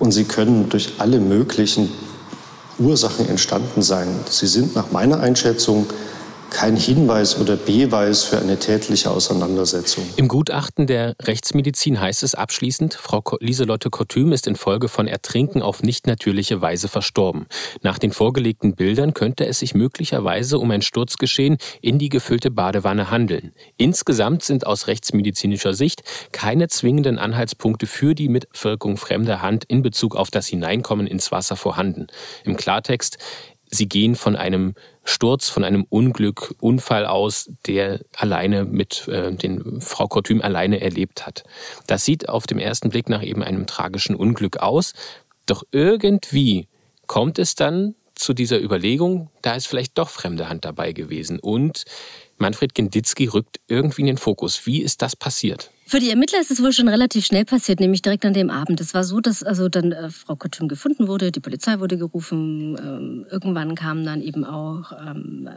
Und 0.00 0.10
sie 0.10 0.24
können 0.24 0.68
durch 0.68 0.94
alle 0.98 1.20
möglichen 1.20 1.92
Ursachen 2.80 3.28
entstanden 3.28 3.82
sein. 3.82 4.08
Sie 4.28 4.48
sind 4.48 4.74
nach 4.74 4.90
meiner 4.90 5.20
Einschätzung 5.20 5.86
kein 6.50 6.76
Hinweis 6.76 7.40
oder 7.40 7.56
Beweis 7.56 8.24
für 8.24 8.38
eine 8.38 8.58
tätliche 8.58 9.10
Auseinandersetzung. 9.10 10.04
Im 10.16 10.28
Gutachten 10.28 10.86
der 10.86 11.14
Rechtsmedizin 11.22 12.00
heißt 12.00 12.22
es 12.22 12.34
abschließend, 12.34 12.94
Frau 12.94 13.22
Lieselotte 13.40 13.90
Kortüm 13.90 14.32
ist 14.32 14.46
infolge 14.46 14.88
von 14.88 15.06
Ertrinken 15.06 15.62
auf 15.62 15.82
nicht 15.82 16.06
natürliche 16.06 16.60
Weise 16.60 16.88
verstorben. 16.88 17.46
Nach 17.82 17.98
den 17.98 18.12
vorgelegten 18.12 18.74
Bildern 18.74 19.14
könnte 19.14 19.46
es 19.46 19.60
sich 19.60 19.74
möglicherweise 19.74 20.58
um 20.58 20.70
ein 20.70 20.82
Sturzgeschehen 20.82 21.58
in 21.80 21.98
die 21.98 22.08
gefüllte 22.08 22.50
Badewanne 22.50 23.10
handeln. 23.10 23.52
Insgesamt 23.76 24.42
sind 24.42 24.66
aus 24.66 24.86
rechtsmedizinischer 24.86 25.74
Sicht 25.74 26.02
keine 26.32 26.68
zwingenden 26.68 27.18
Anhaltspunkte 27.18 27.86
für 27.86 28.14
die 28.14 28.28
Mitwirkung 28.28 28.96
fremder 28.96 29.42
Hand 29.42 29.64
in 29.64 29.82
Bezug 29.82 30.16
auf 30.16 30.30
das 30.30 30.46
Hineinkommen 30.46 31.06
ins 31.06 31.32
Wasser 31.32 31.56
vorhanden. 31.56 32.06
Im 32.44 32.56
Klartext, 32.56 33.18
Sie 33.70 33.88
gehen 33.88 34.16
von 34.16 34.36
einem 34.36 34.74
Sturz, 35.04 35.48
von 35.48 35.64
einem 35.64 35.84
Unglück, 35.88 36.54
Unfall 36.60 37.06
aus, 37.06 37.50
der 37.66 38.00
alleine 38.16 38.64
mit 38.64 39.06
äh, 39.08 39.32
den 39.32 39.80
Frau 39.80 40.08
Kortüm 40.08 40.42
alleine 40.42 40.80
erlebt 40.80 41.26
hat. 41.26 41.44
Das 41.86 42.04
sieht 42.04 42.28
auf 42.28 42.46
dem 42.46 42.58
ersten 42.58 42.90
Blick 42.90 43.08
nach 43.08 43.22
eben 43.22 43.42
einem 43.42 43.66
tragischen 43.66 44.16
Unglück 44.16 44.58
aus. 44.58 44.92
Doch 45.46 45.62
irgendwie 45.70 46.68
kommt 47.06 47.38
es 47.38 47.54
dann 47.54 47.94
zu 48.14 48.34
dieser 48.34 48.60
Überlegung, 48.60 49.30
da 49.42 49.54
ist 49.54 49.66
vielleicht 49.66 49.96
doch 49.98 50.10
fremde 50.10 50.48
Hand 50.48 50.64
dabei 50.64 50.92
gewesen. 50.92 51.38
Und 51.38 51.84
Manfred 52.38 52.74
Genditzki 52.74 53.26
rückt 53.26 53.60
irgendwie 53.66 54.02
in 54.02 54.08
den 54.08 54.18
Fokus. 54.18 54.66
Wie 54.66 54.82
ist 54.82 55.02
das 55.02 55.16
passiert? 55.16 55.70
Für 55.90 55.98
die 55.98 56.10
Ermittler 56.10 56.40
ist 56.40 56.52
es 56.52 56.62
wohl 56.62 56.72
schon 56.72 56.86
relativ 56.86 57.26
schnell 57.26 57.44
passiert, 57.44 57.80
nämlich 57.80 58.00
direkt 58.00 58.24
an 58.24 58.32
dem 58.32 58.48
Abend. 58.48 58.80
Es 58.80 58.94
war 58.94 59.02
so, 59.02 59.18
dass 59.18 59.42
also 59.42 59.68
dann 59.68 59.90
äh, 59.90 60.08
Frau 60.08 60.36
Kotüm 60.36 60.68
gefunden 60.68 61.08
wurde, 61.08 61.32
die 61.32 61.40
Polizei 61.40 61.80
wurde 61.80 61.98
gerufen, 61.98 62.78
ähm, 62.78 63.26
irgendwann 63.28 63.74
kamen 63.74 64.04
dann 64.04 64.22
eben 64.22 64.44
auch 64.44 64.92
ähm, 64.92 65.48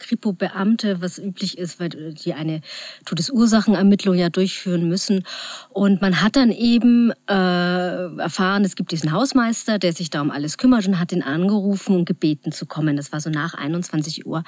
Kripo-Beamte, 0.00 1.00
was 1.00 1.18
üblich 1.18 1.58
ist, 1.58 1.78
weil 1.78 1.90
die 1.90 2.34
eine 2.34 2.62
Todesursachenermittlung 3.04 4.16
ja 4.16 4.30
durchführen 4.30 4.88
müssen. 4.88 5.24
Und 5.68 6.00
man 6.00 6.22
hat 6.22 6.36
dann 6.36 6.50
eben 6.50 7.12
äh, 7.28 8.16
erfahren, 8.18 8.64
es 8.64 8.74
gibt 8.76 8.92
diesen 8.92 9.12
Hausmeister, 9.12 9.78
der 9.78 9.92
sich 9.92 10.10
da 10.10 10.22
um 10.22 10.30
alles 10.30 10.58
kümmert 10.58 10.86
und 10.88 10.98
hat 10.98 11.12
ihn 11.12 11.22
angerufen 11.22 11.96
und 11.96 12.04
gebeten 12.06 12.52
zu 12.52 12.66
kommen. 12.66 12.96
Das 12.96 13.12
war 13.12 13.20
so 13.20 13.30
nach 13.30 13.54
21 13.54 14.26
Uhr. 14.26 14.42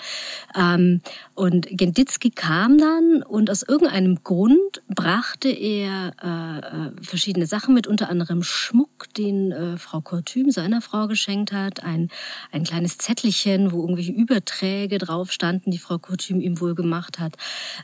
Ähm, 0.57 1.03
und 1.35 1.69
Genditzki 1.71 2.31
kam 2.31 2.79
dann 2.79 3.23
und 3.23 3.51
aus 3.51 3.63
irgendeinem 3.63 4.23
Grund 4.25 4.83
brachte 4.89 5.51
er 5.51 6.13
äh, 6.23 6.89
äh 6.89 6.93
verschiedene 7.03 7.47
Sachen 7.47 7.75
mit, 7.75 7.87
unter 7.87 8.09
anderem 8.09 8.43
Schmuck, 8.43 9.13
den 9.17 9.53
äh, 9.53 9.77
Frau 9.77 10.01
Kortüm 10.01 10.51
seiner 10.51 10.81
Frau 10.81 11.09
geschenkt 11.09 11.53
hat, 11.53 11.83
ein, 11.85 12.09
ein 12.53 12.65
kleines 12.65 12.97
Zettelchen, 12.99 13.73
wo 13.73 13.83
irgendwelche 13.83 14.13
Überträge 14.13 14.99
draufstehen 14.99 15.42
standen, 15.43 15.73
die 15.73 15.79
Frau 15.79 15.99
Kutschim 15.99 16.41
ihm 16.41 16.61
wohl 16.61 16.77
gemacht 16.77 17.19
hat. 17.19 17.35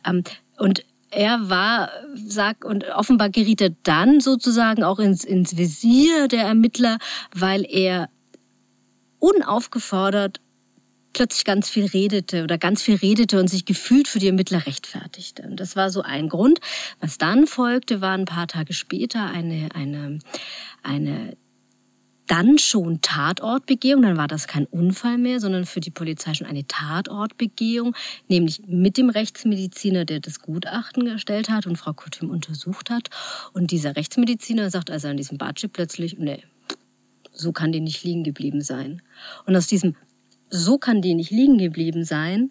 Ähm, 0.07 0.23
und 0.59 0.85
er 1.11 1.49
war, 1.49 1.91
sag, 2.15 2.65
und 2.65 2.85
offenbar 2.91 3.31
geriet 3.31 3.61
er 3.61 3.71
dann 3.83 4.21
sozusagen 4.21 4.85
auch 4.85 5.01
ins, 5.01 5.25
ins 5.25 5.57
Visier 5.57 6.29
der 6.29 6.45
Ermittler, 6.45 6.99
weil 7.35 7.67
er 7.69 8.09
unaufgefordert 9.19 10.41
plötzlich 11.15 11.45
ganz 11.45 11.69
viel 11.69 11.87
redete 11.87 12.45
oder 12.45 12.59
ganz 12.59 12.83
viel 12.83 12.95
redete 12.95 13.41
und 13.41 13.49
sich 13.49 13.65
gefühlt 13.65 14.07
für 14.07 14.21
die 14.21 14.29
Ermittler 14.29 14.67
rechtfertigte. 14.67 15.43
Und 15.43 15.59
das 15.59 15.75
war 15.75 15.91
so 15.91 16.03
ein 16.03 16.29
Grund. 16.29 16.61
Was 17.01 17.19
dann 17.19 17.49
folgte, 17.49 18.01
war 18.01 18.13
ein 18.13 18.27
paar 18.27 18.47
Tage 18.47 18.73
später 18.73 19.25
eine, 19.25 19.71
eine, 19.75 20.21
eine 20.85 21.37
dann 22.29 22.59
schon 22.59 23.01
Tatortbegehung, 23.03 24.03
dann 24.03 24.17
war 24.17 24.29
das 24.29 24.47
kein 24.47 24.67
Unfall 24.67 25.19
mehr, 25.19 25.41
sondern 25.41 25.67
für 25.67 25.81
die 25.81 25.91
Polizei 25.91 26.35
schon 26.35 26.47
eine 26.47 26.67
Tatortbegehung, 26.67 27.97
nämlich 28.29 28.63
mit 28.67 28.97
dem 28.97 29.11
Rechtsmediziner, 29.11 30.05
der 30.05 30.21
das 30.21 30.41
Gutachten 30.41 31.05
gestellt 31.05 31.51
hat 31.51 31.67
und 31.67 31.77
Frau 31.77 31.93
Kutim 31.93 32.31
untersucht 32.31 32.91
hat. 32.91 33.09
Und 33.53 33.71
dieser 33.71 33.97
Rechtsmediziner 33.97 34.71
sagt 34.71 34.91
also 34.91 35.09
an 35.09 35.17
diesem 35.17 35.39
Badchip 35.39 35.73
plötzlich, 35.73 36.17
nee, 36.19 36.45
so 37.33 37.53
kann 37.53 37.73
die 37.73 37.81
nicht 37.81 38.03
liegen 38.05 38.25
geblieben 38.25 38.61
sein. 38.61 39.03
Und 39.47 39.57
aus 39.57 39.67
diesem 39.67 39.97
so 40.51 40.79
kann 40.79 41.03
die 41.03 41.15
nicht 41.15 41.31
liegen 41.31 41.59
geblieben 41.59 42.05
sein, 42.05 42.51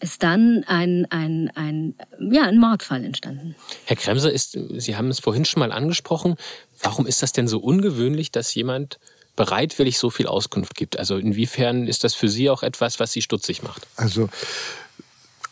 ist 0.00 0.22
dann 0.22 0.62
ein, 0.66 1.06
ein, 1.10 1.50
ein, 1.54 1.94
ja, 2.30 2.42
ein 2.42 2.58
Mordfall 2.58 3.02
entstanden. 3.02 3.54
Herr 3.86 3.96
Kremser, 3.96 4.30
ist, 4.30 4.58
Sie 4.76 4.96
haben 4.96 5.08
es 5.08 5.20
vorhin 5.20 5.46
schon 5.46 5.60
mal 5.60 5.72
angesprochen. 5.72 6.36
Warum 6.82 7.06
ist 7.06 7.22
das 7.22 7.32
denn 7.32 7.48
so 7.48 7.58
ungewöhnlich, 7.58 8.30
dass 8.30 8.54
jemand 8.54 8.98
bereitwillig 9.34 9.98
so 9.98 10.10
viel 10.10 10.26
Auskunft 10.26 10.74
gibt? 10.74 10.98
Also 10.98 11.16
inwiefern 11.16 11.86
ist 11.86 12.04
das 12.04 12.14
für 12.14 12.28
Sie 12.28 12.50
auch 12.50 12.62
etwas, 12.62 13.00
was 13.00 13.12
Sie 13.12 13.22
stutzig 13.22 13.62
macht? 13.62 13.86
Also 13.96 14.28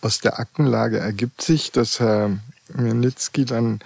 aus 0.00 0.20
der 0.20 0.38
Aktenlage 0.38 0.98
ergibt 0.98 1.42
sich, 1.42 1.72
dass 1.72 2.00
Herr 2.00 2.36
Miernitzki 2.74 3.44
dann 3.44 3.80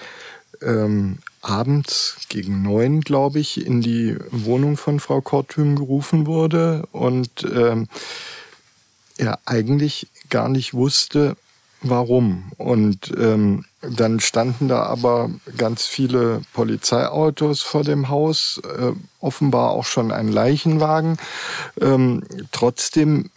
ähm, 0.62 1.18
abends 1.42 2.16
gegen 2.28 2.62
neun, 2.62 3.00
glaube 3.00 3.38
ich, 3.38 3.64
in 3.64 3.80
die 3.80 4.16
Wohnung 4.30 4.76
von 4.76 5.00
Frau 5.00 5.20
Kortüm 5.20 5.76
gerufen 5.76 6.26
wurde 6.26 6.86
und 6.92 7.30
ähm, 7.44 7.88
er 9.16 9.38
eigentlich 9.46 10.08
gar 10.30 10.48
nicht 10.48 10.74
wusste, 10.74 11.36
warum. 11.82 12.50
Und 12.56 13.12
ähm, 13.16 13.64
dann 13.80 14.18
standen 14.20 14.68
da 14.68 14.82
aber 14.82 15.30
ganz 15.56 15.86
viele 15.86 16.42
Polizeiautos 16.52 17.62
vor 17.62 17.84
dem 17.84 18.08
Haus, 18.08 18.60
äh, 18.64 18.92
offenbar 19.20 19.70
auch 19.70 19.84
schon 19.84 20.10
ein 20.10 20.28
Leichenwagen. 20.28 21.16
Ähm, 21.80 22.24
trotzdem 22.50 23.30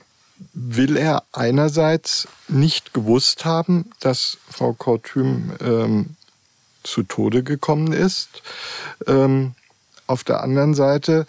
will 0.54 0.97
er 0.97 1.23
einerseits 1.32 2.27
nicht 2.47 2.93
gewusst 2.93 3.45
haben, 3.45 3.91
dass 3.99 4.38
Frau 4.49 4.73
Kortüm 4.73 5.54
ähm, 5.62 6.15
zu 6.84 7.04
Tode 7.04 7.43
gekommen 7.43 7.93
ist. 7.93 8.41
Ähm, 9.06 9.54
auf 10.08 10.23
der 10.23 10.41
anderen 10.41 10.73
Seite 10.73 11.27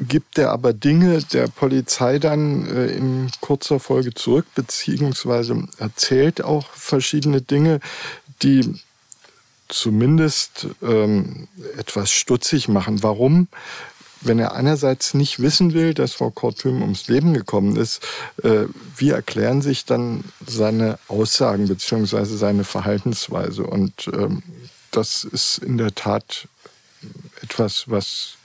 gibt 0.00 0.38
er 0.38 0.50
aber 0.50 0.72
Dinge 0.72 1.22
der 1.22 1.48
Polizei 1.48 2.18
dann 2.18 2.66
äh, 2.66 2.86
in 2.86 3.30
kurzer 3.40 3.80
Folge 3.80 4.14
zurück, 4.14 4.46
beziehungsweise 4.54 5.66
erzählt 5.78 6.42
auch 6.42 6.70
verschiedene 6.70 7.40
Dinge, 7.40 7.80
die 8.42 8.74
zumindest 9.68 10.68
ähm, 10.82 11.48
etwas 11.76 12.10
stutzig 12.10 12.68
machen. 12.68 13.02
Warum? 13.02 13.48
Wenn 14.20 14.38
er 14.38 14.54
einerseits 14.54 15.14
nicht 15.14 15.40
wissen 15.40 15.74
will, 15.74 15.94
dass 15.94 16.14
Frau 16.14 16.30
Kortüm 16.30 16.82
ums 16.82 17.06
Leben 17.06 17.34
gekommen 17.34 17.76
ist, 17.76 18.02
äh, 18.42 18.64
wie 18.96 19.10
erklären 19.10 19.62
sich 19.62 19.84
dann 19.84 20.24
seine 20.44 20.98
Aussagen 21.06 21.68
beziehungsweise 21.68 22.36
seine 22.36 22.64
Verhaltensweise? 22.64 23.64
Und 23.64 24.10
ähm, 24.12 24.42
das 24.90 25.22
ist 25.24 25.58
in 25.58 25.78
der 25.78 25.94
Tat 25.94 26.48
etwas, 27.42 27.84
was 27.86 28.37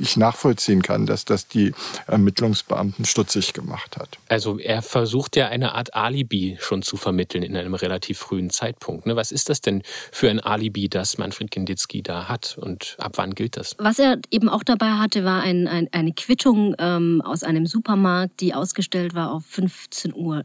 ich 0.00 0.16
nachvollziehen 0.16 0.82
kann, 0.82 1.06
dass 1.06 1.24
das 1.24 1.46
die 1.46 1.72
Ermittlungsbeamten 2.06 3.04
stutzig 3.04 3.52
gemacht 3.52 3.96
hat. 3.96 4.18
Also 4.28 4.58
er 4.58 4.82
versucht 4.82 5.36
ja 5.36 5.48
eine 5.48 5.74
Art 5.74 5.94
Alibi 5.94 6.56
schon 6.60 6.82
zu 6.82 6.96
vermitteln 6.96 7.44
in 7.44 7.56
einem 7.56 7.74
relativ 7.74 8.18
frühen 8.18 8.50
Zeitpunkt. 8.50 9.06
Ne? 9.06 9.14
Was 9.14 9.30
ist 9.30 9.48
das 9.48 9.60
denn 9.60 9.82
für 10.10 10.30
ein 10.30 10.40
Alibi, 10.40 10.88
das 10.88 11.16
Manfred 11.18 11.52
Genditzki 11.52 12.02
da 12.02 12.28
hat 12.28 12.58
und 12.60 12.96
ab 12.98 13.12
wann 13.16 13.34
gilt 13.34 13.56
das? 13.56 13.76
Was 13.78 14.00
er 14.00 14.18
eben 14.30 14.48
auch 14.48 14.64
dabei 14.64 14.90
hatte, 14.92 15.24
war 15.24 15.42
ein, 15.42 15.68
ein, 15.68 15.88
eine 15.92 16.12
Quittung 16.12 16.74
ähm, 16.78 17.22
aus 17.24 17.44
einem 17.44 17.66
Supermarkt, 17.66 18.40
die 18.40 18.52
ausgestellt 18.52 19.14
war 19.14 19.30
auf 19.30 19.44
15.30 19.44 20.12
Uhr. 20.14 20.44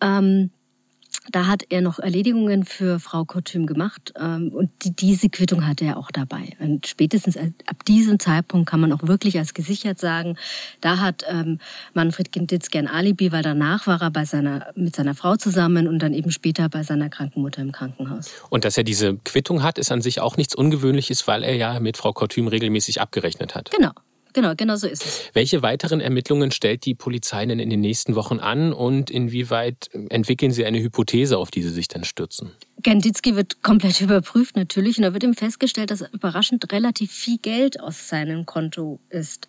Ähm, 0.00 0.50
da 1.30 1.46
hat 1.46 1.64
er 1.70 1.80
noch 1.80 1.98
Erledigungen 1.98 2.64
für 2.64 3.00
Frau 3.00 3.24
Kotüm 3.24 3.66
gemacht 3.66 4.12
ähm, 4.18 4.50
und 4.52 4.70
die, 4.82 4.94
diese 4.94 5.28
Quittung 5.28 5.66
hatte 5.66 5.84
er 5.84 5.96
auch 5.96 6.10
dabei. 6.10 6.50
Und 6.58 6.86
spätestens 6.86 7.36
ab 7.36 7.84
diesem 7.86 8.18
Zeitpunkt 8.18 8.68
kann 8.68 8.80
man 8.80 8.92
auch 8.92 9.02
wirklich 9.04 9.38
als 9.38 9.54
gesichert 9.54 9.98
sagen, 9.98 10.36
da 10.80 10.98
hat 10.98 11.24
ähm, 11.28 11.58
Manfred 11.94 12.32
Ginditzki 12.32 12.78
ein 12.78 12.88
Alibi, 12.88 13.32
weil 13.32 13.42
danach 13.42 13.86
war 13.86 14.02
er 14.02 14.10
bei 14.10 14.24
seiner, 14.24 14.66
mit 14.74 14.94
seiner 14.94 15.14
Frau 15.14 15.36
zusammen 15.36 15.88
und 15.88 15.98
dann 16.00 16.12
eben 16.12 16.30
später 16.30 16.68
bei 16.68 16.82
seiner 16.82 17.08
kranken 17.08 17.40
Mutter 17.40 17.62
im 17.62 17.72
Krankenhaus. 17.72 18.30
Und 18.50 18.64
dass 18.64 18.76
er 18.76 18.84
diese 18.84 19.16
Quittung 19.16 19.62
hat, 19.62 19.78
ist 19.78 19.90
an 19.90 20.02
sich 20.02 20.20
auch 20.20 20.36
nichts 20.36 20.54
Ungewöhnliches, 20.54 21.26
weil 21.26 21.42
er 21.42 21.56
ja 21.56 21.80
mit 21.80 21.96
Frau 21.96 22.12
Kotüm 22.12 22.48
regelmäßig 22.48 23.00
abgerechnet 23.00 23.54
hat. 23.54 23.70
Genau. 23.70 23.92
Genau, 24.34 24.54
genau 24.56 24.74
so 24.76 24.88
ist 24.88 25.06
es. 25.06 25.30
Welche 25.32 25.62
weiteren 25.62 26.00
Ermittlungen 26.00 26.50
stellt 26.50 26.84
die 26.84 26.94
Polizei 26.94 27.46
denn 27.46 27.60
in 27.60 27.70
den 27.70 27.80
nächsten 27.80 28.16
Wochen 28.16 28.40
an 28.40 28.72
und 28.72 29.08
inwieweit 29.08 29.88
entwickeln 30.10 30.50
Sie 30.50 30.66
eine 30.66 30.80
Hypothese, 30.80 31.38
auf 31.38 31.50
die 31.52 31.62
Sie 31.62 31.70
sich 31.70 31.86
dann 31.86 32.04
stürzen? 32.04 32.50
Ganditzki 32.84 33.34
wird 33.34 33.62
komplett 33.62 34.00
überprüft 34.02 34.56
natürlich 34.56 34.98
und 34.98 35.02
da 35.02 35.12
wird 35.12 35.24
ihm 35.24 35.34
festgestellt, 35.34 35.90
dass 35.90 36.02
überraschend 36.12 36.70
relativ 36.70 37.10
viel 37.10 37.38
Geld 37.38 37.80
aus 37.80 38.08
seinem 38.08 38.46
Konto 38.46 39.00
ist. 39.08 39.48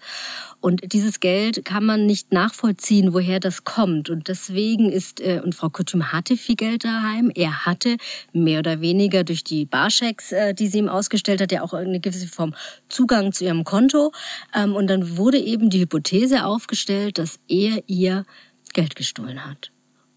Und 0.62 0.94
dieses 0.94 1.20
Geld 1.20 1.66
kann 1.66 1.86
man 1.86 2.06
nicht 2.06 2.32
nachvollziehen, 2.32 3.14
woher 3.14 3.40
das 3.40 3.64
kommt. 3.66 4.10
Und 4.10 4.30
deswegen 4.30 4.90
ist, 4.90 5.20
äh, 5.20 5.42
und 5.44 5.54
Frau 5.54 5.70
Kutschum 5.70 6.12
hatte 6.12 6.38
viel 6.38 6.56
Geld 6.56 6.86
daheim. 6.86 7.32
Er 7.36 7.66
hatte 7.66 7.98
mehr 8.34 8.60
oder 8.60 8.82
weniger 8.82 9.24
durch 9.24 9.44
die 9.44 9.66
Barschecks, 9.66 10.32
äh, 10.32 10.54
die 10.54 10.68
sie 10.68 10.80
ihm 10.80 10.90
ausgestellt 10.90 11.42
hat, 11.42 11.52
ja 11.52 11.62
auch 11.62 11.74
eine 11.74 12.00
gewisse 12.00 12.28
Form 12.28 12.56
Zugang 12.90 13.34
zu 13.34 13.44
ihrem 13.44 13.66
Konto. 13.66 14.14
Ähm, 14.56 14.74
und 14.76 14.88
dann 14.88 15.18
wurde 15.18 15.38
eben 15.38 15.70
die 15.70 15.82
Hypothese 15.82 16.46
aufgestellt, 16.46 17.18
dass 17.18 17.40
er 17.48 17.84
ihr 17.88 18.26
Geld 18.74 18.96
gestohlen 18.96 19.46
hat. 19.46 19.72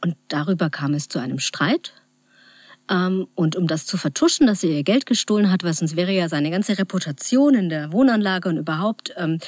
Und 0.04 0.14
darüber 0.28 0.70
kam 0.70 0.94
es 0.94 1.08
zu 1.08 1.18
einem 1.18 1.40
Streit 1.40 1.92
und 3.34 3.56
um 3.56 3.66
das 3.66 3.86
zu 3.86 3.96
vertuschen, 3.96 4.46
dass 4.46 4.64
er 4.64 4.70
ihr 4.70 4.82
Geld 4.82 5.06
gestohlen 5.06 5.50
hat, 5.50 5.64
weil 5.64 5.74
sonst 5.74 5.96
wäre 5.96 6.12
ja 6.12 6.28
seine 6.28 6.50
ganze 6.50 6.78
Reputation 6.78 7.54
in 7.54 7.68
der 7.68 7.92
Wohnanlage 7.92 8.48
und 8.48 8.56
überhaupt 8.56 9.14
ähm, 9.16 9.38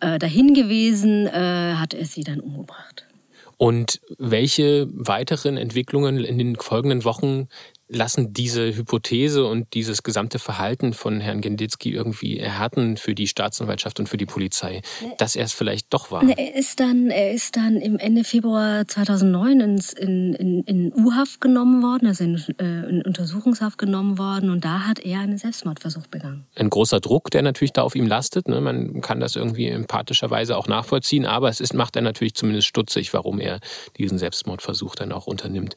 äh, 0.00 0.18
dahin 0.18 0.54
gewesen, 0.54 1.26
äh, 1.26 1.74
hat 1.74 1.94
er 1.94 2.04
sie 2.04 2.24
dann 2.24 2.40
umgebracht. 2.40 3.06
Und 3.56 4.00
welche 4.18 4.86
weiteren 4.92 5.56
Entwicklungen 5.56 6.24
in 6.24 6.38
den 6.38 6.56
folgenden 6.56 7.04
Wochen 7.04 7.48
lassen 7.88 8.32
diese 8.32 8.74
Hypothese 8.74 9.44
und 9.44 9.74
dieses 9.74 10.02
gesamte 10.02 10.38
Verhalten 10.38 10.92
von 10.92 11.20
Herrn 11.20 11.40
Genditzki 11.40 11.92
irgendwie 11.92 12.38
erhärten 12.38 12.96
für 12.96 13.14
die 13.14 13.26
Staatsanwaltschaft 13.26 13.98
und 13.98 14.08
für 14.08 14.16
die 14.16 14.26
Polizei, 14.26 14.82
dass 15.16 15.36
er 15.36 15.44
es 15.44 15.52
vielleicht 15.52 15.92
doch 15.92 16.10
war? 16.10 16.22
Er 16.22 16.54
ist 16.54 16.80
dann, 16.80 17.10
er 17.10 17.32
ist 17.32 17.56
dann 17.56 17.76
im 17.76 17.98
Ende 17.98 18.24
Februar 18.24 18.86
2009 18.86 19.60
ins, 19.60 19.92
in, 19.92 20.34
in, 20.34 20.62
in 20.64 20.92
U-Haft 20.94 21.40
genommen 21.40 21.82
worden, 21.82 22.08
also 22.08 22.24
in, 22.24 22.36
äh, 22.58 22.88
in 22.88 23.02
Untersuchungshaft 23.02 23.78
genommen 23.78 24.18
worden 24.18 24.50
und 24.50 24.64
da 24.64 24.86
hat 24.86 24.98
er 25.00 25.20
einen 25.20 25.38
Selbstmordversuch 25.38 26.06
begangen. 26.08 26.46
Ein 26.56 26.70
großer 26.70 27.00
Druck, 27.00 27.30
der 27.30 27.42
natürlich 27.42 27.72
da 27.72 27.82
auf 27.82 27.94
ihm 27.94 28.06
lastet. 28.06 28.48
Ne? 28.48 28.60
Man 28.60 29.00
kann 29.00 29.20
das 29.20 29.36
irgendwie 29.36 29.68
empathischerweise 29.68 30.56
auch 30.56 30.68
nachvollziehen, 30.68 31.24
aber 31.24 31.48
es 31.48 31.60
ist, 31.60 31.74
macht 31.74 31.96
er 31.96 32.02
natürlich 32.02 32.34
zumindest 32.34 32.68
stutzig, 32.68 33.14
warum 33.14 33.40
er 33.40 33.60
diesen 33.96 34.18
Selbstmordversuch 34.18 34.94
dann 34.94 35.12
auch 35.12 35.26
unternimmt. 35.26 35.74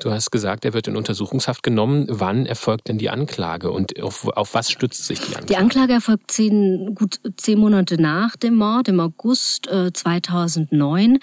Du 0.00 0.10
hast 0.10 0.30
gesagt, 0.30 0.64
er 0.64 0.74
wird 0.74 0.88
in 0.88 0.96
Untersuchungshaft 0.96 1.62
genommen. 1.62 2.06
Wann 2.08 2.44
erfolgt 2.44 2.88
denn 2.88 2.98
die 2.98 3.08
Anklage 3.08 3.70
und 3.70 4.00
auf, 4.02 4.26
auf 4.28 4.54
was 4.54 4.70
stützt 4.70 5.06
sich 5.06 5.20
die 5.20 5.28
Anklage? 5.28 5.46
Die 5.46 5.56
Anklage 5.56 5.92
erfolgt 5.94 6.30
zehn, 6.30 6.94
gut 6.94 7.20
zehn 7.36 7.58
Monate 7.58 8.00
nach 8.00 8.36
dem 8.36 8.56
Mord, 8.56 8.88
im 8.88 9.00
August 9.00 9.68
äh, 9.68 9.92
2009. 9.92 11.18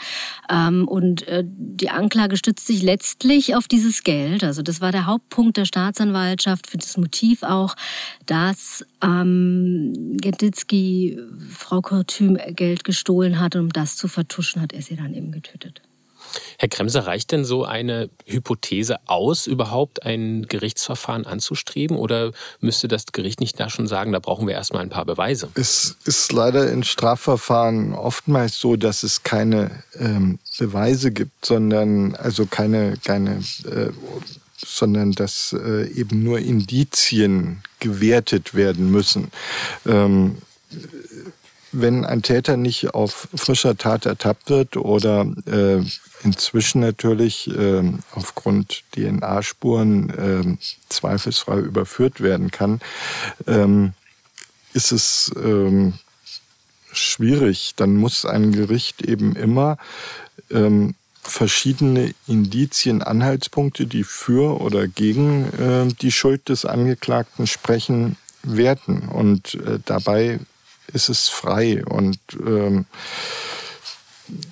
Ähm, 0.50 0.88
und 0.88 1.28
äh, 1.28 1.44
die 1.46 1.90
Anklage 1.90 2.36
stützt 2.38 2.66
sich 2.66 2.82
letztlich 2.82 3.56
auf 3.56 3.68
dieses 3.68 4.04
Geld. 4.04 4.44
Also 4.44 4.64
das 4.64 4.82
war 4.82 4.92
der 4.92 5.06
Hauptpunkt 5.06 5.58
der 5.58 5.66
Staatsanwaltschaft 5.66 6.68
für 6.68 6.78
das 6.78 6.98
Motiv 6.98 7.44
auch, 7.44 7.76
dass 8.26 8.86
ähm, 9.04 10.18
Genditzki 10.20 11.20
Frau 11.50 11.82
Kortüm 11.82 12.38
Geld 12.56 12.84
gestohlen 12.84 13.40
hat 13.40 13.56
und 13.56 13.62
um 13.62 13.70
das 13.70 13.96
zu 13.96 14.08
vertuschen, 14.08 14.62
hat 14.62 14.74
er 14.74 14.82
sie 14.82 14.96
dann 14.96 15.14
eben 15.14 15.32
getötet. 15.32 15.82
Herr 16.58 16.70
Kremser, 16.70 17.06
reicht 17.08 17.32
denn 17.32 17.46
so 17.46 17.66
eine 17.66 18.10
Hypothese 18.26 18.98
aus, 19.08 19.48
überhaupt 19.48 20.04
ein 20.04 20.48
Gerichtsverfahren 20.48 21.26
anzustreben? 21.26 21.98
Oder 21.98 22.32
müsste 22.60 22.88
das 22.88 23.08
Gericht 23.08 23.40
nicht 23.40 23.60
da 23.60 23.70
schon 23.70 23.88
sagen, 23.88 24.12
da 24.12 24.20
brauchen 24.20 24.48
wir 24.48 24.54
erstmal 24.54 24.82
ein 24.82 24.90
paar 24.90 25.06
Beweise? 25.06 25.50
Es 25.56 25.98
ist 26.06 26.32
leider 26.32 26.70
in 26.72 26.84
Strafverfahren 26.84 27.94
oftmals 27.94 28.60
so, 28.60 28.76
dass 28.76 29.04
es 29.04 29.24
keine 29.24 29.84
ähm, 30.00 30.40
Beweise 30.58 31.12
gibt, 31.12 31.46
sondern 31.46 32.16
also 32.16 32.46
keine, 32.46 32.96
keine 33.04 33.44
äh, 33.66 33.92
sondern 34.66 35.12
dass 35.12 35.54
äh, 35.54 35.88
eben 35.92 36.24
nur 36.24 36.40
Indizien 36.40 37.62
gewertet 37.80 38.56
werden 38.56 38.92
müssen. 38.92 39.32
Ähm, 39.86 40.38
wenn 41.74 42.06
ein 42.06 42.22
Täter 42.22 42.58
nicht 42.58 42.94
auf 42.94 43.28
frischer 43.36 43.78
Tat 43.78 44.06
ertappt 44.06 44.50
wird 44.50 44.78
oder 44.78 45.26
äh, 45.46 45.84
inzwischen 46.24 46.82
natürlich 46.82 47.50
äh, 47.50 47.84
aufgrund 48.12 48.84
DNA-Spuren 48.96 50.10
äh, 50.10 50.66
zweifelsfrei 50.90 51.58
überführt 51.58 52.22
werden 52.22 52.52
kann, 52.52 52.80
ähm, 53.48 53.94
ist 54.74 54.92
es 54.92 55.32
ähm, 55.36 55.94
schwierig. 56.92 57.74
Dann 57.76 57.96
muss 57.96 58.26
ein 58.26 58.52
Gericht 58.52 59.02
eben 59.02 59.36
immer 59.36 59.78
ähm, 60.50 60.96
verschiedene 61.22 62.14
Indizien, 62.28 63.02
Anhaltspunkte, 63.02 63.86
die 63.86 64.04
für 64.04 64.60
oder 64.62 64.88
gegen 64.88 65.46
äh, 65.54 65.94
die 66.02 66.12
Schuld 66.12 66.50
des 66.50 66.66
Angeklagten 66.66 67.48
sprechen, 67.48 68.18
werten. 68.44 69.08
Und 69.08 69.56
äh, 69.56 69.80
dabei 69.86 70.40
ist 70.92 71.10
es 71.10 71.30
frei 71.30 71.84
und 71.86 72.20
ähm, 72.46 72.86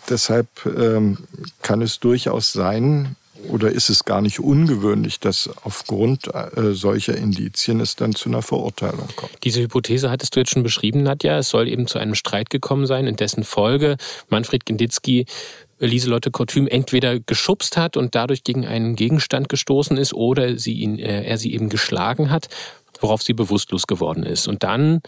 deshalb 0.10 0.48
ähm, 0.66 1.18
kann 1.62 1.82
es 1.82 2.00
durchaus 2.00 2.54
sein, 2.54 3.16
oder 3.48 3.72
ist 3.72 3.90
es 3.90 4.06
gar 4.06 4.22
nicht 4.22 4.40
ungewöhnlich, 4.40 5.20
dass 5.20 5.50
aufgrund 5.64 6.28
äh, 6.34 6.74
solcher 6.74 7.18
Indizien 7.18 7.80
es 7.80 7.96
dann 7.96 8.14
zu 8.14 8.30
einer 8.30 8.42
Verurteilung 8.42 9.08
kommt? 9.16 9.32
Diese 9.44 9.62
Hypothese 9.62 10.10
hattest 10.10 10.36
du 10.36 10.40
jetzt 10.40 10.52
schon 10.52 10.64
beschrieben, 10.64 11.04
Nadja. 11.04 11.40
Es 11.40 11.50
soll 11.50 11.68
eben 11.68 11.88
zu 11.88 11.98
einem 11.98 12.16
Streit 12.16 12.50
gekommen 12.50 12.86
sein, 12.86 13.08
in 13.08 13.16
dessen 13.16 13.44
Folge 13.44 13.98
Manfred 14.30 14.66
Genditzki 14.66 15.26
Lieselotte 15.80 16.30
Kortüm 16.30 16.68
entweder 16.68 17.20
geschubst 17.20 17.76
hat 17.76 17.98
und 17.98 18.14
dadurch 18.14 18.44
gegen 18.44 18.68
einen 18.68 18.96
Gegenstand 18.96 19.50
gestoßen 19.50 19.98
ist 19.98 20.14
oder 20.14 20.58
sie 20.58 20.74
ihn, 20.74 21.00
äh, 21.00 21.24
er 21.24 21.40
sie 21.40 21.54
eben 21.54 21.70
geschlagen 21.70 22.30
hat, 22.30 22.50
worauf 23.00 23.24
sie 23.24 23.34
bewusstlos 23.34 23.88
geworden 23.88 24.24
ist. 24.24 24.48
Und 24.48 24.62
dann 24.62 25.02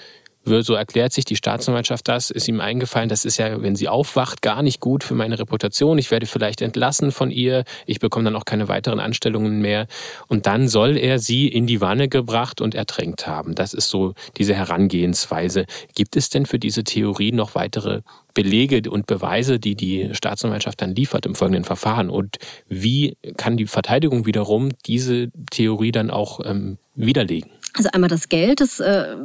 so 0.46 0.74
erklärt 0.74 1.14
sich 1.14 1.26
die 1.26 1.36
Staatsanwaltschaft 1.36 2.08
das, 2.08 2.30
ist 2.30 2.48
ihm 2.48 2.60
eingefallen, 2.60 3.08
das 3.08 3.24
ist 3.24 3.38
ja, 3.38 3.62
wenn 3.62 3.76
sie 3.76 3.88
aufwacht, 3.88 4.42
gar 4.42 4.62
nicht 4.62 4.80
gut 4.80 5.04
für 5.04 5.16
meine 5.16 5.40
Reputation. 5.40 5.98
Ich 5.98 6.12
werde 6.12 6.26
vielleicht 6.26 6.62
entlassen 6.62 7.12
von 7.12 7.32
ihr. 7.32 7.64
Ich 7.86 8.00
bekomme 8.00 8.26
dann 8.26 8.36
auch 8.36 8.46
keine 8.46 8.68
weiteren 8.68 9.00
Anstellungen 9.00 9.62
mehr. 9.62 9.88
Und 10.28 10.46
dann 10.46 10.68
soll 10.68 10.98
er 10.98 11.20
sie 11.20 11.48
in 11.48 11.66
die 11.66 11.80
Wanne 11.80 12.10
gebracht 12.10 12.60
und 12.60 12.76
ertränkt 12.76 13.26
haben. 13.26 13.56
Das 13.56 13.74
ist 13.74 13.90
so 13.90 14.14
diese 14.38 14.54
Herangehensweise. 14.54 15.66
Gibt 15.96 16.16
es 16.18 16.30
denn 16.30 16.46
für 16.46 16.60
diese 16.60 16.84
Theorie 16.84 17.32
noch 17.32 17.56
weitere 17.56 18.02
Belege 18.34 18.90
und 18.90 19.08
Beweise, 19.08 19.60
die 19.60 19.76
die 19.76 20.10
Staatsanwaltschaft 20.14 20.82
dann 20.82 20.96
liefert 20.96 21.26
im 21.26 21.36
folgenden 21.36 21.64
Verfahren? 21.64 22.10
Und 22.10 22.38
wie 22.68 23.16
kann 23.38 23.56
die 23.56 23.68
Verteidigung 23.68 24.26
wiederum 24.26 24.72
diese 24.86 25.32
Theorie 25.52 25.92
dann 25.92 26.10
auch 26.12 26.42
ähm, 26.44 26.78
widerlegen? 26.96 27.52
Also 27.76 27.90
einmal 27.92 28.10
das 28.10 28.30
Geld, 28.30 28.62
das 28.62 28.80
äh, 28.80 29.16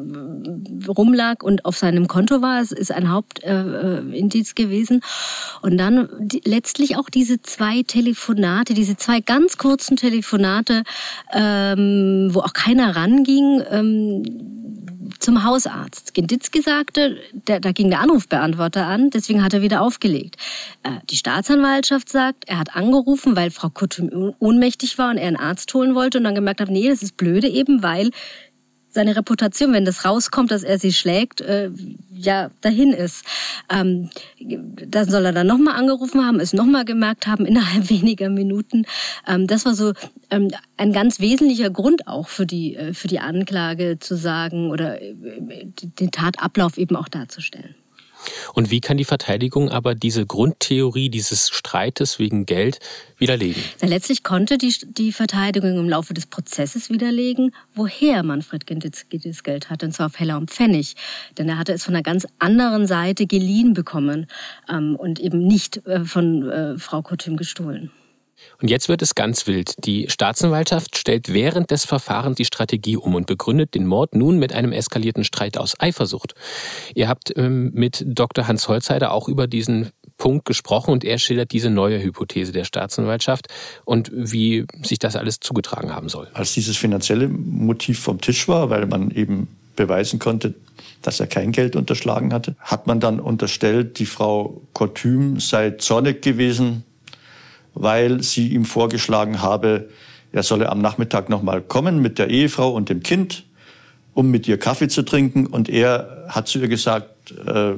rumlag 0.88 1.42
und 1.42 1.66
auf 1.66 1.76
seinem 1.76 2.08
Konto 2.08 2.40
war, 2.40 2.62
es 2.62 2.72
ist 2.72 2.90
ein 2.90 3.11
Hauptindiz 3.11 4.50
äh, 4.52 4.54
gewesen. 4.54 5.02
Und 5.61 5.76
dann 5.76 6.08
die, 6.18 6.40
letztlich 6.44 6.96
auch 6.96 7.11
diese 7.11 7.42
zwei 7.42 7.82
Telefonate, 7.82 8.72
diese 8.72 8.96
zwei 8.96 9.20
ganz 9.20 9.58
kurzen 9.58 9.96
Telefonate, 9.96 10.82
ähm, 11.32 12.30
wo 12.32 12.40
auch 12.40 12.54
keiner 12.54 12.96
ranging. 12.96 13.62
Ähm, 13.70 14.22
zum 15.18 15.44
Hausarzt. 15.44 16.14
Genditzki 16.14 16.62
sagte, 16.62 17.18
der, 17.33 17.61
da 17.61 17.72
ging 17.72 17.90
der 17.90 18.00
Anrufbeantworter 18.00 18.87
an, 18.87 19.11
deswegen 19.11 19.42
hat 19.42 19.54
er 19.54 19.62
wieder 19.62 19.83
aufgelegt. 19.83 20.37
Äh, 20.83 20.90
die 21.11 21.16
Staatsanwaltschaft 21.16 22.09
sagt, 22.09 22.44
er 22.46 22.59
hat 22.59 22.76
angerufen, 22.76 23.37
weil 23.37 23.50
Frau 23.50 23.68
Kutum 23.68 24.35
ohnmächtig 24.38 24.98
war 24.98 25.11
und 25.11 25.18
er 25.18 25.28
einen 25.28 25.37
Arzt 25.37 25.72
holen 25.74 25.94
wollte 25.94 26.18
und 26.18 26.24
dann 26.24 26.35
gemerkt 26.35 26.61
hat, 26.61 26.70
nee, 26.70 26.88
das 26.88 27.02
ist 27.02 27.16
blöde 27.16 27.48
eben, 27.48 27.83
weil 27.83 28.11
seine 28.90 29.16
Reputation, 29.16 29.72
wenn 29.72 29.85
das 29.85 30.05
rauskommt, 30.05 30.51
dass 30.51 30.62
er 30.62 30.79
sie 30.79 30.92
schlägt, 30.92 31.40
äh, 31.40 31.70
ja 32.12 32.51
dahin 32.61 32.92
ist. 32.92 33.24
Ähm, 33.70 34.11
dann 34.40 35.09
soll 35.09 35.24
er 35.24 35.33
dann 35.33 35.46
nochmal 35.46 35.77
angerufen 35.77 36.24
haben, 36.24 36.40
es 36.40 36.53
nochmal 36.53 36.85
gemerkt 36.85 37.27
haben 37.27 37.46
innerhalb 37.46 37.90
weniger 37.90 38.29
Minuten. 38.31 38.85
Ähm, 39.27 39.46
das 39.46 39.64
war 39.64 39.74
so 39.74 39.92
ähm, 40.31 40.48
ein 40.77 40.92
ganz 40.92 41.20
wesentlicher 41.20 41.70
Grund 41.70 42.09
auch 42.09 42.29
für 42.29 42.46
die 42.46 42.77
äh, 42.77 42.94
für 42.94 43.09
die 43.09 43.20
Anklage 43.20 43.98
zu 43.98 44.16
sagen 44.16 44.70
oder 44.70 45.01
äh, 45.01 45.14
den 45.14 46.11
Tatablauf 46.11 46.79
eben 46.79 46.96
auch 46.96 47.09
darzustellen. 47.09 47.74
Und 48.54 48.70
wie 48.70 48.81
kann 48.81 48.96
die 48.96 49.04
Verteidigung 49.04 49.70
aber 49.70 49.94
diese 49.94 50.26
Grundtheorie 50.26 51.09
dieses 51.09 51.50
Streites 51.50 52.18
wegen 52.18 52.46
Geld 52.46 52.81
widerlegen? 53.18 53.62
Letztlich 53.81 54.22
konnte 54.22 54.59
die, 54.59 54.74
die 54.87 55.12
Verteidigung 55.12 55.78
im 55.78 55.88
Laufe 55.88 56.14
des 56.14 56.26
Prozesses 56.26 56.90
widerlegen, 56.90 57.54
woher 57.74 58.22
Manfred 58.22 58.66
Genditzki 58.66 59.18
das 59.18 59.42
Geld 59.42 59.70
hatte, 59.70 59.87
und 59.87 59.92
zwar 59.92 60.07
auf 60.07 60.18
Heller 60.18 60.37
und 60.37 60.50
Pfennig. 60.50 60.96
Denn 61.37 61.48
er 61.48 61.59
hatte 61.59 61.72
es 61.72 61.85
von 61.85 61.94
einer 61.94 62.02
ganz 62.02 62.26
anderen 62.38 62.87
Seite 62.87 63.26
geliehen 63.26 63.74
bekommen 63.74 64.26
ähm, 64.68 64.96
und 64.96 65.20
eben 65.20 65.46
nicht 65.46 65.87
äh, 65.87 66.04
von 66.04 66.48
äh, 66.48 66.78
Frau 66.78 67.02
Kotüm 67.02 67.37
gestohlen. 67.37 67.90
Und 68.61 68.70
jetzt 68.70 68.88
wird 68.88 69.03
es 69.03 69.14
ganz 69.14 69.46
wild. 69.46 69.74
Die 69.85 70.07
Staatsanwaltschaft 70.09 70.96
stellt 70.96 71.33
während 71.33 71.70
des 71.70 71.85
Verfahrens 71.85 72.37
die 72.37 72.44
Strategie 72.44 72.96
um 72.96 73.14
und 73.14 73.27
begründet 73.27 73.74
den 73.74 73.87
Mord 73.87 74.14
nun 74.14 74.38
mit 74.38 74.53
einem 74.53 74.72
eskalierten 74.72 75.24
Streit 75.24 75.57
aus 75.59 75.74
Eifersucht. 75.79 76.35
Ihr 76.94 77.09
habt 77.09 77.37
ähm, 77.37 77.70
mit 77.74 78.05
Dr. 78.07 78.48
Hans 78.48 78.68
Holzheider 78.68 79.12
auch 79.12 79.29
über 79.29 79.46
diesen 79.46 79.90
Punkt 80.16 80.44
gesprochen 80.44 80.90
und 80.90 81.05
er 81.05 81.18
schildert 81.18 81.53
diese 81.53 81.70
neue 81.70 82.03
Hypothese 82.03 82.53
der 82.53 82.64
Staatsanwaltschaft 82.64 83.46
und 83.85 84.11
wie 84.12 84.66
sich 84.83 84.98
das 84.98 85.14
alles 85.14 85.38
zugetragen 85.40 85.94
haben 85.94 86.09
soll. 86.09 86.29
Als 86.35 86.55
dieses 86.55 86.77
finanzielle 86.77 87.29
Motiv 87.29 88.01
vom 88.01 88.20
Tisch 88.20 88.48
war, 88.48 88.68
weil 88.68 88.87
man 88.87 89.12
eben 89.12 89.48
beweisen 89.77 90.18
konnte, 90.18 90.55
dass 91.03 91.20
er 91.20 91.29
kein 91.29 91.53
Geld 91.53 91.77
unterschlagen 91.77 92.33
hatte, 92.33 92.57
hat 92.59 92.88
man 92.88 92.98
dann 92.98 93.20
unterstellt, 93.20 94.01
die 94.01 94.07
Frau 94.07 94.61
Kortüm 94.72 95.38
sei 95.38 95.70
zornig 95.72 96.20
gewesen 96.20 96.83
weil 97.74 98.22
sie 98.22 98.48
ihm 98.48 98.64
vorgeschlagen 98.64 99.42
habe, 99.42 99.88
er 100.33 100.42
solle 100.42 100.68
am 100.68 100.81
Nachmittag 100.81 101.28
nochmal 101.28 101.62
kommen 101.62 102.02
mit 102.02 102.18
der 102.18 102.28
Ehefrau 102.28 102.70
und 102.70 102.88
dem 102.88 103.02
Kind, 103.02 103.44
um 104.14 104.31
mit 104.31 104.46
ihr 104.46 104.59
Kaffee 104.59 104.88
zu 104.88 105.02
trinken. 105.02 105.46
Und 105.46 105.68
er 105.68 106.26
hat 106.28 106.48
zu 106.48 106.59
ihr 106.59 106.68
gesagt, 106.68 107.33
äh, 107.33 107.72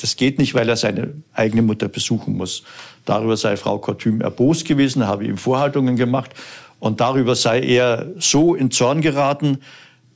das 0.00 0.16
geht 0.16 0.38
nicht, 0.38 0.54
weil 0.54 0.68
er 0.68 0.76
seine 0.76 1.14
eigene 1.32 1.62
Mutter 1.62 1.88
besuchen 1.88 2.36
muss. 2.36 2.62
Darüber 3.04 3.36
sei 3.36 3.56
Frau 3.56 3.78
Kortüm 3.78 4.20
erbost 4.20 4.66
gewesen, 4.66 5.06
habe 5.06 5.24
ihm 5.24 5.38
Vorhaltungen 5.38 5.96
gemacht. 5.96 6.30
Und 6.78 7.00
darüber 7.00 7.34
sei 7.34 7.60
er 7.60 8.12
so 8.18 8.54
in 8.54 8.70
Zorn 8.70 9.00
geraten, 9.00 9.58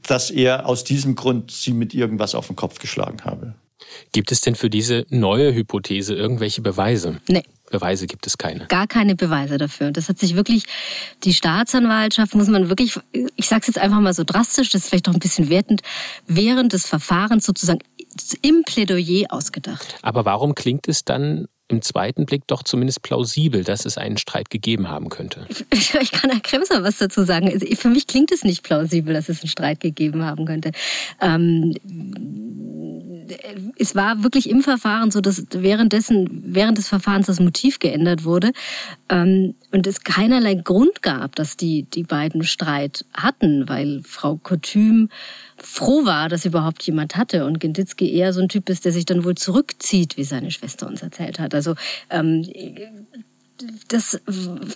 dass 0.06 0.30
er 0.30 0.66
aus 0.66 0.84
diesem 0.84 1.14
Grund 1.14 1.50
sie 1.50 1.72
mit 1.72 1.94
irgendwas 1.94 2.34
auf 2.34 2.46
den 2.46 2.56
Kopf 2.56 2.78
geschlagen 2.78 3.24
habe. 3.24 3.54
Gibt 4.12 4.32
es 4.32 4.40
denn 4.40 4.54
für 4.54 4.70
diese 4.70 5.06
neue 5.08 5.54
Hypothese 5.54 6.14
irgendwelche 6.14 6.60
Beweise? 6.60 7.20
Nee. 7.28 7.42
Beweise 7.70 8.06
gibt 8.06 8.26
es 8.26 8.36
keine. 8.36 8.66
Gar 8.66 8.86
keine 8.86 9.14
Beweise 9.14 9.56
dafür. 9.56 9.92
Das 9.92 10.08
hat 10.08 10.18
sich 10.18 10.36
wirklich, 10.36 10.64
die 11.24 11.32
Staatsanwaltschaft 11.32 12.34
muss 12.34 12.48
man 12.48 12.68
wirklich, 12.68 12.98
ich 13.36 13.48
sage 13.48 13.62
es 13.62 13.68
jetzt 13.68 13.78
einfach 13.78 14.00
mal 14.00 14.12
so 14.12 14.24
drastisch, 14.24 14.70
das 14.70 14.82
ist 14.82 14.88
vielleicht 14.90 15.08
auch 15.08 15.14
ein 15.14 15.20
bisschen 15.20 15.48
wertend, 15.48 15.82
während 16.26 16.72
des 16.72 16.86
Verfahrens 16.86 17.46
sozusagen 17.46 17.80
im 18.42 18.64
Plädoyer 18.64 19.26
ausgedacht. 19.30 19.96
Aber 20.02 20.24
warum 20.24 20.54
klingt 20.54 20.88
es 20.88 21.04
dann 21.04 21.46
im 21.70 21.82
zweiten 21.82 22.26
Blick 22.26 22.46
doch 22.46 22.62
zumindest 22.62 23.02
plausibel, 23.02 23.64
dass 23.64 23.84
es 23.84 23.98
einen 23.98 24.18
Streit 24.18 24.50
gegeben 24.50 24.88
haben 24.88 25.08
könnte. 25.08 25.46
Ich 25.70 26.12
kann 26.12 26.30
Herr 26.30 26.40
Kremser 26.40 26.82
was 26.82 26.98
dazu 26.98 27.24
sagen. 27.24 27.48
Also, 27.48 27.66
für 27.76 27.88
mich 27.88 28.06
klingt 28.06 28.32
es 28.32 28.44
nicht 28.44 28.62
plausibel, 28.62 29.14
dass 29.14 29.28
es 29.28 29.40
einen 29.40 29.48
Streit 29.48 29.80
gegeben 29.80 30.24
haben 30.24 30.44
könnte. 30.44 30.72
Ähm, 31.20 31.74
es 33.78 33.94
war 33.94 34.22
wirklich 34.22 34.48
im 34.48 34.62
Verfahren 34.62 35.10
so, 35.10 35.20
dass 35.20 35.44
währenddessen, 35.50 36.28
während 36.30 36.78
des 36.78 36.88
Verfahrens 36.88 37.26
das 37.26 37.40
Motiv 37.40 37.78
geändert 37.78 38.24
wurde 38.24 38.52
ähm, 39.08 39.54
und 39.72 39.86
es 39.86 40.02
keinerlei 40.02 40.54
Grund 40.54 41.02
gab, 41.02 41.36
dass 41.36 41.56
die, 41.56 41.84
die 41.84 42.02
beiden 42.02 42.42
Streit 42.42 43.04
hatten, 43.14 43.68
weil 43.68 44.02
Frau 44.04 44.36
Kotüm 44.36 45.08
froh 45.62 46.04
war, 46.04 46.28
dass 46.28 46.44
überhaupt 46.44 46.82
jemand 46.82 47.16
hatte 47.16 47.44
und 47.44 47.60
Genditzki 47.60 48.12
eher 48.12 48.32
so 48.32 48.40
ein 48.40 48.48
Typ 48.48 48.68
ist, 48.68 48.84
der 48.84 48.92
sich 48.92 49.06
dann 49.06 49.24
wohl 49.24 49.34
zurückzieht, 49.34 50.16
wie 50.16 50.24
seine 50.24 50.50
Schwester 50.50 50.86
uns 50.86 51.02
erzählt 51.02 51.38
hat. 51.38 51.54
Also 51.54 51.74
ähm, 52.10 52.44
das, 53.88 54.20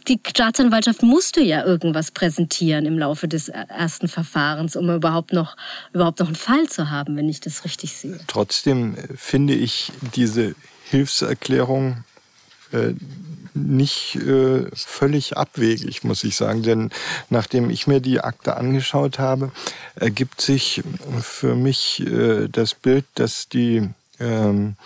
die 0.09 0.21
Staatsanwaltschaft 0.27 1.03
musste 1.03 1.41
ja 1.41 1.65
irgendwas 1.65 2.11
präsentieren 2.11 2.87
im 2.87 2.99
Laufe 2.99 3.29
des 3.29 3.49
ersten 3.49 4.09
Verfahrens, 4.09 4.77
um 4.77 4.91
überhaupt 4.91 5.33
noch, 5.33 5.57
überhaupt 5.93 6.21
noch 6.21 6.27
einen 6.27 6.37
Fall 6.37 6.69
zu 6.69 6.91
haben, 6.91 7.17
wenn 7.17 7.29
ich 7.29 7.41
das 7.41 7.65
richtig 7.65 7.93
sehe. 7.95 8.19
Trotzdem 8.27 8.97
finde 9.17 9.55
ich 9.55 9.93
diese 10.15 10.55
Hilfserklärung 10.91 12.05
äh, 12.75 12.95
nicht 13.55 14.17
äh, 14.17 14.67
völlig 14.75 15.37
abwegig, 15.37 16.03
muss 16.05 16.25
ich 16.25 16.37
sagen. 16.37 16.63
Denn 16.63 16.91
nachdem 17.31 17.71
ich 17.71 17.87
mir 17.87 18.01
die 18.01 18.21
Akte 18.21 18.57
angeschaut 18.57 19.19
habe, 19.19 19.53
ergibt 19.95 20.41
sich 20.41 20.83
für 21.21 21.55
mich 21.55 22.05
äh, 22.07 22.49
das 22.49 22.75
Bild, 22.75 23.05
dass 23.15 23.49
die 23.49 23.89
ähm, 24.21 24.77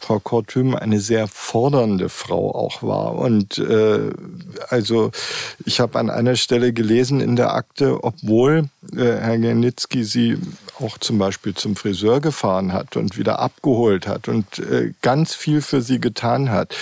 Frau 0.00 0.18
Kortüm 0.18 0.74
eine 0.74 1.00
sehr 1.00 1.26
fordernde 1.28 2.08
Frau 2.08 2.54
auch 2.54 2.82
war. 2.82 3.16
Und 3.16 3.58
äh, 3.58 4.10
also 4.68 5.10
ich 5.64 5.80
habe 5.80 5.98
an 5.98 6.10
einer 6.10 6.36
Stelle 6.36 6.72
gelesen 6.72 7.20
in 7.20 7.36
der 7.36 7.52
Akte, 7.54 8.04
obwohl 8.04 8.68
äh, 8.92 8.98
Herr 8.98 9.38
Gernitzki 9.38 10.04
sie 10.04 10.38
auch 10.80 10.98
zum 10.98 11.18
Beispiel 11.18 11.54
zum 11.54 11.74
Friseur 11.74 12.20
gefahren 12.20 12.72
hat 12.72 12.96
und 12.96 13.18
wieder 13.18 13.38
abgeholt 13.38 14.06
hat 14.06 14.28
und 14.28 14.58
äh, 14.58 14.92
ganz 15.02 15.34
viel 15.34 15.62
für 15.62 15.82
sie 15.82 16.00
getan 16.00 16.50
hat. 16.50 16.76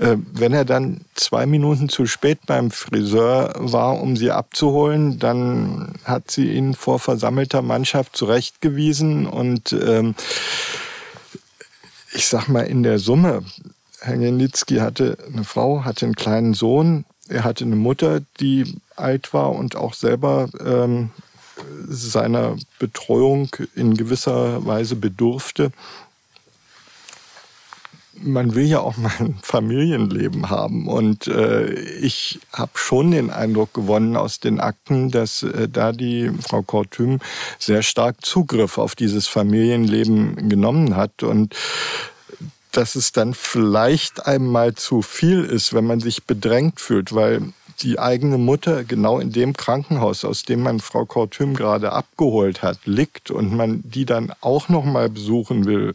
Äh, 0.00 0.16
wenn 0.32 0.52
er 0.52 0.64
dann 0.64 1.02
zwei 1.14 1.46
Minuten 1.46 1.88
zu 1.88 2.06
spät 2.06 2.38
beim 2.46 2.70
Friseur 2.70 3.52
war, 3.56 4.00
um 4.00 4.16
sie 4.16 4.30
abzuholen, 4.30 5.18
dann 5.18 5.94
hat 6.04 6.30
sie 6.30 6.52
ihn 6.52 6.74
vor 6.74 6.98
versammelter 6.98 7.62
Mannschaft 7.62 8.16
zurechtgewiesen 8.16 9.26
und 9.26 9.72
ähm, 9.72 10.14
ich 12.12 12.26
sag 12.26 12.48
mal 12.48 12.62
in 12.62 12.82
der 12.82 12.98
Summe, 12.98 13.42
Herr 14.00 14.16
Genitzki 14.16 14.76
hatte 14.76 15.16
eine 15.32 15.44
Frau, 15.44 15.84
hatte 15.84 16.06
einen 16.06 16.16
kleinen 16.16 16.54
Sohn, 16.54 17.04
er 17.28 17.44
hatte 17.44 17.64
eine 17.64 17.76
Mutter, 17.76 18.20
die 18.40 18.80
alt 18.96 19.32
war 19.32 19.52
und 19.52 19.76
auch 19.76 19.94
selber 19.94 20.48
ähm, 20.64 21.10
seiner 21.86 22.56
Betreuung 22.78 23.54
in 23.74 23.96
gewisser 23.96 24.64
Weise 24.66 24.96
bedurfte. 24.96 25.72
Man 28.20 28.54
will 28.54 28.66
ja 28.66 28.80
auch 28.80 28.96
mal 28.96 29.12
ein 29.18 29.38
Familienleben 29.42 30.50
haben. 30.50 30.86
Und 30.88 31.26
äh, 31.26 31.72
ich 31.72 32.40
habe 32.52 32.72
schon 32.74 33.10
den 33.10 33.30
Eindruck 33.30 33.74
gewonnen 33.74 34.16
aus 34.16 34.40
den 34.40 34.60
Akten, 34.60 35.10
dass 35.10 35.42
äh, 35.42 35.68
da 35.68 35.92
die 35.92 36.30
Frau 36.40 36.62
Kortüm 36.62 37.20
sehr 37.58 37.82
stark 37.82 38.24
Zugriff 38.24 38.78
auf 38.78 38.94
dieses 38.94 39.28
Familienleben 39.28 40.48
genommen 40.48 40.96
hat. 40.96 41.22
Und 41.22 41.54
dass 42.72 42.94
es 42.94 43.12
dann 43.12 43.34
vielleicht 43.34 44.26
einmal 44.26 44.74
zu 44.74 45.02
viel 45.02 45.44
ist, 45.44 45.74
wenn 45.74 45.86
man 45.86 46.00
sich 46.00 46.24
bedrängt 46.24 46.80
fühlt, 46.80 47.14
weil 47.14 47.52
die 47.80 47.98
eigene 47.98 48.38
Mutter 48.38 48.84
genau 48.84 49.18
in 49.18 49.32
dem 49.32 49.54
Krankenhaus, 49.54 50.24
aus 50.24 50.44
dem 50.44 50.62
man 50.62 50.80
Frau 50.80 51.04
Kortüm 51.04 51.54
gerade 51.54 51.92
abgeholt 51.92 52.62
hat, 52.62 52.78
liegt 52.84 53.30
und 53.30 53.54
man 53.54 53.82
die 53.84 54.04
dann 54.04 54.32
auch 54.40 54.68
noch 54.68 54.84
mal 54.84 55.08
besuchen 55.08 55.64
will 55.64 55.92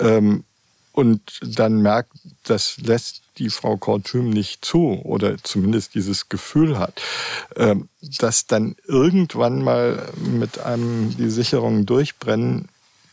ähm, 0.00 0.44
und 0.94 1.40
dann 1.42 1.82
merkt, 1.82 2.12
das 2.44 2.78
lässt 2.78 3.22
die 3.38 3.50
Frau 3.50 3.76
Kortüm 3.76 4.30
nicht 4.30 4.64
zu 4.64 5.00
oder 5.02 5.36
zumindest 5.42 5.96
dieses 5.96 6.28
Gefühl 6.28 6.78
hat, 6.78 7.02
ähm, 7.56 7.88
dass 8.20 8.46
dann 8.46 8.76
irgendwann 8.86 9.60
mal 9.60 10.08
mit 10.16 10.60
einem 10.60 11.16
die 11.16 11.30
Sicherungen 11.30 11.84
durchbrennen, 11.84 12.68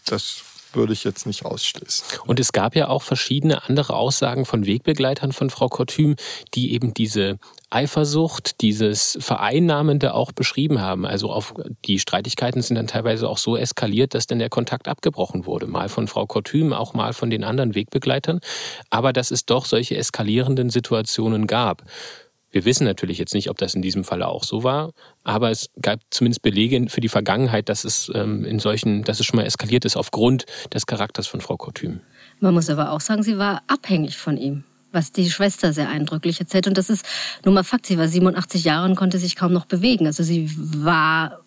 das 0.06 0.44
würde 0.76 0.94
ich 0.94 1.04
jetzt 1.04 1.26
nicht 1.26 1.46
ausschließen. 1.46 2.20
Und 2.26 2.40
es 2.40 2.52
gab 2.52 2.76
ja 2.76 2.88
auch 2.88 3.02
verschiedene 3.02 3.68
andere 3.68 3.96
Aussagen 3.96 4.46
von 4.46 4.66
Wegbegleitern 4.66 5.32
von 5.32 5.50
Frau 5.50 5.68
Kortüm, 5.68 6.16
die 6.54 6.74
eben 6.74 6.94
diese 6.94 7.38
Eifersucht, 7.70 8.62
dieses 8.62 9.18
Vereinnahmende 9.22 10.14
auch 10.14 10.34
beschrieben 10.34 10.82
haben. 10.82 11.06
Also 11.06 11.32
auf 11.32 11.54
die 11.86 12.00
Streitigkeiten 12.00 12.62
sind 12.62 12.76
dann 12.76 12.88
teilweise 12.88 13.30
auch 13.30 13.38
so 13.38 13.56
eskaliert, 13.56 14.14
dass 14.14 14.28
dann 14.28 14.40
der 14.40 14.50
Kontakt 14.50 14.88
abgebrochen 14.88 15.46
wurde. 15.46 15.68
Mal 15.68 15.88
von 15.88 16.08
Frau 16.08 16.26
Kortüm, 16.26 16.74
auch 16.74 16.94
mal 16.94 17.14
von 17.14 17.30
den 17.30 17.44
anderen 17.44 17.74
Wegbegleitern. 17.74 18.42
Aber 18.90 19.14
dass 19.14 19.32
es 19.32 19.46
doch 19.46 19.66
solche 19.66 19.96
eskalierenden 19.96 20.70
Situationen 20.70 21.48
gab. 21.48 21.84
Wir 22.52 22.66
wissen 22.66 22.84
natürlich 22.84 23.18
jetzt 23.18 23.34
nicht, 23.34 23.50
ob 23.50 23.58
das 23.58 23.74
in 23.74 23.82
diesem 23.82 24.04
Falle 24.04 24.28
auch 24.28 24.44
so 24.44 24.64
war, 24.64 24.92
aber 25.24 25.52
es 25.52 25.70
gab 25.82 26.00
zumindest 26.10 26.42
Belege 26.42 26.88
für 26.90 27.02
die 27.02 27.10
Vergangenheit, 27.10 27.70
dass 27.70 27.84
es 27.84 28.12
ähm, 28.14 28.46
in 28.46 28.60
solchen, 28.60 29.04
dass 29.04 29.20
es 29.20 29.26
schon 29.26 29.38
mal 29.38 29.46
eskaliert 29.46 29.86
ist 29.86 29.96
aufgrund 29.96 30.46
des 30.74 30.86
Charakters 30.86 31.28
von 31.28 31.42
Frau 31.42 31.58
Kortüm. 31.58 32.02
Man 32.40 32.54
muss 32.54 32.70
aber 32.70 32.92
auch 32.92 33.02
sagen, 33.02 33.24
sie 33.24 33.38
war 33.38 33.64
abhängig 33.68 34.18
von 34.18 34.38
ihm 34.38 34.64
was 34.94 35.14
die 35.14 35.30
Schwester 35.30 35.72
sehr 35.72 35.88
eindrücklich 35.88 36.42
erzählt. 36.42 36.68
Und 36.68 36.78
das 36.78 36.90
ist 36.90 37.06
nun 37.46 37.54
mal 37.54 37.64
Fakt. 37.64 37.86
Sie 37.86 37.98
war 37.98 38.10
87 38.10 38.66
Jahre 38.66 38.90
und 38.90 38.96
konnte 38.96 39.20
sich 39.20 39.38
kaum 39.38 39.54
noch 39.54 39.64
bewegen. 39.64 40.06
Also 40.06 40.22
sie 40.22 40.52
war 40.58 41.40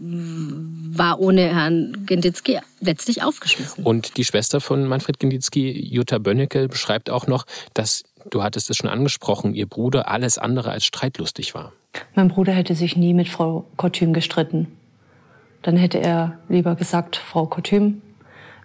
war 0.00 1.20
ohne 1.20 1.54
Herrn 1.54 2.04
Genditzki 2.06 2.58
letztlich 2.80 3.22
aufgeschmissen. 3.22 3.84
Und 3.84 4.16
die 4.16 4.24
Schwester 4.24 4.60
von 4.60 4.86
Manfred 4.86 5.18
Genditzki, 5.18 5.70
Jutta 5.70 6.18
Bönnecke, 6.18 6.68
beschreibt 6.68 7.10
auch 7.10 7.26
noch, 7.26 7.46
dass 7.74 8.04
du 8.30 8.42
hattest 8.42 8.70
es 8.70 8.76
schon 8.76 8.90
angesprochen, 8.90 9.54
ihr 9.54 9.66
Bruder 9.66 10.08
alles 10.08 10.38
andere 10.38 10.70
als 10.70 10.84
streitlustig 10.84 11.54
war. 11.54 11.72
Mein 12.14 12.28
Bruder 12.28 12.52
hätte 12.52 12.74
sich 12.74 12.96
nie 12.96 13.14
mit 13.14 13.28
Frau 13.28 13.64
Kortüm 13.76 14.12
gestritten. 14.12 14.68
Dann 15.62 15.76
hätte 15.76 15.98
er 15.98 16.38
lieber 16.48 16.74
gesagt, 16.74 17.16
Frau 17.16 17.46
Kortüm, 17.46 18.02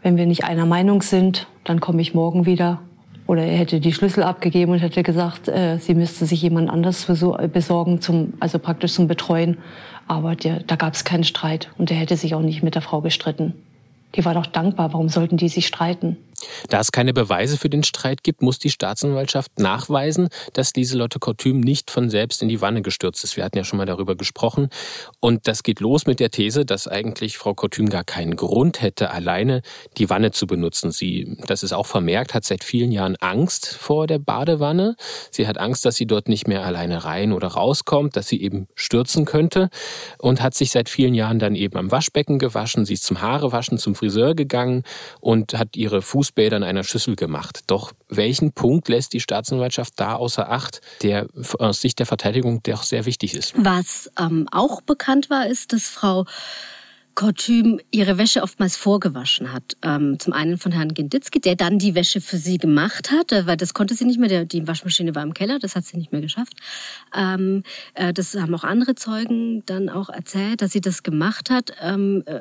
wenn 0.01 0.17
wir 0.17 0.25
nicht 0.25 0.43
einer 0.43 0.65
Meinung 0.65 1.01
sind, 1.01 1.47
dann 1.63 1.79
komme 1.79 2.01
ich 2.01 2.13
morgen 2.13 2.45
wieder. 2.45 2.81
Oder 3.27 3.43
er 3.43 3.57
hätte 3.57 3.79
die 3.79 3.93
Schlüssel 3.93 4.23
abgegeben 4.23 4.71
und 4.71 4.79
hätte 4.79 5.03
gesagt, 5.03 5.47
äh, 5.47 5.77
sie 5.77 5.93
müsste 5.93 6.25
sich 6.25 6.41
jemand 6.41 6.69
anders 6.69 7.05
besorgen, 7.05 8.01
zum, 8.01 8.33
also 8.39 8.57
praktisch 8.57 8.93
zum 8.93 9.07
Betreuen. 9.07 9.59
Aber 10.07 10.35
der, 10.35 10.61
da 10.61 10.75
gab 10.75 10.95
es 10.95 11.03
keinen 11.03 11.23
Streit 11.23 11.69
und 11.77 11.91
er 11.91 11.97
hätte 11.97 12.17
sich 12.17 12.33
auch 12.33 12.41
nicht 12.41 12.63
mit 12.63 12.73
der 12.73 12.81
Frau 12.81 13.01
gestritten. 13.01 13.53
Die 14.15 14.25
war 14.25 14.33
doch 14.33 14.47
dankbar. 14.47 14.93
Warum 14.93 15.09
sollten 15.09 15.37
die 15.37 15.49
sich 15.49 15.67
streiten? 15.67 16.17
Da 16.69 16.80
es 16.80 16.91
keine 16.91 17.13
Beweise 17.13 17.58
für 17.58 17.69
den 17.69 17.84
Streit 17.84 18.23
gibt, 18.23 18.41
muss 18.41 18.60
die 18.60 18.69
Staatsanwaltschaft 18.69 19.60
nachweisen, 19.60 20.30
dass 20.54 20.73
Lieselotte 20.73 21.19
Kortüm 21.19 21.60
nicht 21.60 21.91
von 21.91 22.10
selbst 22.10 22.41
in 22.41 22.49
die 22.49 22.62
Wanne 22.62 22.82
gestürzt 22.82 23.23
ist. 23.23 23.38
Wir 23.38 23.43
hatten 23.43 23.58
ja 23.58 23.63
schon 23.63 23.78
mal 23.78 23.86
darüber 23.86 24.15
gesprochen. 24.15 24.69
Und 25.19 25.47
das 25.47 25.63
geht 25.63 25.80
los 25.80 26.06
mit 26.06 26.19
der 26.19 26.32
These, 26.32 26.65
dass 26.65 26.88
eigentlich 26.88 27.38
Frau 27.38 27.54
Kortüm 27.54 27.89
gar 27.89 28.04
keinen 28.04 28.36
Grund 28.36 28.82
hätte, 28.82 29.12
alleine 29.12 29.62
die 29.97 30.10
Wanne 30.10 30.32
zu 30.32 30.47
benutzen. 30.47 30.91
Sie, 30.91 31.38
das 31.47 31.63
ist 31.63 31.73
auch 31.73 31.86
vermerkt, 31.86 32.34
hat 32.34 32.45
seit 32.45 32.63
vielen 32.63 32.91
Jahren 32.91 33.15
Angst 33.17 33.67
vor 33.67 34.08
der 34.08 34.19
Badewanne. 34.19 34.95
Sie 35.32 35.47
hat 35.47 35.58
Angst, 35.58 35.86
dass 35.86 35.95
sie 35.95 36.06
dort 36.06 36.30
nicht 36.30 36.47
mehr 36.47 36.63
alleine 36.63 37.04
rein 37.04 37.34
oder 37.34 37.49
rauskommt, 37.49 38.15
dass 38.15 38.28
sie 38.28 38.41
eben 38.41 38.67
stürzen 38.75 39.25
könnte 39.25 39.69
und 40.17 40.41
hat 40.41 40.54
sich 40.54 40.71
seit 40.71 40.89
vielen 40.89 41.13
Jahren 41.13 41.39
dann 41.39 41.56
eben 41.56 41.78
am 41.78 41.91
Waschbecken 41.91 42.39
gewaschen. 42.39 42.86
Sie 42.86 42.93
ist 42.93 43.04
zum 43.04 43.21
Haarewaschen, 43.21 43.78
zum 43.78 43.95
Friseur 43.95 44.36
gegangen 44.36 44.84
und 45.19 45.54
hat 45.54 45.75
ihre 45.75 46.02
Fuß 46.02 46.28
In 46.37 46.63
einer 46.63 46.83
Schüssel 46.83 47.15
gemacht. 47.15 47.61
Doch 47.67 47.91
welchen 48.07 48.53
Punkt 48.53 48.87
lässt 48.87 49.13
die 49.13 49.19
Staatsanwaltschaft 49.19 49.93
da 49.97 50.15
außer 50.15 50.49
Acht, 50.49 50.79
der 51.01 51.27
aus 51.59 51.81
Sicht 51.81 51.99
der 51.99 52.05
Verteidigung 52.05 52.63
doch 52.63 52.83
sehr 52.83 53.05
wichtig 53.05 53.33
ist? 53.33 53.53
Was 53.57 54.09
ähm, 54.17 54.47
auch 54.51 54.81
bekannt 54.81 55.29
war, 55.29 55.47
ist, 55.47 55.73
dass 55.73 55.89
Frau 55.89 56.25
Kortüm 57.19 57.81
ihre 57.91 58.17
Wäsche 58.17 58.41
oftmals 58.43 58.77
vorgewaschen 58.77 59.51
hat. 59.51 59.75
Ähm, 59.81 60.17
zum 60.19 60.31
einen 60.31 60.57
von 60.57 60.71
Herrn 60.71 60.93
Genditzki, 60.93 61.41
der 61.41 61.57
dann 61.57 61.77
die 61.77 61.93
Wäsche 61.93 62.21
für 62.21 62.37
sie 62.37 62.57
gemacht 62.57 63.11
hat, 63.11 63.45
weil 63.45 63.57
das 63.57 63.73
konnte 63.73 63.93
sie 63.93 64.05
nicht 64.05 64.19
mehr. 64.19 64.45
Die 64.45 64.65
Waschmaschine 64.65 65.13
war 65.15 65.23
im 65.23 65.33
Keller, 65.33 65.59
das 65.59 65.75
hat 65.75 65.83
sie 65.83 65.97
nicht 65.97 66.13
mehr 66.13 66.21
geschafft. 66.21 66.53
Ähm, 67.13 67.63
äh, 67.95 68.13
das 68.13 68.35
haben 68.35 68.55
auch 68.55 68.63
andere 68.63 68.95
Zeugen 68.95 69.63
dann 69.65 69.89
auch 69.89 70.07
erzählt, 70.07 70.61
dass 70.61 70.71
sie 70.71 70.79
das 70.79 71.03
gemacht 71.03 71.49
hat. 71.49 71.73
Ähm, 71.81 72.23
äh, 72.25 72.39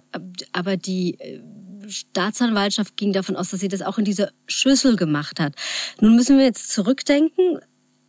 aber 0.53 0.77
die 0.77 1.19
äh, 1.19 1.41
Staatsanwaltschaft 1.89 2.97
ging 2.97 3.13
davon 3.13 3.37
aus, 3.37 3.51
dass 3.51 3.61
sie 3.61 3.69
das 3.69 3.83
auch 3.83 3.99
in 3.99 4.05
dieser 4.05 4.31
Schüssel 4.47 4.97
gemacht 4.97 5.41
hat. 5.41 5.55
Nun 6.01 6.17
müssen 6.17 6.39
wir 6.39 6.45
jetzt 6.45 6.71
zurückdenken. 6.71 7.61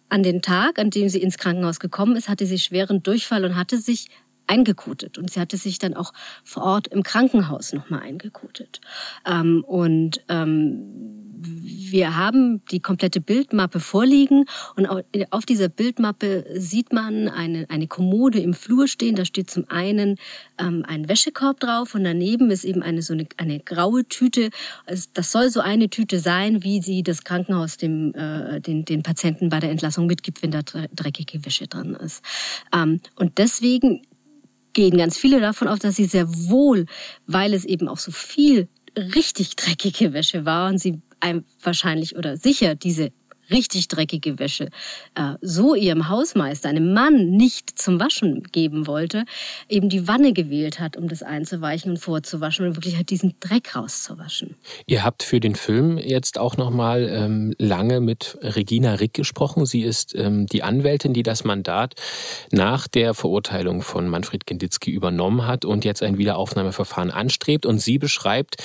An 0.10 0.24
den 0.24 0.42
Tag, 0.42 0.80
an 0.80 0.90
dem 0.90 1.08
sie 1.08 1.22
ins 1.22 1.38
Krankenhaus 1.38 1.80
gekommen 1.80 2.16
ist, 2.16 2.30
hatte 2.30 2.48
sie 2.48 2.58
schweren 2.58 3.04
Durchfall 3.04 3.46
und 3.46 3.56
hatte 3.56 3.78
sich 3.78 4.08
eingekotet. 4.48 5.18
Und 5.18 5.30
sie 5.30 5.40
hatte 5.40 5.58
sich 5.58 5.78
dann 5.78 5.94
auch 5.94 6.12
vor 6.44 6.64
Ort 6.64 6.88
im 6.88 7.04
Krankenhaus 7.04 7.74
nochmal 7.74 8.02
eingekotet. 8.02 8.82
Ähm, 9.26 9.64
und 9.66 10.22
ähm, 10.28 11.29
wir 11.42 12.18
haben 12.18 12.64
die 12.66 12.82
komplette 12.82 13.22
Bildmappe 13.22 13.80
vorliegen 13.80 14.46
und 14.76 14.88
auf 15.32 15.46
dieser 15.46 15.70
Bildmappe 15.70 16.46
sieht 16.54 16.92
man 16.92 17.30
eine, 17.30 17.70
eine 17.70 17.88
Kommode 17.88 18.40
im 18.40 18.54
Flur 18.54 18.88
stehen. 18.88 19.16
Da 19.16 19.24
steht 19.24 19.50
zum 19.50 19.70
einen 19.70 20.18
ähm, 20.58 20.84
ein 20.88 21.08
Wäschekorb 21.08 21.60
drauf 21.62 21.96
und 21.96 22.04
daneben 22.04 22.52
ist 22.52 22.66
eben 22.66 22.84
eine 22.84 23.02
so 23.02 23.14
eine, 23.14 23.26
eine 23.38 23.60
graue 23.60 24.06
Tüte. 24.06 24.50
Das 24.86 25.32
soll 25.32 25.50
so 25.50 25.62
eine 25.62 25.90
Tüte 25.90 26.20
sein, 26.20 26.64
wie 26.64 26.82
sie 26.82 27.04
das 27.04 27.24
Krankenhaus 27.24 27.78
dem, 27.78 28.14
äh, 28.16 28.60
den, 28.60 28.84
den 28.84 29.02
Patienten 29.02 29.50
bei 29.50 29.60
der 29.60 29.72
Entlassung 29.72 30.08
mitgibt, 30.08 30.44
wenn 30.44 30.52
da 30.52 30.62
dreckige 30.62 31.46
Wäsche 31.46 31.68
drin 31.68 31.96
ist. 31.96 32.24
Ähm, 32.74 33.00
und 33.16 33.38
deswegen 33.38 34.02
gehen 34.74 34.98
ganz 34.98 35.18
viele 35.18 35.40
davon 35.40 35.68
aus, 35.68 35.80
dass 35.80 35.96
sie 35.96 36.06
sehr 36.06 36.28
wohl, 36.28 36.86
weil 37.28 37.54
es 37.54 37.66
eben 37.66 37.88
auch 37.88 37.98
so 37.98 38.12
viel 38.12 38.68
richtig 38.96 39.56
dreckige 39.56 40.14
Wäsche 40.14 40.46
war 40.46 40.70
und 40.70 40.80
sie 40.80 41.02
einem 41.20 41.44
wahrscheinlich 41.62 42.16
oder 42.16 42.38
sicher 42.38 42.76
diese 42.76 43.12
richtig 43.52 43.88
dreckige 43.88 44.40
Wäsche 44.40 44.70
äh, 45.16 45.34
so 45.42 45.76
ihrem 45.76 46.10
Hausmeister, 46.10 46.70
einem 46.70 46.94
Mann, 46.94 47.32
nicht 47.32 47.80
zum 47.80 48.00
Waschen 48.00 48.44
geben 48.44 48.88
wollte, 48.88 49.26
eben 49.68 49.90
die 49.90 50.08
Wanne 50.08 50.34
gewählt 50.34 50.80
hat, 50.80 50.98
um 50.98 51.08
das 51.08 51.24
einzuweichen 51.24 51.92
und 51.92 51.98
vorzuwaschen 51.98 52.68
und 52.68 52.76
wirklich 52.76 52.96
halt 52.96 53.10
diesen 53.10 53.36
Dreck 53.40 53.76
rauszuwaschen. 53.76 54.56
Ihr 54.86 55.04
habt 55.04 55.24
für 55.24 55.40
den 55.40 55.56
Film 55.56 55.98
jetzt 55.98 56.38
auch 56.38 56.58
noch 56.58 56.70
mal 56.70 57.08
ähm, 57.10 57.54
lange 57.58 58.00
mit 58.00 58.38
Regina 58.42 58.96
Rick 58.96 59.14
gesprochen. 59.14 59.66
Sie 59.66 59.82
ist 59.82 60.16
ähm, 60.16 60.46
die 60.48 60.64
Anwältin, 60.64 61.14
die 61.14 61.24
das 61.24 61.44
Mandat 61.44 61.96
nach 62.52 62.88
der 62.88 63.14
Verurteilung 63.14 63.82
von 63.82 64.08
Manfred 64.08 64.46
Genditzki 64.46 64.92
übernommen 64.92 65.48
hat 65.48 65.66
und 65.66 65.86
jetzt 65.86 66.04
ein 66.04 66.18
Wiederaufnahmeverfahren 66.18 67.12
anstrebt. 67.12 67.66
Und 67.66 67.80
sie 67.80 67.98
beschreibt, 67.98 68.58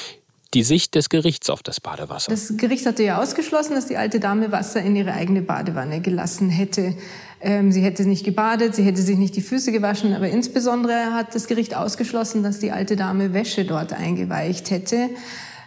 die 0.55 0.62
Sicht 0.62 0.94
des 0.94 1.09
Gerichts 1.09 1.50
auf 1.50 1.62
das 1.62 1.80
Badewasser. 1.80 2.30
Das 2.30 2.57
Gericht 2.57 2.86
hatte 2.86 3.02
ja 3.02 3.20
ausgeschlossen, 3.20 3.74
dass 3.74 3.86
die 3.86 3.96
alte 3.96 4.20
Dame 4.20 4.52
Wasser 4.52 4.80
in 4.80 4.94
ihre 4.94 5.12
eigene 5.12 5.42
Badewanne 5.42 6.00
gelassen 6.00 6.48
hätte. 6.48 6.94
Ähm, 7.40 7.72
sie 7.72 7.82
hätte 7.82 8.05
nicht 8.05 8.24
gebadet, 8.24 8.74
sie 8.74 8.84
hätte 8.84 9.02
sich 9.02 9.18
nicht 9.18 9.36
die 9.36 9.42
Füße 9.42 9.72
gewaschen, 9.72 10.14
aber 10.14 10.28
insbesondere 10.28 11.12
hat 11.12 11.34
das 11.34 11.46
Gericht 11.46 11.76
ausgeschlossen, 11.76 12.42
dass 12.42 12.61
die 12.61 12.70
alte 12.70 12.96
Dame 12.96 13.34
Wäsche 13.34 13.64
dort 13.64 13.92
eingeweicht 13.92 14.70
hätte. 14.70 15.11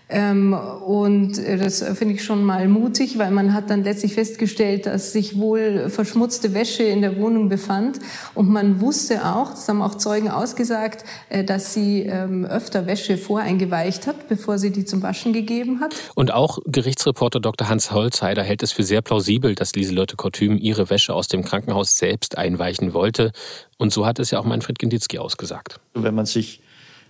Ähm, 0.09 0.53
und 0.53 1.37
das 1.37 1.83
finde 1.83 2.15
ich 2.15 2.23
schon 2.23 2.43
mal 2.43 2.67
mutig, 2.67 3.17
weil 3.17 3.31
man 3.31 3.53
hat 3.53 3.69
dann 3.69 3.83
letztlich 3.83 4.13
festgestellt, 4.13 4.85
dass 4.85 5.11
sich 5.11 5.37
wohl 5.37 5.89
verschmutzte 5.89 6.53
Wäsche 6.53 6.83
in 6.83 7.01
der 7.01 7.17
Wohnung 7.17 7.49
befand. 7.49 7.99
Und 8.33 8.49
man 8.49 8.79
wusste 8.79 9.25
auch, 9.25 9.49
das 9.51 9.67
haben 9.67 9.81
auch 9.81 9.95
Zeugen 9.95 10.29
ausgesagt, 10.29 11.03
äh, 11.29 11.43
dass 11.43 11.73
sie 11.73 12.03
ähm, 12.03 12.45
öfter 12.45 12.87
Wäsche 12.87 13.17
voreingeweicht 13.17 14.07
hat, 14.07 14.27
bevor 14.29 14.57
sie 14.57 14.71
die 14.71 14.85
zum 14.85 15.01
Waschen 15.01 15.33
gegeben 15.33 15.81
hat. 15.81 15.95
Und 16.15 16.31
auch 16.31 16.59
Gerichtsreporter 16.65 17.39
Dr. 17.39 17.67
Hans 17.67 17.91
Holzheider 17.91 18.43
hält 18.43 18.63
es 18.63 18.71
für 18.71 18.83
sehr 18.83 19.01
plausibel, 19.01 19.55
dass 19.55 19.73
Lieselotte 19.75 20.15
Kortüm 20.15 20.57
ihre 20.57 20.89
Wäsche 20.89 21.13
aus 21.13 21.27
dem 21.27 21.43
Krankenhaus 21.43 21.97
selbst 21.97 22.37
einweichen 22.37 22.93
wollte. 22.93 23.31
Und 23.77 23.93
so 23.93 24.05
hat 24.05 24.19
es 24.19 24.31
ja 24.31 24.39
auch 24.39 24.45
Manfred 24.45 24.79
Genditzki 24.79 25.19
ausgesagt. 25.19 25.79
Wenn 25.93 26.15
man 26.15 26.25
sich 26.25 26.61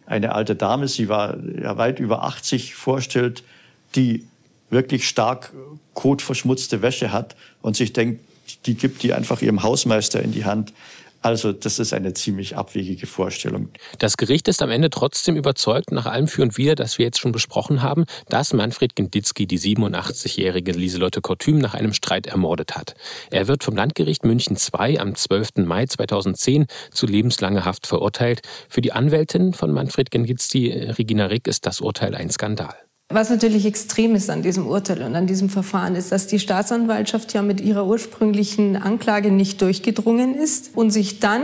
eine 0.07 0.33
alte 0.33 0.55
Dame, 0.55 0.87
sie 0.87 1.09
war 1.09 1.37
ja 1.61 1.77
weit 1.77 1.99
über 1.99 2.23
80, 2.23 2.73
vorstellt, 2.73 3.43
die 3.95 4.25
wirklich 4.69 5.07
stark 5.07 5.51
kotverschmutzte 5.93 6.81
Wäsche 6.81 7.11
hat 7.11 7.35
und 7.61 7.75
sich 7.75 7.93
denkt, 7.93 8.21
die 8.65 8.75
gibt 8.75 9.03
die 9.03 9.13
einfach 9.13 9.41
ihrem 9.41 9.63
Hausmeister 9.63 10.21
in 10.21 10.31
die 10.31 10.45
Hand. 10.45 10.73
Also 11.27 11.51
das 11.51 11.77
ist 11.77 11.91
eine 11.91 12.13
ziemlich 12.13 12.55
abwegige 12.55 13.05
Vorstellung. 13.05 13.67
Das 13.99 14.15
Gericht 14.15 14.47
ist 14.47 14.61
am 14.61 14.69
Ende 14.69 14.89
trotzdem 14.89 15.35
überzeugt, 15.35 15.91
nach 15.91 16.05
allem 16.05 16.29
für 16.29 16.41
und 16.41 16.57
wider, 16.57 16.75
das 16.75 16.97
wir 16.97 17.05
jetzt 17.05 17.19
schon 17.19 17.33
besprochen 17.33 17.81
haben, 17.81 18.05
dass 18.29 18.53
Manfred 18.53 18.95
Genditzki 18.95 19.45
die 19.45 19.59
87-jährige 19.59 20.71
Lieselotte 20.71 21.19
Kortüm 21.19 21.57
nach 21.57 21.73
einem 21.73 21.91
Streit 21.91 22.27
ermordet 22.27 22.77
hat. 22.77 22.95
Er 23.29 23.49
wird 23.49 23.65
vom 23.65 23.75
Landgericht 23.75 24.23
München 24.23 24.55
II 24.55 24.99
am 24.99 25.15
12. 25.15 25.65
Mai 25.65 25.85
2010 25.87 26.67
zu 26.91 27.07
lebenslanger 27.07 27.65
Haft 27.65 27.87
verurteilt. 27.87 28.39
Für 28.69 28.79
die 28.79 28.93
Anwältin 28.93 29.51
von 29.53 29.73
Manfred 29.73 30.11
Genditzki, 30.11 30.71
Regina 30.71 31.25
Rick, 31.25 31.47
ist 31.47 31.65
das 31.65 31.81
Urteil 31.81 32.15
ein 32.15 32.29
Skandal. 32.29 32.86
Was 33.09 33.29
natürlich 33.29 33.65
extrem 33.65 34.15
ist 34.15 34.29
an 34.29 34.41
diesem 34.41 34.67
Urteil 34.67 35.01
und 35.01 35.15
an 35.15 35.27
diesem 35.27 35.49
Verfahren 35.49 35.95
ist, 35.95 36.11
dass 36.11 36.27
die 36.27 36.39
Staatsanwaltschaft 36.39 37.33
ja 37.33 37.41
mit 37.41 37.61
ihrer 37.61 37.85
ursprünglichen 37.85 38.75
Anklage 38.75 39.31
nicht 39.31 39.61
durchgedrungen 39.61 40.35
ist 40.35 40.71
und 40.75 40.91
sich 40.91 41.21
dann, 41.21 41.43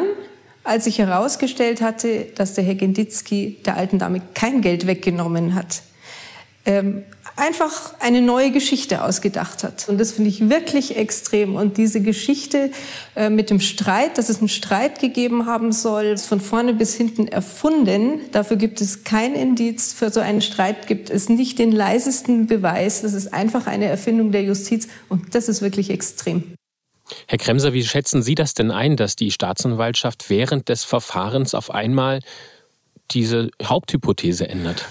als 0.65 0.83
sich 0.83 0.99
herausgestellt 0.99 1.81
hatte, 1.81 2.25
dass 2.35 2.53
der 2.53 2.65
Herr 2.65 2.75
Genditzki 2.75 3.59
der 3.65 3.77
alten 3.77 3.97
Dame 3.97 4.21
kein 4.33 4.59
Geld 4.59 4.87
weggenommen 4.87 5.55
hat, 5.55 5.83
ähm, 6.65 7.03
einfach 7.35 7.93
eine 7.99 8.21
neue 8.21 8.51
Geschichte 8.51 9.03
ausgedacht 9.03 9.63
hat. 9.63 9.89
Und 9.89 9.99
das 9.99 10.11
finde 10.11 10.29
ich 10.29 10.49
wirklich 10.49 10.95
extrem. 10.95 11.55
Und 11.55 11.77
diese 11.77 12.01
Geschichte 12.01 12.71
äh, 13.15 13.29
mit 13.29 13.49
dem 13.49 13.59
Streit, 13.59 14.17
dass 14.17 14.29
es 14.29 14.39
einen 14.39 14.49
Streit 14.49 14.99
gegeben 14.99 15.45
haben 15.45 15.71
soll, 15.71 16.05
ist 16.05 16.27
von 16.27 16.39
vorne 16.39 16.73
bis 16.73 16.95
hinten 16.95 17.27
erfunden. 17.27 18.19
Dafür 18.31 18.57
gibt 18.57 18.81
es 18.81 19.03
kein 19.03 19.33
Indiz. 19.33 19.93
Für 19.93 20.11
so 20.11 20.19
einen 20.19 20.41
Streit 20.41 20.87
gibt 20.87 21.09
es 21.09 21.29
nicht 21.29 21.57
den 21.59 21.71
leisesten 21.71 22.47
Beweis. 22.47 23.01
Das 23.01 23.13
ist 23.13 23.33
einfach 23.33 23.65
eine 23.67 23.85
Erfindung 23.85 24.31
der 24.31 24.43
Justiz. 24.43 24.87
Und 25.09 25.33
das 25.33 25.49
ist 25.49 25.61
wirklich 25.61 25.89
extrem. 25.89 26.53
Herr 27.27 27.37
Kremser, 27.37 27.73
wie 27.73 27.83
schätzen 27.83 28.23
Sie 28.23 28.35
das 28.35 28.53
denn 28.53 28.71
ein, 28.71 28.95
dass 28.95 29.15
die 29.15 29.31
Staatsanwaltschaft 29.31 30.29
während 30.29 30.69
des 30.69 30.83
Verfahrens 30.83 31.53
auf 31.53 31.71
einmal 31.71 32.19
diese 33.11 33.49
Haupthypothese 33.61 34.47
ändert? 34.47 34.85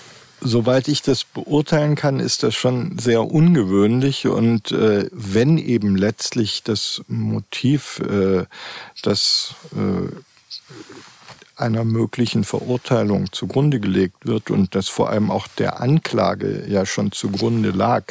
Soweit 0.44 0.88
ich 0.88 1.02
das 1.02 1.22
beurteilen 1.24 1.94
kann, 1.94 2.18
ist 2.18 2.42
das 2.42 2.54
schon 2.54 2.98
sehr 2.98 3.24
ungewöhnlich. 3.24 4.26
Und 4.26 4.72
äh, 4.72 5.08
wenn 5.12 5.56
eben 5.56 5.96
letztlich 5.96 6.64
das 6.64 7.02
Motiv, 7.06 8.00
äh, 8.00 8.46
das 9.02 9.54
äh, 9.76 10.12
einer 11.62 11.84
möglichen 11.84 12.44
Verurteilung 12.44 13.32
zugrunde 13.32 13.80
gelegt 13.80 14.26
wird 14.26 14.50
und 14.50 14.74
das 14.74 14.88
vor 14.88 15.10
allem 15.10 15.30
auch 15.30 15.46
der 15.46 15.80
Anklage 15.80 16.66
ja 16.68 16.84
schon 16.84 17.12
zugrunde 17.12 17.70
lag, 17.70 18.04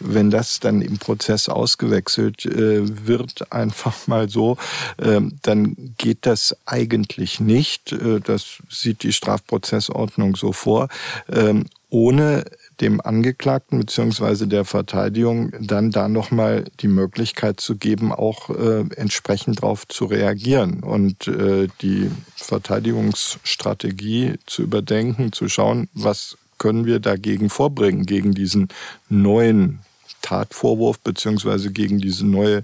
wenn 0.00 0.30
das 0.30 0.58
dann 0.58 0.80
im 0.80 0.98
Prozess 0.98 1.48
ausgewechselt 1.48 2.46
äh, 2.46 3.06
wird, 3.06 3.52
einfach 3.52 3.94
mal 4.06 4.28
so, 4.28 4.56
äh, 4.96 5.20
dann 5.42 5.94
geht 5.98 6.26
das 6.26 6.56
eigentlich 6.64 7.40
nicht. 7.40 7.92
Äh, 7.92 8.20
das 8.20 8.62
sieht 8.70 9.02
die 9.02 9.12
Strafprozessordnung 9.12 10.34
so 10.34 10.52
vor, 10.52 10.88
ähm, 11.30 11.66
ohne 11.90 12.44
dem 12.80 13.00
Angeklagten 13.00 13.78
beziehungsweise 13.78 14.48
der 14.48 14.64
Verteidigung 14.64 15.52
dann 15.60 15.90
da 15.90 16.08
nochmal 16.08 16.64
die 16.80 16.88
Möglichkeit 16.88 17.60
zu 17.60 17.76
geben, 17.76 18.12
auch 18.12 18.50
äh, 18.50 18.84
entsprechend 18.96 19.62
darauf 19.62 19.86
zu 19.88 20.06
reagieren 20.06 20.82
und 20.82 21.28
äh, 21.28 21.68
die 21.82 22.10
Verteidigungsstrategie 22.36 24.34
zu 24.46 24.62
überdenken, 24.62 25.32
zu 25.32 25.48
schauen, 25.48 25.88
was 25.94 26.36
können 26.58 26.86
wir 26.86 27.00
dagegen 27.00 27.50
vorbringen, 27.50 28.06
gegen 28.06 28.32
diesen 28.32 28.68
neuen 29.08 29.80
Tatvorwurf 30.22 30.98
beziehungsweise 31.00 31.70
gegen 31.70 31.98
diese 31.98 32.26
neue 32.26 32.62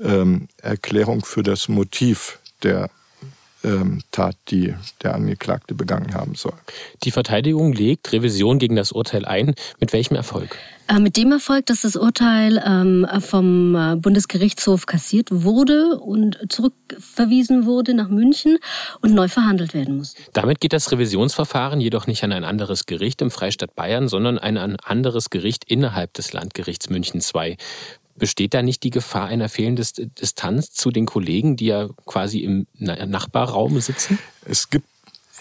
ähm, 0.00 0.48
Erklärung 0.58 1.24
für 1.24 1.42
das 1.42 1.68
Motiv 1.68 2.38
der 2.62 2.90
ähm, 3.64 4.00
Tat, 4.10 4.36
die 4.48 4.74
der 5.02 5.14
Angeklagte 5.14 5.74
begangen 5.74 6.14
haben 6.14 6.34
soll. 6.34 6.54
Die 7.04 7.10
Verteidigung 7.10 7.72
legt 7.72 8.12
Revision 8.12 8.58
gegen 8.58 8.76
das 8.76 8.92
Urteil 8.92 9.24
ein. 9.24 9.54
Mit 9.78 9.92
welchem 9.92 10.16
Erfolg? 10.16 10.56
Äh, 10.90 10.98
mit 10.98 11.16
dem 11.16 11.30
Erfolg, 11.30 11.66
dass 11.66 11.82
das 11.82 11.94
Urteil 11.94 12.62
ähm, 12.66 13.06
vom 13.20 13.74
äh, 13.76 13.96
Bundesgerichtshof 13.96 14.86
kassiert 14.86 15.28
wurde 15.30 16.00
und 16.00 16.38
zurückverwiesen 16.48 17.64
wurde 17.64 17.94
nach 17.94 18.08
München 18.08 18.58
und 19.00 19.14
neu 19.14 19.28
verhandelt 19.28 19.72
werden 19.72 19.98
muss. 19.98 20.16
Damit 20.32 20.60
geht 20.60 20.72
das 20.72 20.90
Revisionsverfahren 20.90 21.80
jedoch 21.80 22.06
nicht 22.06 22.24
an 22.24 22.32
ein 22.32 22.44
anderes 22.44 22.86
Gericht 22.86 23.22
im 23.22 23.30
Freistaat 23.30 23.76
Bayern, 23.76 24.08
sondern 24.08 24.38
an 24.38 24.56
ein 24.56 24.76
anderes 24.80 25.30
Gericht 25.30 25.64
innerhalb 25.64 26.14
des 26.14 26.32
Landgerichts 26.32 26.90
München 26.90 27.20
II. 27.20 27.56
Besteht 28.20 28.54
da 28.54 28.62
nicht 28.62 28.82
die 28.82 28.90
Gefahr 28.90 29.26
einer 29.26 29.48
fehlenden 29.48 29.86
Distanz 30.20 30.72
zu 30.72 30.90
den 30.90 31.06
Kollegen, 31.06 31.56
die 31.56 31.66
ja 31.66 31.88
quasi 32.04 32.40
im 32.40 32.66
Nachbarraum 32.78 33.80
sitzen? 33.80 34.18
Es 34.44 34.68
gibt 34.68 34.86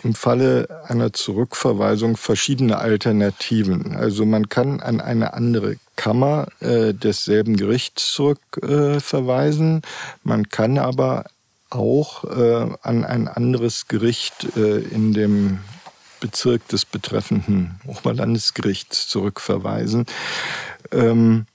im 0.04 0.16
Falle 0.16 0.86
einer 0.88 1.12
Zurückverweisung 1.12 2.16
verschiedene 2.16 2.78
Alternativen. 2.78 3.96
Also 3.98 4.26
man 4.26 4.48
kann 4.48 4.80
an 4.80 5.02
eine 5.02 5.34
andere 5.34 5.76
Kammer 5.98 6.48
äh, 6.62 6.94
desselben 6.94 7.58
Gerichts 7.58 8.14
zurückverweisen. 8.14 9.80
Äh, 9.80 9.88
man 10.24 10.48
kann 10.48 10.78
aber 10.78 11.26
auch 11.70 12.24
äh, 12.24 12.70
an 12.82 13.04
ein 13.04 13.28
anderes 13.28 13.90
Gericht 13.90 14.56
äh, 14.56 14.80
in 14.80 15.14
dem 15.14 15.60
Bezirk 16.20 16.68
des 16.70 16.86
betreffenden 16.86 17.80
Oberlandesgerichts 17.86 19.08
zurückverweisen. 19.08 20.06
Ähm, 20.92 21.46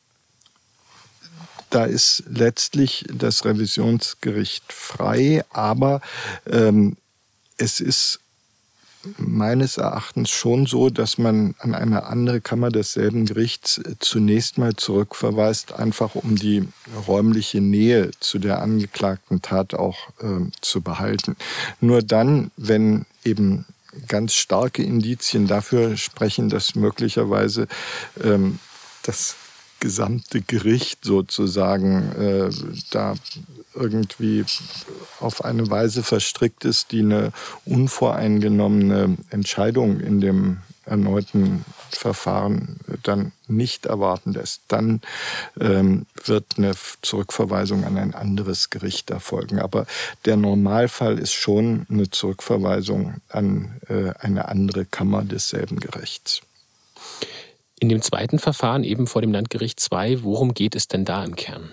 da 1.74 1.84
ist 1.84 2.22
letztlich 2.28 3.04
das 3.12 3.44
Revisionsgericht 3.44 4.72
frei, 4.72 5.44
aber 5.50 6.00
ähm, 6.46 6.96
es 7.56 7.80
ist 7.80 8.20
meines 9.18 9.76
Erachtens 9.76 10.30
schon 10.30 10.66
so, 10.66 10.88
dass 10.88 11.18
man 11.18 11.54
an 11.58 11.74
eine 11.74 12.04
andere 12.04 12.40
Kammer 12.40 12.70
desselben 12.70 13.26
Gerichts 13.26 13.78
äh, 13.78 13.96
zunächst 13.98 14.56
mal 14.56 14.76
zurückverweist, 14.76 15.72
einfach 15.72 16.14
um 16.14 16.36
die 16.36 16.68
räumliche 17.06 17.60
Nähe 17.60 18.12
zu 18.20 18.38
der 18.38 18.62
angeklagten 18.62 19.42
Tat 19.42 19.74
auch 19.74 20.08
äh, 20.20 20.50
zu 20.60 20.80
behalten. 20.80 21.36
Nur 21.80 22.02
dann, 22.02 22.50
wenn 22.56 23.04
eben 23.24 23.66
ganz 24.08 24.34
starke 24.34 24.82
Indizien 24.82 25.46
dafür 25.46 25.96
sprechen, 25.96 26.48
dass 26.48 26.74
möglicherweise 26.74 27.68
ähm, 28.22 28.58
das 29.02 29.36
gesamte 29.84 30.40
Gericht 30.40 31.04
sozusagen 31.04 32.10
äh, 32.12 32.50
da 32.90 33.16
irgendwie 33.74 34.42
auf 35.20 35.44
eine 35.44 35.68
Weise 35.68 36.02
verstrickt 36.02 36.64
ist, 36.64 36.90
die 36.90 37.00
eine 37.00 37.32
unvoreingenommene 37.66 39.18
Entscheidung 39.28 40.00
in 40.00 40.22
dem 40.22 40.62
erneuten 40.86 41.66
Verfahren 41.90 42.78
dann 43.02 43.32
nicht 43.46 43.84
erwarten 43.84 44.32
lässt, 44.32 44.62
dann 44.68 45.02
ähm, 45.60 46.06
wird 46.24 46.46
eine 46.56 46.72
Zurückverweisung 47.02 47.84
an 47.84 47.98
ein 47.98 48.14
anderes 48.14 48.70
Gericht 48.70 49.10
erfolgen. 49.10 49.58
Aber 49.58 49.84
der 50.24 50.38
Normalfall 50.38 51.18
ist 51.18 51.34
schon 51.34 51.86
eine 51.90 52.08
Zurückverweisung 52.08 53.16
an 53.28 53.80
äh, 53.90 54.14
eine 54.18 54.48
andere 54.48 54.86
Kammer 54.86 55.24
desselben 55.24 55.78
Gerichts. 55.78 56.40
In 57.80 57.88
dem 57.88 58.02
zweiten 58.02 58.38
Verfahren, 58.38 58.84
eben 58.84 59.06
vor 59.06 59.22
dem 59.22 59.32
Landgericht 59.32 59.80
2, 59.80 60.22
worum 60.22 60.54
geht 60.54 60.76
es 60.76 60.88
denn 60.88 61.04
da 61.04 61.24
im 61.24 61.36
Kern? 61.36 61.72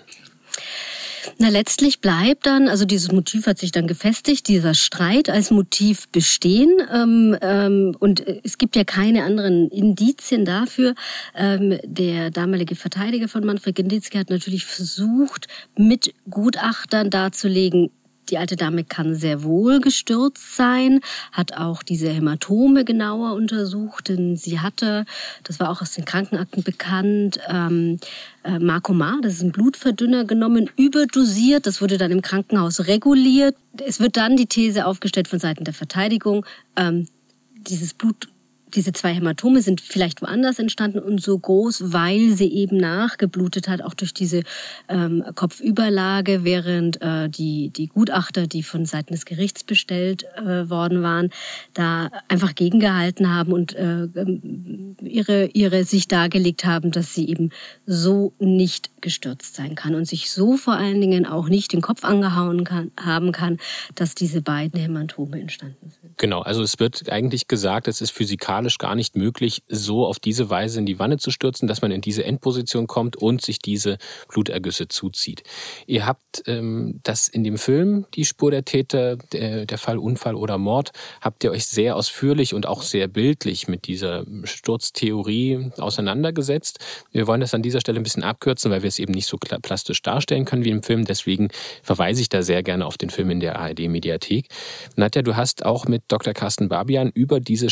Na, 1.38 1.48
letztlich 1.48 2.00
bleibt 2.00 2.46
dann, 2.46 2.68
also 2.68 2.84
dieses 2.84 3.12
Motiv 3.12 3.46
hat 3.46 3.58
sich 3.58 3.72
dann 3.72 3.86
gefestigt, 3.86 4.48
dieser 4.48 4.74
Streit 4.74 5.30
als 5.30 5.50
Motiv 5.50 6.08
bestehen. 6.08 6.70
Ähm, 6.92 7.36
ähm, 7.40 7.96
und 7.98 8.26
es 8.44 8.58
gibt 8.58 8.76
ja 8.76 8.84
keine 8.84 9.24
anderen 9.24 9.68
Indizien 9.68 10.44
dafür. 10.44 10.94
Ähm, 11.36 11.78
der 11.84 12.30
damalige 12.30 12.74
Verteidiger 12.74 13.28
von 13.28 13.44
Manfred 13.44 13.76
Genditzki 13.76 14.18
hat 14.18 14.30
natürlich 14.30 14.66
versucht, 14.66 15.46
mit 15.76 16.12
Gutachtern 16.28 17.10
darzulegen, 17.10 17.90
die 18.30 18.38
alte 18.38 18.56
Dame 18.56 18.84
kann 18.84 19.14
sehr 19.14 19.42
wohl 19.42 19.80
gestürzt 19.80 20.56
sein, 20.56 21.00
hat 21.32 21.56
auch 21.56 21.82
diese 21.82 22.08
Hämatome 22.08 22.84
genauer 22.84 23.34
untersucht, 23.34 24.08
denn 24.08 24.36
sie 24.36 24.60
hatte, 24.60 25.04
das 25.44 25.60
war 25.60 25.70
auch 25.70 25.82
aus 25.82 25.92
den 25.92 26.04
Krankenakten 26.04 26.62
bekannt, 26.62 27.40
ähm, 27.48 27.98
äh, 28.44 28.58
Marcomar, 28.58 29.18
das 29.22 29.34
ist 29.34 29.42
ein 29.42 29.52
Blutverdünner 29.52 30.24
genommen, 30.24 30.70
überdosiert. 30.76 31.66
Das 31.66 31.80
wurde 31.80 31.98
dann 31.98 32.10
im 32.10 32.22
Krankenhaus 32.22 32.86
reguliert. 32.86 33.56
Es 33.84 34.00
wird 34.00 34.16
dann 34.16 34.36
die 34.36 34.46
These 34.46 34.86
aufgestellt 34.86 35.28
von 35.28 35.38
Seiten 35.38 35.64
der 35.64 35.74
Verteidigung, 35.74 36.46
ähm, 36.76 37.06
dieses 37.54 37.94
Blut 37.94 38.28
diese 38.74 38.92
zwei 38.92 39.14
Hämatome 39.14 39.62
sind 39.62 39.80
vielleicht 39.80 40.22
woanders 40.22 40.58
entstanden 40.58 40.98
und 40.98 41.20
so 41.20 41.38
groß, 41.38 41.92
weil 41.92 42.30
sie 42.30 42.52
eben 42.52 42.76
nachgeblutet 42.76 43.68
hat, 43.68 43.82
auch 43.82 43.94
durch 43.94 44.14
diese 44.14 44.42
ähm, 44.88 45.24
Kopfüberlage, 45.34 46.44
während 46.44 47.00
äh, 47.02 47.28
die, 47.28 47.70
die 47.70 47.88
Gutachter, 47.88 48.46
die 48.46 48.62
von 48.62 48.84
Seiten 48.84 49.12
des 49.12 49.24
Gerichts 49.24 49.64
bestellt 49.64 50.24
äh, 50.36 50.68
worden 50.68 51.02
waren, 51.02 51.30
da 51.74 52.10
einfach 52.28 52.54
gegengehalten 52.54 53.34
haben 53.34 53.52
und 53.52 53.74
äh, 53.74 54.04
ähm, 54.04 54.96
ihre, 55.00 55.46
ihre 55.46 55.84
Sicht 55.84 56.12
dargelegt 56.12 56.64
haben, 56.64 56.90
dass 56.90 57.14
sie 57.14 57.28
eben 57.28 57.50
so 57.86 58.32
nicht 58.38 58.90
gestürzt 59.00 59.56
sein 59.56 59.74
kann 59.74 59.94
und 59.94 60.06
sich 60.06 60.30
so 60.30 60.56
vor 60.56 60.74
allen 60.74 61.00
Dingen 61.00 61.26
auch 61.26 61.48
nicht 61.48 61.72
den 61.72 61.80
Kopf 61.80 62.04
angehauen 62.04 62.64
kann, 62.64 62.90
haben 62.98 63.32
kann, 63.32 63.58
dass 63.94 64.14
diese 64.14 64.42
beiden 64.42 64.80
Hämatome 64.80 65.40
entstanden 65.40 65.90
sind. 65.90 66.16
Genau, 66.18 66.40
also 66.40 66.62
es 66.62 66.78
wird 66.78 67.10
eigentlich 67.10 67.48
gesagt, 67.48 67.88
es 67.88 68.00
ist 68.00 68.10
physikalisch 68.10 68.61
gar 68.78 68.94
nicht 68.94 69.16
möglich, 69.16 69.62
so 69.68 70.06
auf 70.06 70.18
diese 70.18 70.50
Weise 70.50 70.78
in 70.78 70.86
die 70.86 70.98
Wanne 70.98 71.18
zu 71.18 71.30
stürzen, 71.30 71.68
dass 71.68 71.82
man 71.82 71.90
in 71.90 72.00
diese 72.00 72.24
Endposition 72.24 72.86
kommt 72.86 73.16
und 73.16 73.42
sich 73.42 73.58
diese 73.58 73.98
Blutergüsse 74.28 74.88
zuzieht. 74.88 75.42
Ihr 75.86 76.06
habt 76.06 76.42
ähm, 76.46 77.00
das 77.02 77.28
in 77.28 77.44
dem 77.44 77.58
Film, 77.58 78.06
die 78.14 78.24
Spur 78.24 78.50
der 78.50 78.64
Täter, 78.64 79.16
der, 79.16 79.66
der 79.66 79.78
Fall 79.78 79.98
Unfall 79.98 80.34
oder 80.34 80.58
Mord, 80.58 80.92
habt 81.20 81.44
ihr 81.44 81.50
euch 81.50 81.66
sehr 81.66 81.96
ausführlich 81.96 82.54
und 82.54 82.66
auch 82.66 82.82
sehr 82.82 83.08
bildlich 83.08 83.68
mit 83.68 83.86
dieser 83.86 84.24
Sturztheorie 84.44 85.70
auseinandergesetzt. 85.78 86.78
Wir 87.10 87.26
wollen 87.26 87.40
das 87.40 87.54
an 87.54 87.62
dieser 87.62 87.80
Stelle 87.80 88.00
ein 88.00 88.04
bisschen 88.04 88.24
abkürzen, 88.24 88.70
weil 88.70 88.82
wir 88.82 88.88
es 88.88 88.98
eben 88.98 89.12
nicht 89.12 89.26
so 89.26 89.38
plastisch 89.38 90.02
darstellen 90.02 90.44
können 90.44 90.64
wie 90.64 90.70
im 90.70 90.82
Film. 90.82 91.04
Deswegen 91.04 91.48
verweise 91.82 92.20
ich 92.20 92.28
da 92.28 92.42
sehr 92.42 92.62
gerne 92.62 92.86
auf 92.86 92.98
den 92.98 93.10
Film 93.10 93.30
in 93.30 93.40
der 93.40 93.58
ARD-Mediathek. 93.58 94.48
Nadja, 94.96 95.22
du 95.22 95.36
hast 95.36 95.64
auch 95.64 95.86
mit 95.86 96.02
Dr. 96.08 96.32
Carsten 96.32 96.68
Barbian 96.68 97.10
über 97.10 97.40
diese 97.40 97.70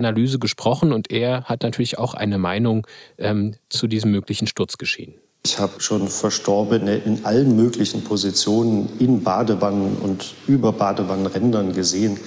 Sturzanalyse 0.00 0.38
gesprochen 0.38 0.92
und 0.92 1.10
er 1.10 1.44
hat 1.44 1.62
natürlich 1.62 1.98
auch 1.98 2.14
eine 2.14 2.38
Meinung 2.38 2.86
ähm, 3.18 3.54
zu 3.68 3.86
diesem 3.86 4.10
möglichen 4.10 4.46
Sturzgeschehen. 4.46 5.14
Ich 5.44 5.58
habe 5.58 5.80
schon 5.80 6.08
Verstorbene 6.08 6.96
in 6.96 7.24
allen 7.24 7.56
möglichen 7.56 8.02
Positionen 8.04 8.88
in 8.98 9.22
Badewannen 9.22 9.96
und 9.96 10.34
über 10.46 10.72
Badewannenrändern 10.72 11.72
gesehen. 11.72 12.18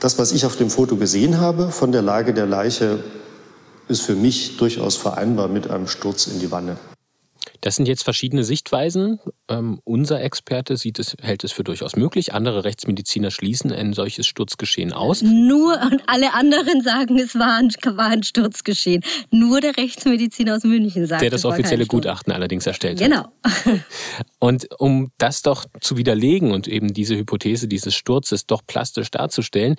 Das, 0.00 0.18
was 0.18 0.32
ich 0.32 0.44
auf 0.46 0.56
dem 0.56 0.70
Foto 0.70 0.96
gesehen 0.96 1.40
habe 1.40 1.70
von 1.70 1.92
der 1.92 2.02
Lage 2.02 2.34
der 2.34 2.46
Leiche, 2.46 3.02
ist 3.88 4.02
für 4.02 4.14
mich 4.14 4.56
durchaus 4.56 4.96
vereinbar 4.96 5.48
mit 5.48 5.70
einem 5.70 5.88
Sturz 5.88 6.26
in 6.26 6.38
die 6.38 6.50
Wanne. 6.50 6.76
Das 7.60 7.76
sind 7.76 7.86
jetzt 7.86 8.02
verschiedene 8.02 8.44
Sichtweisen. 8.44 9.20
Ähm, 9.48 9.80
unser 9.84 10.22
Experte 10.22 10.76
sieht 10.76 10.98
es, 10.98 11.16
hält 11.20 11.44
es 11.44 11.52
für 11.52 11.64
durchaus 11.64 11.96
möglich. 11.96 12.34
Andere 12.34 12.64
Rechtsmediziner 12.64 13.30
schließen 13.30 13.72
ein 13.72 13.92
solches 13.92 14.26
Sturzgeschehen 14.26 14.92
aus. 14.92 15.22
Nur 15.22 15.80
und 15.80 16.02
alle 16.06 16.34
anderen 16.34 16.82
sagen, 16.82 17.18
es 17.18 17.34
war 17.34 17.58
ein, 17.58 17.68
war 17.96 18.08
ein 18.08 18.22
Sturzgeschehen. 18.22 19.02
Nur 19.30 19.60
der 19.60 19.76
Rechtsmediziner 19.76 20.56
aus 20.56 20.64
München 20.64 21.06
sagt, 21.06 21.22
der 21.22 21.30
das 21.30 21.44
offizielle 21.44 21.86
Gutachten 21.86 22.32
allerdings 22.32 22.66
erstellt 22.66 22.98
genau. 22.98 23.28
hat. 23.42 23.64
Genau. 23.64 23.78
Und 24.38 24.68
um 24.78 25.12
das 25.18 25.42
doch 25.42 25.64
zu 25.80 25.96
widerlegen 25.96 26.52
und 26.52 26.66
eben 26.68 26.92
diese 26.92 27.16
Hypothese 27.16 27.68
dieses 27.68 27.94
Sturzes 27.94 28.46
doch 28.46 28.62
plastisch 28.66 29.10
darzustellen, 29.10 29.76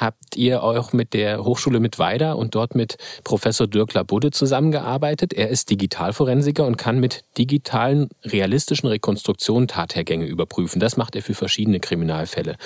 habt 0.00 0.36
ihr 0.36 0.62
auch 0.62 0.92
mit 0.92 1.12
der 1.12 1.44
Hochschule 1.44 1.78
Mittweida 1.78 2.32
und 2.32 2.54
dort 2.54 2.74
mit 2.74 2.96
Professor 3.22 3.66
Dirk 3.66 3.92
Labudde 3.92 4.30
zusammengearbeitet. 4.30 5.34
Er 5.34 5.48
ist 5.48 5.70
Digitalforensiker 5.70 6.66
und 6.66 6.78
kann 6.78 6.98
mit 6.98 7.24
digitalen, 7.36 8.08
realistischen 8.24 8.88
Rekonstruktionen 8.88 9.68
Tathergänge 9.68 10.24
überprüfen. 10.24 10.80
Das 10.80 10.96
macht 10.96 11.16
er 11.16 11.22
für 11.22 11.34
verschiedene 11.34 11.80
Kriminalfälle. 11.80 12.56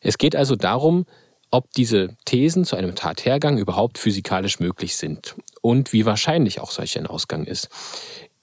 Es 0.00 0.16
geht 0.16 0.34
also 0.34 0.56
darum, 0.56 1.04
ob 1.50 1.72
diese 1.72 2.16
Thesen 2.24 2.64
zu 2.64 2.76
einem 2.76 2.94
Tathergang 2.94 3.58
überhaupt 3.58 3.98
physikalisch 3.98 4.60
möglich 4.60 4.96
sind 4.96 5.34
und 5.60 5.92
wie 5.92 6.06
wahrscheinlich 6.06 6.60
auch 6.60 6.70
solch 6.70 6.98
ein 6.98 7.06
Ausgang 7.06 7.44
ist. 7.44 7.68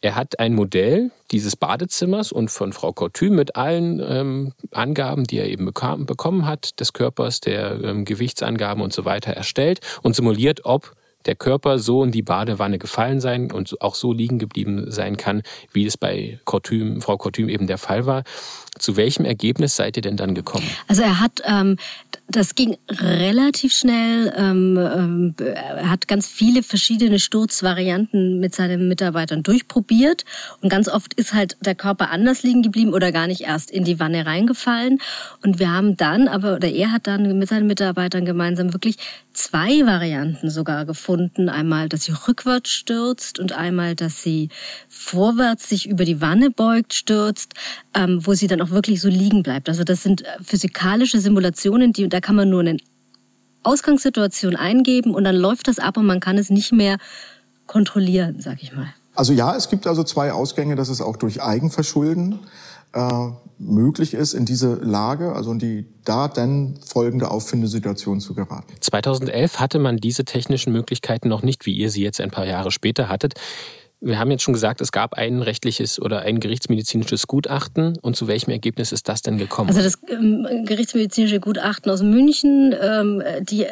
Er 0.06 0.14
hat 0.14 0.40
ein 0.40 0.54
Modell 0.54 1.10
dieses 1.32 1.56
Badezimmers 1.56 2.32
und 2.32 2.52
von 2.52 2.74
Frau 2.74 2.94
Cortü 2.94 3.32
mit 3.32 3.56
allen 3.56 4.00
ähm, 4.08 4.54
Angaben, 4.70 5.24
die 5.24 5.40
er 5.40 5.50
eben 5.50 5.66
bekam, 5.66 6.06
bekommen 6.06 6.46
hat, 6.46 6.80
des 6.80 6.94
Körpers, 6.94 7.40
der 7.40 7.84
ähm, 7.84 8.06
Gewichtsangaben 8.06 8.84
und 8.84 8.94
so 8.94 9.04
weiter 9.04 9.32
erstellt 9.32 9.80
und 10.04 10.16
simuliert, 10.16 10.64
ob 10.64 10.96
der 11.26 11.34
Körper 11.34 11.80
so 11.80 12.04
in 12.04 12.12
die 12.12 12.22
Badewanne 12.22 12.78
gefallen 12.78 13.20
sein 13.20 13.52
und 13.52 13.82
auch 13.82 13.96
so 13.96 14.14
liegen 14.14 14.38
geblieben 14.38 14.92
sein 14.92 15.18
kann, 15.18 15.42
wie 15.74 15.88
es 15.88 15.98
bei 15.98 16.40
Cortüm, 16.46 17.02
Frau 17.02 17.18
Cortüm 17.18 17.50
eben 17.50 17.66
der 17.66 17.80
Fall 17.80 18.06
war. 18.06 18.24
Zu 18.78 18.98
welchem 18.98 19.26
Ergebnis 19.26 19.76
seid 19.76 19.98
ihr 19.98 20.04
denn 20.04 20.18
dann 20.18 20.36
gekommen? 20.36 20.70
Also 20.88 21.02
er 21.02 21.20
hat, 21.20 21.42
ähm, 21.46 21.78
das 22.28 22.56
ging 22.56 22.78
relativ 22.90 23.74
schnell. 23.74 24.34
Ähm, 24.36 24.78
ähm, 24.78 25.36
er 25.38 25.90
hat 25.90 26.08
ganz 26.08 26.28
viele 26.28 26.64
verschiedene 26.64 27.20
Sturzvarianten 27.20 28.40
mit 28.40 28.56
seinen 28.56 28.88
Mitarbeitern 28.88 29.44
durchprobiert 29.44 30.26
und 30.62 30.70
ganz 30.70 30.88
oft 30.90 31.14
ist 31.14 31.34
halt 31.34 31.58
der 31.62 31.76
Körper 31.76 32.10
anders 32.10 32.44
liegen 32.44 32.64
geblieben 32.64 32.94
oder 32.94 33.12
gar 33.12 33.28
nicht 33.28 33.42
erst 33.42 33.70
in 33.70 33.84
die 33.84 34.00
Wanne 34.00 34.26
reingefallen. 34.26 35.00
Und 35.44 35.60
wir 35.60 35.72
haben 35.72 35.98
dann, 35.98 36.28
aber 36.28 36.56
oder 36.56 36.70
er 36.70 36.92
hat 36.92 37.08
dann 37.08 37.38
mit 37.38 37.50
seinen 37.50 37.68
Mitarbeitern 37.68 38.26
gemeinsam 38.26 38.74
wirklich 38.74 38.98
zwei 39.36 39.86
Varianten 39.86 40.50
sogar 40.50 40.86
gefunden. 40.86 41.50
Einmal, 41.50 41.90
dass 41.90 42.04
sie 42.06 42.14
rückwärts 42.28 42.72
stürzt 42.72 43.40
und 43.40 43.52
einmal, 43.54 43.96
dass 43.96 44.24
sie 44.24 44.50
vorwärts 44.90 45.70
sich 45.70 45.88
über 45.88 46.06
die 46.06 46.22
Wanne 46.22 46.50
beugt, 46.50 46.94
stürzt, 46.94 47.54
ähm, 47.94 48.26
wo 48.26 48.34
sie 48.34 48.48
dann 48.48 48.62
auch 48.62 48.70
wirklich 48.70 49.02
so 49.02 49.10
liegen 49.10 49.44
bleibt. 49.44 49.70
Also 49.70 49.84
das 49.84 50.04
sind 50.04 50.24
äh, 50.24 50.28
physikalische 50.44 51.20
Simulationen, 51.20 51.94
die 51.94 52.10
da 52.10 52.22
kann 52.22 52.36
man 52.36 52.50
nur 52.50 52.62
eine 52.62 52.78
Ausgangssituation 53.64 54.56
eingeben 54.56 55.14
und 55.14 55.24
dann 55.24 55.36
läuft 55.36 55.68
das 55.68 55.80
ab 55.80 55.98
und 55.98 56.06
man 56.06 56.20
kann 56.20 56.38
es 56.38 56.50
nicht 56.50 56.72
mehr 56.72 56.98
kontrollieren, 57.68 58.40
sag 58.40 58.62
ich 58.62 58.74
mal. 58.74 58.88
Also 59.16 59.34
ja, 59.34 59.56
es 59.56 59.70
gibt 59.70 59.88
also 59.88 60.04
zwei 60.04 60.32
Ausgänge, 60.34 60.76
dass 60.76 60.90
es 60.90 61.02
auch 61.02 61.16
durch 61.16 61.42
Eigenverschulden 61.42 62.40
äh, 62.96 63.30
möglich 63.58 64.14
ist, 64.14 64.34
in 64.34 64.46
diese 64.46 64.76
Lage, 64.76 65.34
also 65.34 65.52
in 65.52 65.60
die 65.60 65.86
da 66.04 66.28
dann 66.28 66.80
folgende 66.86 67.30
Auffindesituation 67.30 68.20
zu 68.20 68.34
geraten. 68.34 68.74
2011 68.80 69.60
hatte 69.60 69.80
man 69.80 69.98
diese 69.98 70.26
technischen 70.26 70.74
Möglichkeiten 70.74 71.30
noch 71.30 71.42
nicht, 71.42 71.66
wie 71.66 71.76
ihr 71.76 71.90
sie 71.90 72.04
jetzt 72.04 72.22
ein 72.22 72.32
paar 72.32 72.46
Jahre 72.46 72.72
später 72.72 73.10
hattet. 73.10 73.36
Wir 74.02 74.20
haben 74.20 74.30
jetzt 74.30 74.44
schon 74.44 74.54
gesagt, 74.54 74.82
es 74.82 74.92
gab 74.92 75.14
ein 75.14 75.42
rechtliches 75.42 76.02
oder 76.02 76.22
ein 76.22 76.40
gerichtsmedizinisches 76.40 77.28
Gutachten. 77.28 77.98
Und 78.02 78.16
zu 78.16 78.28
welchem 78.28 78.52
Ergebnis 78.52 78.92
ist 78.92 79.08
das 79.10 79.22
denn 79.22 79.38
gekommen? 79.38 79.70
Also 79.70 79.82
das 79.82 79.98
ähm, 80.10 80.66
gerichtsmedizinische 80.66 81.40
Gutachten 81.40 81.92
aus 81.92 82.04
München, 82.04 82.76
ähm, 82.80 83.24
die, 83.42 83.66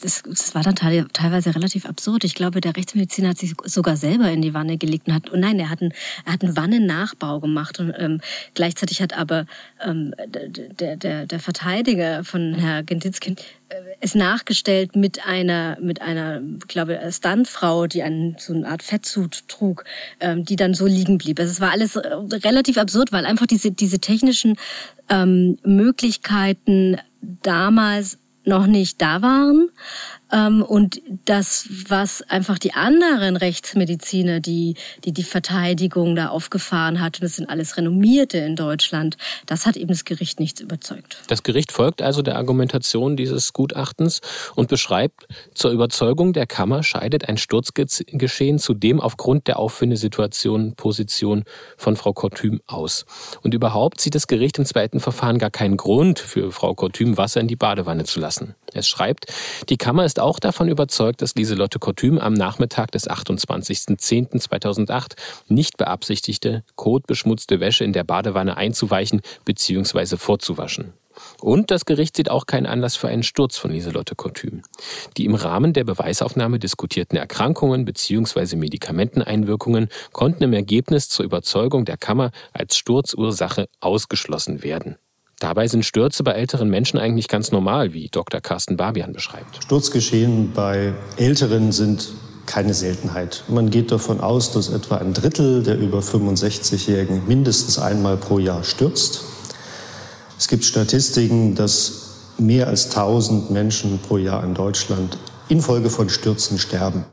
das, 0.00 0.22
das, 0.22 0.54
war 0.54 0.62
dann 0.62 0.74
teilweise 0.74 1.54
relativ 1.54 1.86
absurd. 1.86 2.24
Ich 2.24 2.34
glaube, 2.34 2.60
der 2.60 2.76
Rechtsmediziner 2.76 3.30
hat 3.30 3.38
sich 3.38 3.54
sogar 3.64 3.96
selber 3.96 4.30
in 4.30 4.42
die 4.42 4.54
Wanne 4.54 4.78
gelegt 4.78 5.06
und 5.06 5.14
hat, 5.14 5.30
oh 5.32 5.36
nein, 5.36 5.60
er 5.60 5.70
hat 5.70 5.82
einen, 5.82 5.92
er 6.24 6.32
hat 6.32 6.42
einen 6.42 6.56
Wannennachbau 6.56 7.40
gemacht. 7.40 7.78
Und 7.78 7.94
ähm, 7.98 8.20
gleichzeitig 8.54 9.02
hat 9.02 9.16
aber 9.16 9.46
ähm, 9.86 10.14
der, 10.26 10.96
der, 10.96 11.26
der 11.26 11.40
Verteidiger 11.40 12.24
von 12.24 12.54
Herr 12.54 12.82
Genditzkin 12.82 13.36
äh, 13.36 13.57
es 14.00 14.14
nachgestellt 14.14 14.96
mit 14.96 15.26
einer, 15.26 15.78
mit 15.80 16.00
einer, 16.00 16.40
glaube 16.68 16.98
Stuntfrau, 17.10 17.86
die 17.86 18.02
einen, 18.02 18.36
so 18.38 18.54
eine 18.54 18.68
Art 18.68 18.82
Fettsuit 18.82 19.48
trug, 19.48 19.84
ähm, 20.20 20.44
die 20.44 20.56
dann 20.56 20.74
so 20.74 20.86
liegen 20.86 21.18
blieb. 21.18 21.38
Also 21.38 21.52
es 21.52 21.60
war 21.60 21.72
alles 21.72 21.96
äh, 21.96 22.08
relativ 22.44 22.78
absurd, 22.78 23.12
weil 23.12 23.26
einfach 23.26 23.46
diese, 23.46 23.70
diese 23.70 23.98
technischen 23.98 24.56
ähm, 25.08 25.58
Möglichkeiten 25.64 26.98
damals 27.42 28.18
noch 28.44 28.66
nicht 28.66 29.02
da 29.02 29.20
waren. 29.22 29.68
Ähm, 30.32 30.62
und 30.62 31.00
das, 31.24 31.68
was 31.88 32.22
einfach 32.22 32.58
die 32.58 32.74
anderen 32.74 33.36
Rechtsmediziner, 33.36 34.40
die, 34.40 34.74
die 35.04 35.12
die 35.12 35.22
Verteidigung 35.22 36.16
da 36.16 36.28
aufgefahren 36.28 37.00
hatten, 37.00 37.22
das 37.22 37.36
sind 37.36 37.48
alles 37.48 37.76
Renommierte 37.76 38.38
in 38.38 38.56
Deutschland, 38.56 39.16
das 39.46 39.66
hat 39.66 39.76
eben 39.76 39.88
das 39.88 40.04
Gericht 40.04 40.40
nichts 40.40 40.60
überzeugt. 40.60 41.18
Das 41.28 41.42
Gericht 41.42 41.72
folgt 41.72 42.02
also 42.02 42.22
der 42.22 42.36
Argumentation 42.36 43.16
dieses 43.16 43.52
Gutachtens 43.52 44.20
und 44.54 44.68
beschreibt, 44.68 45.26
zur 45.54 45.70
Überzeugung 45.70 46.32
der 46.32 46.46
Kammer 46.46 46.82
scheidet 46.82 47.28
ein 47.28 47.38
Sturzgeschehen 47.38 48.58
zudem 48.58 49.00
aufgrund 49.00 49.46
der 49.46 49.58
Auffindesituation 49.58 50.74
Position 50.74 51.44
von 51.76 51.96
Frau 51.96 52.12
Kortüm 52.12 52.60
aus. 52.66 53.06
Und 53.42 53.54
überhaupt 53.54 54.00
sieht 54.00 54.14
das 54.14 54.26
Gericht 54.26 54.58
im 54.58 54.64
zweiten 54.64 55.00
Verfahren 55.00 55.38
gar 55.38 55.50
keinen 55.50 55.76
Grund 55.76 56.18
für 56.18 56.52
Frau 56.52 56.74
Kortüm 56.74 57.16
Wasser 57.16 57.40
in 57.40 57.48
die 57.48 57.56
Badewanne 57.56 58.04
zu 58.04 58.20
lassen. 58.20 58.54
Es 58.74 58.86
schreibt, 58.86 59.26
die 59.68 59.76
Kammer 59.76 60.04
ist 60.04 60.17
auch 60.18 60.38
davon 60.38 60.68
überzeugt, 60.68 61.22
dass 61.22 61.34
Lieselotte 61.34 61.78
Kortüm 61.78 62.18
am 62.18 62.34
Nachmittag 62.34 62.92
des 62.92 63.08
28.10.2008 63.08 65.12
nicht 65.48 65.76
beabsichtigte, 65.76 66.64
kotbeschmutzte 66.76 67.60
Wäsche 67.60 67.84
in 67.84 67.92
der 67.92 68.04
Badewanne 68.04 68.56
einzuweichen 68.56 69.20
bzw. 69.44 70.16
vorzuwaschen. 70.16 70.92
Und 71.40 71.70
das 71.70 71.84
Gericht 71.84 72.16
sieht 72.16 72.30
auch 72.30 72.46
keinen 72.46 72.66
Anlass 72.66 72.96
für 72.96 73.08
einen 73.08 73.22
Sturz 73.22 73.56
von 73.56 73.70
Lieselotte 73.70 74.14
Kortüm. 74.14 74.62
Die 75.16 75.24
im 75.24 75.34
Rahmen 75.34 75.72
der 75.72 75.84
Beweisaufnahme 75.84 76.58
diskutierten 76.58 77.16
Erkrankungen 77.16 77.84
bzw. 77.84 78.56
Medikamenteneinwirkungen 78.56 79.88
konnten 80.12 80.44
im 80.44 80.52
Ergebnis 80.52 81.08
zur 81.08 81.24
Überzeugung 81.24 81.84
der 81.84 81.96
Kammer 81.96 82.30
als 82.52 82.76
Sturzursache 82.76 83.68
ausgeschlossen 83.80 84.62
werden. 84.62 84.96
Dabei 85.40 85.68
sind 85.68 85.84
Stürze 85.84 86.24
bei 86.24 86.32
älteren 86.32 86.68
Menschen 86.68 86.98
eigentlich 86.98 87.28
ganz 87.28 87.52
normal, 87.52 87.92
wie 87.92 88.08
Dr. 88.08 88.40
Carsten 88.40 88.76
Barbian 88.76 89.12
beschreibt. 89.12 89.62
Sturzgeschehen 89.62 90.52
bei 90.52 90.92
Älteren 91.16 91.70
sind 91.70 92.08
keine 92.46 92.74
Seltenheit. 92.74 93.44
Man 93.46 93.70
geht 93.70 93.92
davon 93.92 94.20
aus, 94.20 94.52
dass 94.52 94.70
etwa 94.70 94.96
ein 94.96 95.12
Drittel 95.12 95.62
der 95.62 95.78
über 95.78 96.00
65-Jährigen 96.00 97.22
mindestens 97.28 97.78
einmal 97.78 98.16
pro 98.16 98.38
Jahr 98.38 98.64
stürzt. 98.64 99.22
Es 100.38 100.48
gibt 100.48 100.64
Statistiken, 100.64 101.54
dass 101.54 102.34
mehr 102.38 102.66
als 102.66 102.86
1000 102.86 103.50
Menschen 103.50 103.98
pro 103.98 104.16
Jahr 104.16 104.42
in 104.42 104.54
Deutschland 104.54 105.18
infolge 105.48 105.90
von 105.90 106.08
Stürzen 106.08 106.58
sterben. 106.58 107.04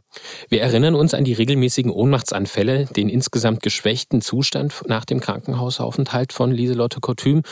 Wir 0.49 0.61
erinnern 0.61 0.95
uns 0.95 1.13
an 1.13 1.23
die 1.23 1.33
regelmäßigen 1.33 1.91
Ohnmachtsanfälle, 1.91 2.85
den 2.85 3.09
insgesamt 3.09 3.61
geschwächten 3.61 4.21
Zustand 4.21 4.83
nach 4.87 5.05
dem 5.05 5.19
Krankenhausaufenthalt 5.19 6.33
von 6.33 6.51
Lieselotte 6.51 6.99
Kortüm 6.99 7.43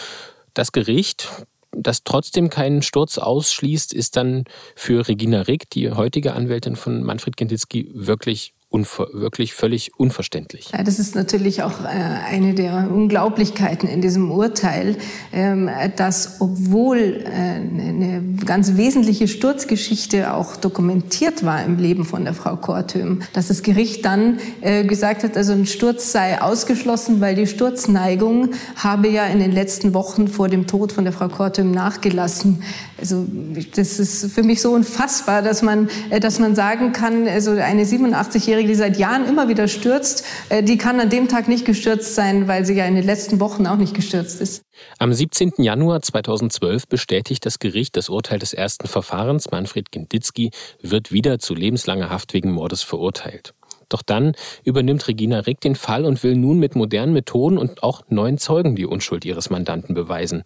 das 0.54 0.72
Gericht, 0.72 1.30
das 1.72 2.04
trotzdem 2.04 2.50
keinen 2.50 2.82
Sturz 2.82 3.18
ausschließt, 3.18 3.94
ist 3.94 4.16
dann 4.16 4.46
für 4.76 5.08
Regina 5.08 5.42
Rick, 5.42 5.70
die 5.72 5.92
heutige 5.92 6.34
Anwältin 6.34 6.76
von 6.76 7.04
Manfred 7.04 7.38
Genditzki, 7.38 7.90
wirklich 7.94 8.54
wirklich 8.74 9.54
völlig 9.54 9.92
unverständlich. 9.98 10.72
Ja, 10.74 10.84
das 10.84 10.98
ist 10.98 11.14
natürlich 11.16 11.62
auch 11.62 11.82
äh, 11.82 11.88
eine 11.88 12.56
der 12.56 12.90
Unglaublichkeiten 12.92 13.88
in 13.88 14.02
diesem 14.02 14.32
Urteil, 14.32 14.98
ähm, 15.32 15.70
dass 15.96 16.38
obwohl 16.42 17.24
äh, 17.24 17.28
eine 17.28 18.24
ganz 18.46 18.76
wesentliche 18.76 19.28
Sturzgeschichte 19.28 20.34
auch 20.34 20.56
dokumentiert 20.56 21.46
war 21.46 21.64
im 21.64 21.78
Leben 21.78 22.04
von 22.04 22.24
der 22.24 22.34
Frau 22.34 22.56
Kortüm, 22.56 23.22
dass 23.34 23.50
das 23.50 23.62
Gericht 23.62 24.06
dann 24.06 24.40
äh, 24.62 24.84
gesagt 24.84 25.24
hat, 25.24 25.38
also 25.38 25.54
ein 25.54 25.68
Sturz 25.68 26.12
sei 26.12 26.42
ausgeschlossen, 26.42 27.22
weil 27.22 27.36
die 27.36 27.46
Sturzneigung 27.46 28.50
habe 28.76 29.08
ja 29.08 29.28
in 29.28 29.40
den 29.40 29.52
letzten 29.52 29.94
Wochen 29.94 30.28
vor 30.28 30.50
dem 30.50 30.66
Tod 30.66 30.92
von 30.92 31.04
der 31.04 31.14
Frau 31.14 31.28
Kortüm 31.28 31.70
nachgelassen. 31.72 32.64
Also 33.00 33.28
das 33.76 34.00
ist 34.00 34.32
für 34.32 34.42
mich 34.42 34.62
so 34.62 34.72
unfassbar, 34.72 35.44
dass 35.44 35.62
man, 35.62 35.90
dass 36.22 36.40
man 36.40 36.56
sagen 36.56 36.92
kann, 36.92 37.28
also 37.28 37.52
eine 37.52 37.84
87-jährige 37.84 38.63
Zweijährige, 38.64 38.68
die 38.68 38.76
seit 38.76 38.98
Jahren 38.98 39.28
immer 39.28 39.48
wieder 39.48 39.68
stürzt, 39.68 40.26
äh, 40.50 40.64
die 40.64 40.78
kann 40.78 41.00
an 41.00 41.10
dem 41.10 41.28
Tag 41.28 41.48
nicht 41.48 41.66
gestürzt 41.66 42.16
sein, 42.16 42.48
weil 42.48 42.66
sie 42.66 42.74
ja 42.74 42.86
in 42.86 42.96
den 42.96 43.06
letzten 43.06 43.40
Wochen 43.40 43.68
auch 43.68 43.78
nicht 43.78 43.94
gestürzt 43.94 44.42
ist. 44.42 44.64
Am 45.00 45.14
17. 45.14 45.54
Januar 45.58 46.02
2012 46.02 46.88
bestätigt 46.88 47.46
das 47.46 47.60
Gericht 47.60 47.96
das 47.96 48.10
Urteil 48.10 48.40
des 48.40 48.54
ersten 48.54 48.88
Verfahrens. 48.88 49.52
Manfred 49.52 49.92
Genditzki 49.92 50.52
wird 50.82 51.12
wieder 51.12 51.40
zu 51.40 51.54
lebenslanger 51.56 52.10
Haft 52.10 52.34
wegen 52.34 52.52
Mordes 52.52 52.84
verurteilt. 52.84 53.54
Doch 53.90 54.02
dann 54.02 54.34
übernimmt 54.64 55.08
Regina 55.08 55.42
Rick 55.42 55.62
den 55.62 55.76
Fall 55.76 56.06
und 56.06 56.24
will 56.24 56.36
nun 56.36 56.58
mit 56.58 56.76
modernen 56.76 57.14
Methoden 57.14 57.60
und 57.60 57.84
auch 57.84 58.02
neuen 58.10 58.40
Zeugen 58.40 58.76
die 58.76 58.88
Unschuld 58.88 59.24
ihres 59.24 59.52
Mandanten 59.52 59.94
beweisen. 59.94 60.44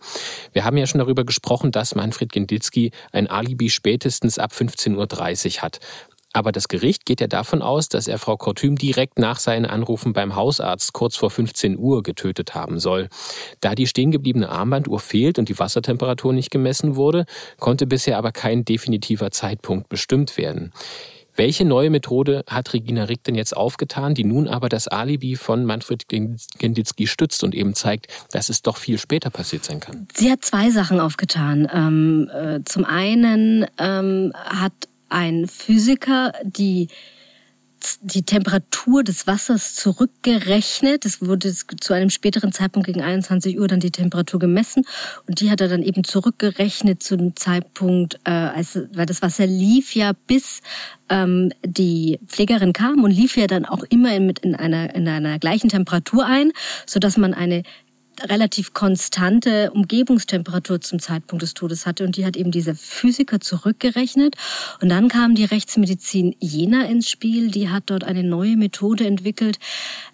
Wir 0.51 0.65
haben 0.65 0.75
ja 0.75 0.85
schon 0.85 0.99
darüber 0.99 1.23
gesprochen, 1.23 1.71
dass 1.71 1.95
Manfred 1.95 2.33
Genditzki 2.33 2.91
ein 3.13 3.27
Alibi 3.27 3.69
spätestens 3.69 4.37
ab 4.37 4.51
15.30 4.51 5.57
Uhr 5.57 5.61
hat. 5.61 5.79
Aber 6.37 6.51
das 6.51 6.67
Gericht 6.67 7.07
geht 7.07 7.19
ja 7.19 7.25
davon 7.25 7.63
aus, 7.63 7.89
dass 7.89 8.07
er 8.07 8.19
Frau 8.19 8.37
Kortüm 8.37 8.75
direkt 8.75 9.17
nach 9.17 9.39
seinen 9.39 9.65
Anrufen 9.65 10.13
beim 10.13 10.35
Hausarzt 10.35 10.93
kurz 10.93 11.15
vor 11.15 11.31
15 11.31 11.79
Uhr 11.79 12.03
getötet 12.03 12.53
haben 12.53 12.79
soll. 12.79 13.09
Da 13.59 13.73
die 13.73 13.87
stehengebliebene 13.87 14.47
Armbanduhr 14.47 14.99
fehlt 14.99 15.39
und 15.39 15.49
die 15.49 15.57
Wassertemperatur 15.57 16.33
nicht 16.33 16.51
gemessen 16.51 16.95
wurde, 16.95 17.25
konnte 17.59 17.87
bisher 17.87 18.19
aber 18.19 18.31
kein 18.31 18.63
definitiver 18.65 19.31
Zeitpunkt 19.31 19.89
bestimmt 19.89 20.37
werden. 20.37 20.71
Welche 21.35 21.65
neue 21.65 21.89
Methode 21.89 22.43
hat 22.45 22.71
Regina 22.71 23.05
Rick 23.05 23.23
denn 23.23 23.33
jetzt 23.33 23.57
aufgetan, 23.57 24.13
die 24.13 24.23
nun 24.23 24.47
aber 24.47 24.69
das 24.69 24.87
Alibi 24.87 25.37
von 25.37 25.65
Manfred 25.65 26.07
Genditzki 26.07 27.07
stützt 27.07 27.43
und 27.43 27.55
eben 27.55 27.73
zeigt, 27.73 28.13
dass 28.31 28.49
es 28.49 28.61
doch 28.61 28.77
viel 28.77 28.99
später 28.99 29.31
passiert 29.31 29.63
sein 29.63 29.79
kann? 29.79 30.07
Sie 30.15 30.29
hat 30.29 30.45
zwei 30.45 30.69
Sachen 30.69 30.99
aufgetan. 30.99 31.67
Ähm, 31.73 32.29
äh, 32.31 32.59
zum 32.63 32.85
einen 32.85 33.65
ähm, 33.79 34.33
hat 34.35 34.73
ein 35.09 35.47
Physiker 35.47 36.33
die 36.43 36.87
die 38.01 38.23
Temperatur 38.23 39.03
des 39.03 39.27
Wassers 39.27 39.75
zurückgerechnet. 39.75 41.05
Es 41.05 41.21
wurde 41.21 41.53
zu 41.53 41.93
einem 41.93 42.09
späteren 42.09 42.51
Zeitpunkt 42.51 42.87
gegen 42.87 43.01
21 43.01 43.59
Uhr 43.59 43.67
dann 43.67 43.79
die 43.79 43.91
Temperatur 43.91 44.39
gemessen 44.39 44.83
und 45.27 45.39
die 45.39 45.51
hat 45.51 45.61
er 45.61 45.67
dann 45.67 45.83
eben 45.83 46.03
zurückgerechnet 46.03 47.03
zu 47.03 47.15
dem 47.17 47.35
Zeitpunkt, 47.35 48.15
äh, 48.25 48.31
als, 48.31 48.79
weil 48.93 49.05
das 49.05 49.21
Wasser 49.21 49.45
lief 49.45 49.95
ja 49.95 50.13
bis 50.27 50.61
ähm, 51.09 51.51
die 51.65 52.19
Pflegerin 52.27 52.73
kam 52.73 53.03
und 53.03 53.11
lief 53.11 53.37
ja 53.37 53.47
dann 53.47 53.65
auch 53.65 53.83
immer 53.89 54.15
in, 54.15 54.25
mit 54.25 54.39
in 54.39 54.55
einer 54.55 54.93
in 54.95 55.07
einer 55.07 55.39
gleichen 55.39 55.69
Temperatur 55.69 56.25
ein, 56.25 56.51
so 56.85 56.99
dass 56.99 57.17
man 57.17 57.33
eine 57.33 57.63
relativ 58.23 58.73
konstante 58.73 59.71
Umgebungstemperatur 59.71 60.81
zum 60.81 60.99
Zeitpunkt 60.99 61.41
des 61.41 61.53
Todes 61.53 61.85
hatte. 61.85 62.03
Und 62.03 62.17
die 62.17 62.25
hat 62.25 62.37
eben 62.37 62.51
dieser 62.51 62.75
Physiker 62.75 63.39
zurückgerechnet. 63.39 64.35
Und 64.81 64.89
dann 64.89 65.07
kam 65.07 65.35
die 65.35 65.45
Rechtsmedizin 65.45 66.35
Jena 66.39 66.85
ins 66.85 67.09
Spiel. 67.09 67.51
Die 67.51 67.69
hat 67.69 67.83
dort 67.87 68.03
eine 68.03 68.23
neue 68.23 68.57
Methode 68.57 69.05
entwickelt. 69.05 69.59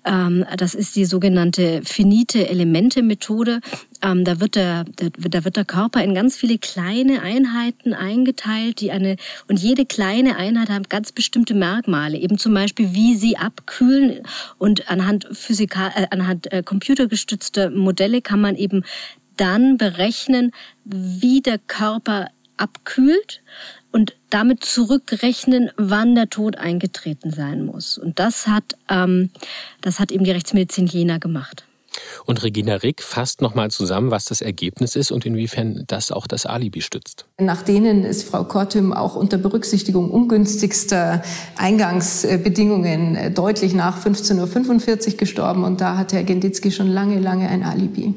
Ähm, 0.06 0.46
das 0.58 0.76
ist 0.76 0.96
die 0.96 1.06
sogenannte 1.06 1.82
finite 1.84 2.48
Elemente 2.50 3.04
Methode. 3.04 3.62
Ähm, 4.04 4.26
da, 4.26 4.42
wird 4.42 4.56
der, 4.56 4.84
da 4.84 5.46
wird 5.46 5.56
der 5.56 5.64
Körper 5.64 6.04
in 6.04 6.14
ganz 6.14 6.36
viele 6.36 6.58
kleine 6.58 7.22
Einheiten 7.22 7.94
eingeteilt, 7.94 8.82
die 8.82 8.92
eine, 8.92 9.16
und 9.48 9.60
jede 9.60 9.86
kleine 9.86 10.36
Einheit 10.36 10.70
hat 10.70 10.90
ganz 10.90 11.14
bestimmte 11.14 11.54
Merkmale, 11.54 12.18
eben 12.18 12.38
zum 12.38 12.54
Beispiel, 12.54 12.94
wie 12.94 13.16
sie 13.16 13.38
abkühlen 13.38 14.24
und 14.58 14.92
anhand 14.92 15.28
physikal, 15.32 15.92
äh, 15.96 16.08
anhand 16.12 16.52
äh, 16.52 16.64
computergestützter 16.64 17.70
Modelle 17.70 18.22
kann 18.22 18.42
man 18.42 18.58
eben 18.58 18.84
dann 19.38 19.78
berechnen, 19.78 20.52
wie 20.84 21.42
der 21.42 21.58
Körper 21.58 22.28
abkühlt 22.58 23.42
und 23.92 24.16
damit 24.30 24.66
zurückrechnen, 24.66 25.72
wann 25.78 26.14
der 26.14 26.30
Tod 26.30 26.58
eingetreten 26.58 27.32
sein 27.32 27.66
muss. 27.66 27.98
Und 27.98 28.20
das 28.20 28.48
hat, 28.48 28.76
ähm, 28.90 29.30
das 29.82 30.00
hat 30.00 30.12
eben 30.12 30.26
die 30.26 30.32
Rechtsmedizin 30.32 30.88
Jena 30.88 31.20
gemacht. 31.20 31.66
Und 32.26 32.44
Regina 32.44 32.76
Rick 32.76 33.02
fasst 33.02 33.42
nochmal 33.42 33.72
zusammen, 33.72 34.12
was 34.12 34.26
das 34.26 34.42
Ergebnis 34.42 34.96
ist 34.96 35.12
und 35.12 35.26
inwiefern 35.26 35.84
das 35.88 36.12
auch 36.12 36.28
das 36.28 36.46
Alibi 36.46 36.82
stützt. 36.82 37.26
Nach 37.40 37.62
denen 37.62 38.04
ist 38.04 38.28
Frau 38.28 38.44
Kortüm 38.44 38.94
auch 38.94 39.16
unter 39.16 39.38
Berücksichtigung 39.38 40.10
ungünstigster 40.10 41.22
Eingangsbedingungen 41.58 43.16
äh, 43.16 43.32
deutlich 43.32 43.74
nach 43.74 44.04
15.45 44.04 45.12
Uhr 45.12 45.18
gestorben 45.18 45.64
und 45.64 45.82
da 45.82 45.98
hat 45.98 46.14
Herr 46.14 46.24
Genditzki 46.24 46.72
schon 46.72 46.88
lange, 46.88 47.20
lange 47.20 47.50
ein 47.50 47.64
Alibi. 47.64 48.14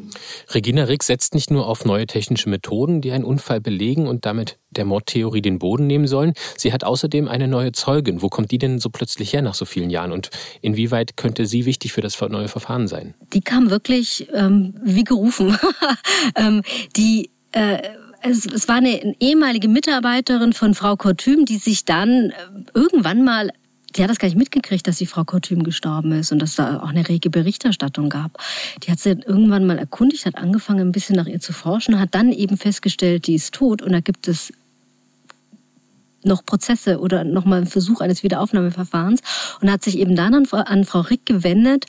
Regina 0.55 0.85
Rick 0.85 1.03
setzt 1.03 1.35
nicht 1.35 1.51
nur 1.51 1.67
auf 1.67 1.85
neue 1.85 2.07
technische 2.07 2.49
Methoden, 2.49 3.01
die 3.01 3.13
einen 3.13 3.25
Unfall 3.25 3.61
belegen 3.61 4.07
und 4.07 4.25
damit 4.27 4.59
der 4.77 4.85
Mordtheorie 4.85 5.43
den 5.43 5.59
Boden 5.59 5.87
nehmen 5.87 6.07
sollen. 6.07 6.33
Sie 6.57 6.73
hat 6.73 6.85
außerdem 6.85 7.29
eine 7.29 7.49
neue 7.49 7.73
Zeugin. 7.73 8.23
Wo 8.23 8.29
kommt 8.29 8.51
die 8.51 8.59
denn 8.59 8.79
so 8.79 8.91
plötzlich 8.91 9.33
her 9.33 9.43
nach 9.43 9.55
so 9.55 9.65
vielen 9.65 9.91
Jahren? 9.91 10.13
Und 10.13 10.31
inwieweit 10.61 11.17
könnte 11.17 11.47
sie 11.47 11.67
wichtig 11.67 11.93
für 11.93 12.01
das 12.01 12.21
neue 12.21 12.49
Verfahren 12.49 12.89
sein? 12.89 13.15
Die 13.33 13.41
kam 13.41 13.71
wirklich 13.71 14.29
ähm, 14.33 14.75
wie 14.83 15.05
gerufen. 15.05 15.57
ähm, 16.37 16.63
die 16.97 17.31
äh, 17.53 17.79
es, 18.23 18.47
es, 18.47 18.67
war 18.69 18.77
eine 18.77 19.15
ehemalige 19.21 19.69
Mitarbeiterin 19.69 20.53
von 20.53 20.75
Frau 20.75 20.97
Kortüm, 20.97 21.45
die 21.45 21.59
sich 21.59 21.85
dann 21.85 22.31
äh, 22.31 22.35
irgendwann 22.75 23.25
mal 23.25 23.51
die 23.97 24.03
hat 24.03 24.11
das 24.11 24.19
gar 24.19 24.29
nicht 24.29 24.37
mitgekriegt, 24.37 24.87
dass 24.87 24.99
die 24.99 25.07
Frau 25.07 25.25
Kortüm 25.25 25.63
gestorben 25.63 26.13
ist 26.13 26.33
und 26.33 26.41
dass 26.41 26.57
da 26.57 26.81
auch 26.81 26.89
eine 26.89 27.09
rege 27.09 27.31
Berichterstattung 27.31 28.09
gab. 28.09 28.39
Die 28.83 28.91
hat 28.91 28.99
sie 28.99 29.11
irgendwann 29.11 29.67
mal 29.67 29.79
erkundigt, 29.79 30.27
hat 30.27 30.37
angefangen, 30.37 30.81
ein 30.81 30.93
bisschen 30.93 31.17
nach 31.17 31.27
ihr 31.27 31.41
zu 31.41 31.53
forschen, 31.53 31.99
hat 31.99 32.15
dann 32.15 32.33
eben 32.33 32.57
festgestellt, 32.57 33.27
die 33.27 33.35
ist 33.35 33.55
tot 33.55 33.83
und 33.83 33.93
da 33.93 34.01
gibt 34.01 34.29
es 34.29 34.53
noch 36.27 36.45
Prozesse 36.45 37.01
oder 37.01 37.25
nochmal 37.25 37.59
einen 37.59 37.67
Versuch 37.67 38.01
eines 38.01 38.23
Wiederaufnahmeverfahrens 38.23 39.21
und 39.61 39.71
hat 39.71 39.83
sich 39.83 39.99
eben 39.99 40.17
dann 40.17 40.35
an, 40.35 40.47
an 40.47 40.85
Frau 40.85 41.01
Rick 41.01 41.27
gewendet 41.27 41.87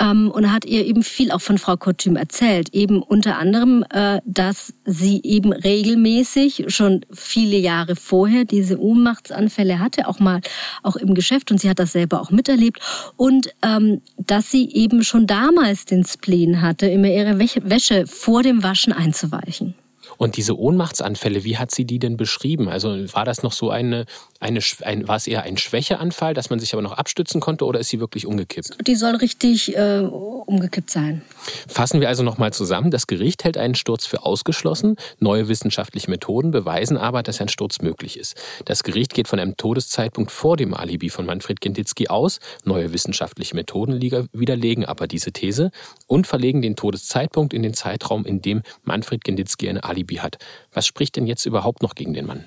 ähm, 0.00 0.30
und 0.30 0.52
hat 0.52 0.64
ihr 0.64 0.84
eben 0.84 1.02
viel 1.02 1.30
auch 1.30 1.40
von 1.40 1.58
Frau 1.58 1.76
Kotüm 1.76 2.16
erzählt. 2.16 2.74
Eben 2.74 3.02
unter 3.02 3.38
anderem, 3.38 3.84
äh, 3.90 4.20
dass 4.24 4.74
sie 4.84 5.20
eben 5.22 5.52
regelmäßig 5.52 6.66
schon 6.68 7.00
viele 7.12 7.56
Jahre 7.56 7.96
vorher 7.96 8.44
diese 8.44 8.80
Ohnmachtsanfälle 8.80 9.78
hatte, 9.78 10.08
auch 10.08 10.18
mal 10.18 10.40
auch 10.82 10.96
im 10.96 11.14
Geschäft 11.14 11.50
und 11.50 11.60
sie 11.60 11.70
hat 11.70 11.78
das 11.78 11.92
selber 11.92 12.20
auch 12.20 12.30
miterlebt 12.30 12.80
und 13.16 13.48
ähm, 13.62 14.02
dass 14.18 14.50
sie 14.50 14.70
eben 14.70 15.02
schon 15.02 15.26
damals 15.26 15.84
den 15.84 16.04
Spleen 16.04 16.60
hatte, 16.60 16.86
immer 16.86 17.08
ihre 17.08 17.38
Wäsche 17.38 18.06
vor 18.06 18.42
dem 18.42 18.62
Waschen 18.62 18.92
einzuweichen. 18.92 19.74
Und 20.18 20.36
diese 20.36 20.58
Ohnmachtsanfälle, 20.58 21.44
wie 21.44 21.58
hat 21.58 21.70
sie 21.74 21.84
die 21.84 21.98
denn 21.98 22.16
beschrieben? 22.16 22.68
Also 22.68 22.90
war 23.14 23.24
das 23.24 23.42
noch 23.42 23.52
so 23.52 23.70
eine, 23.70 24.06
eine 24.40 24.60
ein, 24.82 25.06
war 25.08 25.16
es 25.16 25.26
eher 25.26 25.42
ein 25.42 25.56
Schwächeanfall, 25.56 26.34
dass 26.34 26.50
man 26.50 26.58
sich 26.58 26.72
aber 26.72 26.82
noch 26.82 26.92
abstützen 26.92 27.40
konnte 27.40 27.64
oder 27.64 27.80
ist 27.80 27.88
sie 27.88 28.00
wirklich 28.00 28.26
umgekippt? 28.26 28.86
Die 28.86 28.94
soll 28.94 29.16
richtig 29.16 29.76
äh, 29.76 30.00
umgekippt 30.00 30.90
sein. 30.90 31.22
Fassen 31.68 32.00
wir 32.00 32.08
also 32.08 32.22
nochmal 32.22 32.52
zusammen. 32.52 32.90
Das 32.90 33.06
Gericht 33.06 33.44
hält 33.44 33.58
einen 33.58 33.74
Sturz 33.74 34.06
für 34.06 34.24
ausgeschlossen. 34.24 34.96
Neue 35.18 35.48
wissenschaftliche 35.48 36.10
Methoden 36.10 36.50
beweisen 36.50 36.96
aber, 36.96 37.22
dass 37.22 37.40
ein 37.40 37.48
Sturz 37.48 37.80
möglich 37.80 38.18
ist. 38.18 38.36
Das 38.64 38.82
Gericht 38.82 39.14
geht 39.14 39.28
von 39.28 39.38
einem 39.38 39.56
Todeszeitpunkt 39.56 40.30
vor 40.30 40.56
dem 40.56 40.74
Alibi 40.74 41.10
von 41.10 41.26
Manfred 41.26 41.60
Genditzki 41.60 42.08
aus. 42.08 42.40
Neue 42.64 42.92
wissenschaftliche 42.92 43.54
Methoden 43.54 44.00
widerlegen 44.00 44.84
aber 44.84 45.06
diese 45.06 45.32
These 45.32 45.70
und 46.06 46.26
verlegen 46.26 46.62
den 46.62 46.76
Todeszeitpunkt 46.76 47.52
in 47.52 47.62
den 47.62 47.74
Zeitraum, 47.74 48.24
in 48.24 48.40
dem 48.40 48.62
Manfred 48.84 49.24
Genditzki 49.24 49.68
ein 49.68 49.78
Alibi 49.78 50.06
Alibi 50.06 50.16
hat. 50.16 50.38
Was 50.76 50.86
spricht 50.86 51.16
denn 51.16 51.26
jetzt 51.26 51.46
überhaupt 51.46 51.82
noch 51.82 51.94
gegen 51.94 52.12
den 52.12 52.26
Mann? 52.26 52.44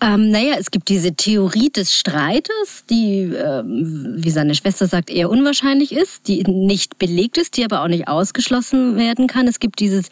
Ähm, 0.00 0.30
naja, 0.30 0.54
es 0.58 0.70
gibt 0.70 0.88
diese 0.88 1.14
Theorie 1.14 1.68
des 1.68 1.94
Streites, 1.94 2.86
die, 2.88 3.24
ähm, 3.24 4.14
wie 4.16 4.30
seine 4.30 4.54
Schwester 4.54 4.86
sagt, 4.86 5.10
eher 5.10 5.28
unwahrscheinlich 5.28 5.92
ist, 5.92 6.28
die 6.28 6.44
nicht 6.44 6.96
belegt 6.96 7.36
ist, 7.36 7.58
die 7.58 7.66
aber 7.66 7.82
auch 7.82 7.88
nicht 7.88 8.08
ausgeschlossen 8.08 8.96
werden 8.96 9.26
kann. 9.26 9.46
Es 9.46 9.60
gibt 9.60 9.80
dieses 9.80 10.06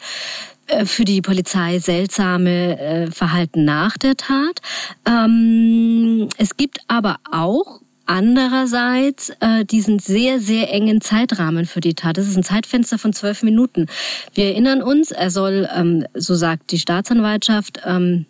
äh, 0.67 0.85
für 0.85 1.03
die 1.03 1.23
Polizei 1.23 1.79
seltsame 1.79 2.79
äh, 2.79 3.11
Verhalten 3.11 3.65
nach 3.65 3.97
der 3.97 4.15
Tat. 4.15 4.61
Ähm, 5.07 6.29
es 6.37 6.57
gibt 6.57 6.81
aber 6.87 7.17
auch 7.31 7.81
andererseits 8.07 9.29
äh, 9.39 9.65
diesen 9.65 9.99
sehr, 9.99 10.39
sehr 10.39 10.73
engen 10.73 11.01
Zeitrahmen 11.01 11.65
für 11.65 11.81
die 11.81 11.93
Tat. 11.93 12.17
Das 12.17 12.27
ist 12.27 12.37
ein 12.37 12.43
Zeitfenster 12.43 12.97
von 12.97 13.13
zwölf 13.13 13.43
Minuten. 13.43 13.87
Wir 14.33 14.45
erinnern 14.45 14.81
uns, 14.81 15.11
er 15.11 15.29
soll, 15.29 15.69
ähm, 15.75 16.05
so 16.13 16.35
sagt 16.35 16.71
die 16.71 16.79
Staatsanwaltschaft, 16.79 17.81
ähm, 17.85 18.25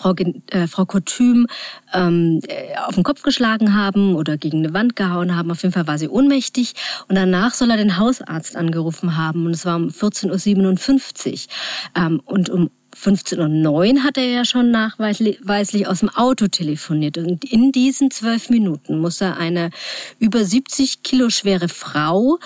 Frau, 0.00 0.14
äh, 0.14 0.66
Frau 0.66 0.86
Kotüm 0.86 1.46
ähm, 1.92 2.40
äh, 2.48 2.76
auf 2.86 2.94
den 2.94 3.04
Kopf 3.04 3.22
geschlagen 3.22 3.74
haben 3.74 4.14
oder 4.14 4.38
gegen 4.38 4.58
eine 4.58 4.72
Wand 4.72 4.96
gehauen 4.96 5.36
haben. 5.36 5.50
Auf 5.50 5.62
jeden 5.62 5.74
Fall 5.74 5.86
war 5.86 5.98
sie 5.98 6.08
ohnmächtig. 6.08 6.72
Und 7.08 7.16
danach 7.16 7.52
soll 7.52 7.70
er 7.70 7.76
den 7.76 7.98
Hausarzt 7.98 8.56
angerufen 8.56 9.18
haben. 9.18 9.44
Und 9.44 9.52
es 9.52 9.66
war 9.66 9.76
um 9.76 9.88
14.57 9.88 11.32
Uhr. 11.32 12.02
Ähm, 12.02 12.22
und 12.24 12.48
um 12.48 12.70
15.09 12.96 14.00
hat 14.00 14.16
er 14.16 14.24
ja 14.24 14.44
schon 14.44 14.70
nachweislich 14.70 15.86
aus 15.86 16.00
dem 16.00 16.08
Auto 16.10 16.48
telefoniert. 16.48 17.18
Und 17.18 17.44
in 17.44 17.72
diesen 17.72 18.10
zwölf 18.10 18.50
Minuten 18.50 19.00
muss 19.00 19.20
er 19.20 19.36
eine 19.36 19.70
über 20.18 20.44
70 20.44 21.02
Kilo 21.02 21.30
schwere 21.30 21.68
Frau 21.68 22.38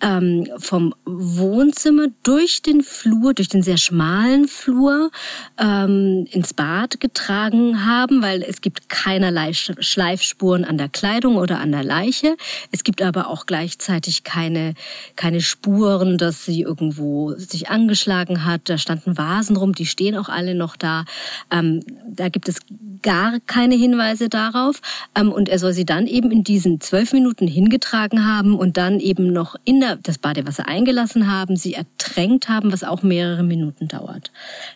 ähm, 0.00 0.48
vom 0.58 0.94
Wohnzimmer 1.04 2.06
durch 2.22 2.62
den 2.62 2.82
Flur, 2.82 3.34
durch 3.34 3.48
den 3.48 3.62
sehr 3.62 3.76
schmalen 3.76 4.48
Flur 4.48 5.10
ähm, 5.58 6.26
ins 6.30 6.54
Bad 6.54 7.00
getragen 7.00 7.84
haben, 7.84 8.22
weil 8.22 8.42
es 8.42 8.60
gibt 8.60 8.88
keinerlei 8.88 9.52
Schleifspuren 9.52 10.64
an 10.64 10.78
der 10.78 10.88
Kleidung 10.88 11.36
oder 11.36 11.58
an 11.58 11.72
der 11.72 11.84
Leiche. 11.84 12.36
Es 12.70 12.84
gibt 12.84 13.02
aber 13.02 13.28
auch 13.28 13.46
gleichzeitig 13.46 14.24
keine, 14.24 14.74
keine 15.16 15.40
Spuren, 15.40 16.18
dass 16.18 16.44
sie 16.44 16.62
irgendwo 16.62 17.34
sich 17.34 17.68
angeschlagen 17.68 18.44
hat. 18.44 18.68
Da 18.68 18.78
standen 18.78 19.18
Vasen 19.18 19.56
rum, 19.56 19.74
die 19.74 19.86
stehen 19.86 20.16
auch 20.16 20.28
alle 20.28 20.54
noch 20.54 20.76
da. 20.76 21.04
Ähm, 21.50 21.82
da 22.06 22.28
gibt 22.28 22.48
es 22.48 22.60
gar 23.02 23.38
keine 23.46 23.74
Hinweise 23.74 24.28
darauf. 24.28 24.80
Ähm, 25.14 25.32
und 25.32 25.48
er 25.48 25.58
soll 25.58 25.72
sie 25.72 25.84
dann 25.84 26.06
eben 26.06 26.30
in 26.30 26.44
diesen 26.44 26.80
zwölf 26.80 27.12
Minuten 27.12 27.46
hingetragen 27.46 28.26
haben 28.26 28.56
und 28.58 28.76
dann 28.76 29.00
eben 29.00 29.32
noch 29.32 29.56
in 29.64 29.80
der, 29.80 29.87
das 29.96 30.18
Badewasser 30.18 30.68
eingelassen 30.68 31.30
haben, 31.30 31.56
sie 31.56 31.74
ertränkt 31.74 32.48
haben, 32.48 32.72
was 32.72 32.84
auch 32.84 33.02
mehrere 33.02 33.42
Minuten 33.42 33.88
dauert. 33.88 34.30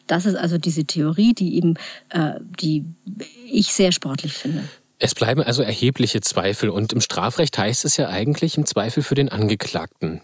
Das 0.06 0.26
ist 0.26 0.36
also 0.36 0.58
diese 0.58 0.84
Theorie, 0.84 1.34
die 1.34 1.56
eben, 1.56 1.74
äh, 2.10 2.34
die 2.60 2.84
ich 3.46 3.72
sehr 3.72 3.92
sportlich 3.92 4.32
finde. 4.32 4.64
Es 4.98 5.14
bleiben 5.14 5.42
also 5.42 5.62
erhebliche 5.62 6.20
Zweifel 6.20 6.70
und 6.70 6.92
im 6.92 7.00
Strafrecht 7.00 7.58
heißt 7.58 7.84
es 7.84 7.96
ja 7.96 8.08
eigentlich 8.08 8.56
im 8.56 8.66
Zweifel 8.66 9.02
für 9.02 9.16
den 9.16 9.28
Angeklagten. 9.28 10.20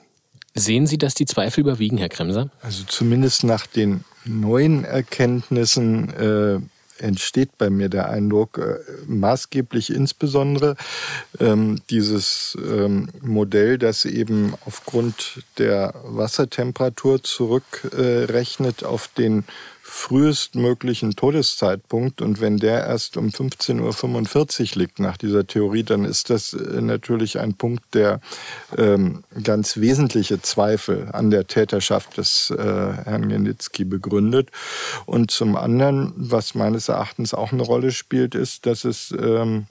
Sehen 0.55 0.86
Sie, 0.86 0.99
dass 0.99 1.14
die 1.14 1.26
Zweifel 1.26 1.61
überwiegen, 1.61 1.99
Herr 1.99 2.09
Kremser? 2.09 2.51
Also 2.62 2.84
zumindest 2.84 3.45
nach 3.45 3.66
den 3.66 4.05
neuen 4.24 4.84
Erkenntnissen 4.84 6.11
äh, 6.11 6.61
entsteht 6.99 7.57
bei 7.59 7.70
mir 7.70 7.88
der 7.88 8.11
Eindruck, 8.11 8.59
äh, 8.59 8.78
maßgeblich 9.07 9.92
insbesondere 9.92 10.76
ähm, 11.40 11.80
dieses 11.90 12.57
ähm, 12.61 13.09
Modell, 13.22 13.78
das 13.78 14.05
eben 14.05 14.55
aufgrund 14.64 15.42
der 15.59 15.94
Wassertemperatur 16.05 17.22
zurückrechnet 17.22 18.84
auf 18.84 19.09
den 19.09 19.44
frühestmöglichen 19.91 21.16
Todeszeitpunkt. 21.16 22.20
Und 22.20 22.41
wenn 22.41 22.59
der 22.59 22.86
erst 22.86 23.16
um 23.16 23.28
15.45 23.28 24.72
Uhr 24.72 24.78
liegt 24.80 25.01
nach 25.01 25.16
dieser 25.16 25.47
Theorie, 25.47 25.82
dann 25.82 26.05
ist 26.05 26.30
das 26.30 26.53
äh, 26.53 26.80
natürlich 26.80 27.39
ein 27.39 27.55
Punkt, 27.55 27.82
der 27.95 28.20
ähm, 28.76 29.24
ganz 29.43 29.78
wesentliche 29.78 30.43
Zweifel 30.43 31.09
an 31.12 31.30
der 31.30 31.47
Täterschaft 31.47 32.18
des 32.18 32.51
äh, 32.51 32.57
Herrn 32.62 33.28
Genitzki 33.28 33.84
begründet. 33.84 34.51
Und 35.07 35.30
zum 35.30 35.57
anderen, 35.57 36.12
was 36.16 36.55
meines 36.55 36.89
Erachtens 36.89 37.32
auch 37.32 37.53
eine 37.53 37.62
Rolle 37.62 37.91
spielt, 37.91 38.34
ist, 38.34 38.66
dass 38.66 38.84
es 38.84 39.14
ähm, 39.18 39.66